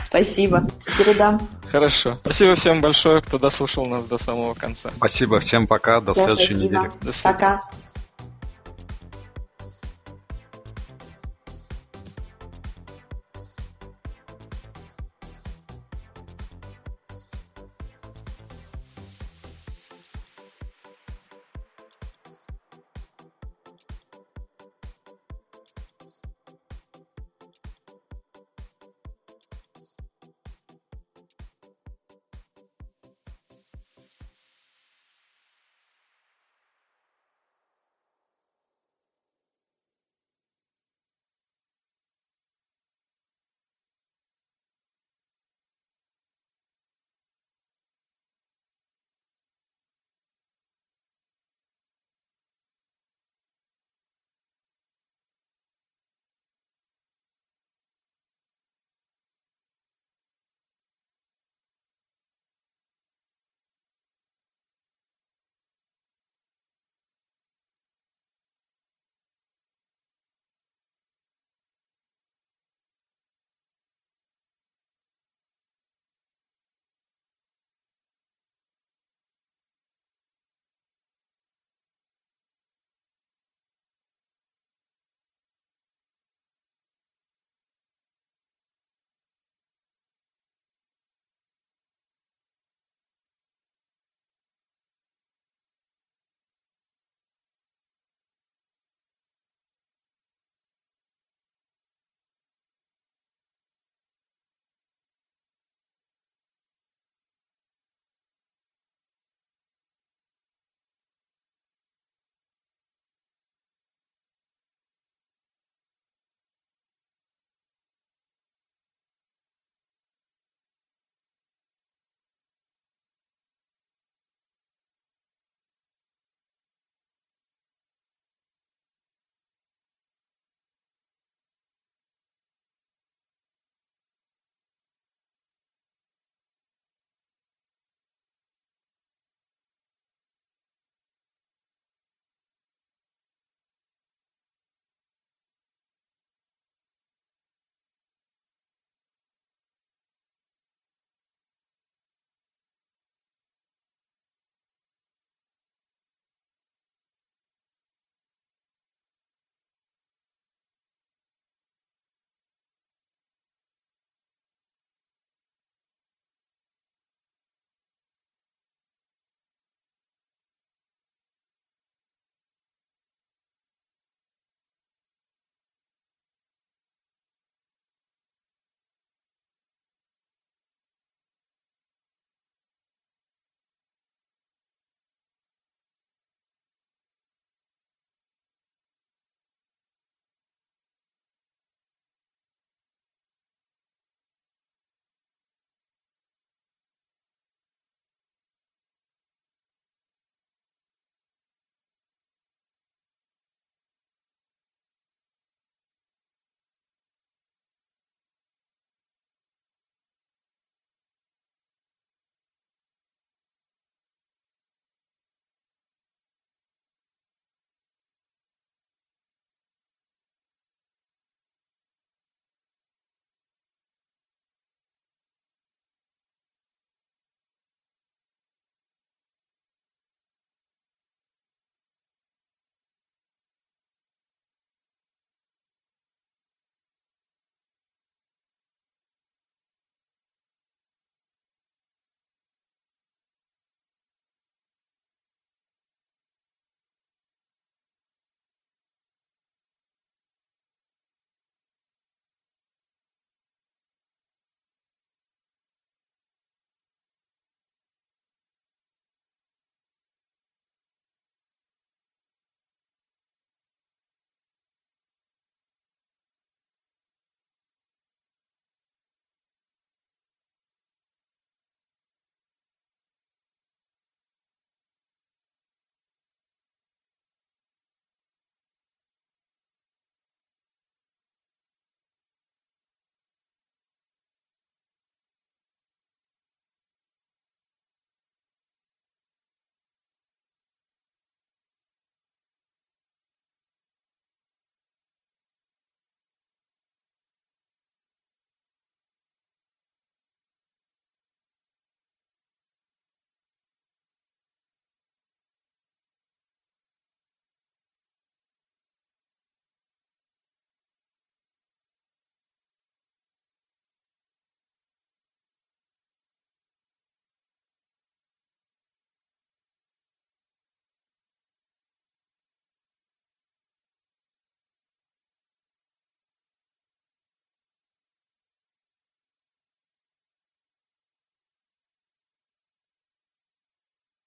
Спасибо. 0.08 0.68
Передам. 0.98 1.42
Хорошо. 1.72 2.18
Спасибо 2.22 2.56
всем 2.56 2.82
большое, 2.82 3.22
кто 3.22 3.40
дослушал 3.40 3.86
нас 3.86 4.04
до 4.06 4.18
самого 4.18 4.54
конца. 4.54 4.92
Спасибо. 4.96 5.40
Всем 5.40 5.66
пока. 5.66 6.02
До 6.02 6.14
да, 6.14 6.26
следующей 6.26 6.54
спасибо. 6.54 6.78
недели. 6.78 6.92
До 7.02 7.12
свидания. 7.12 7.38
Пока. 7.40 7.83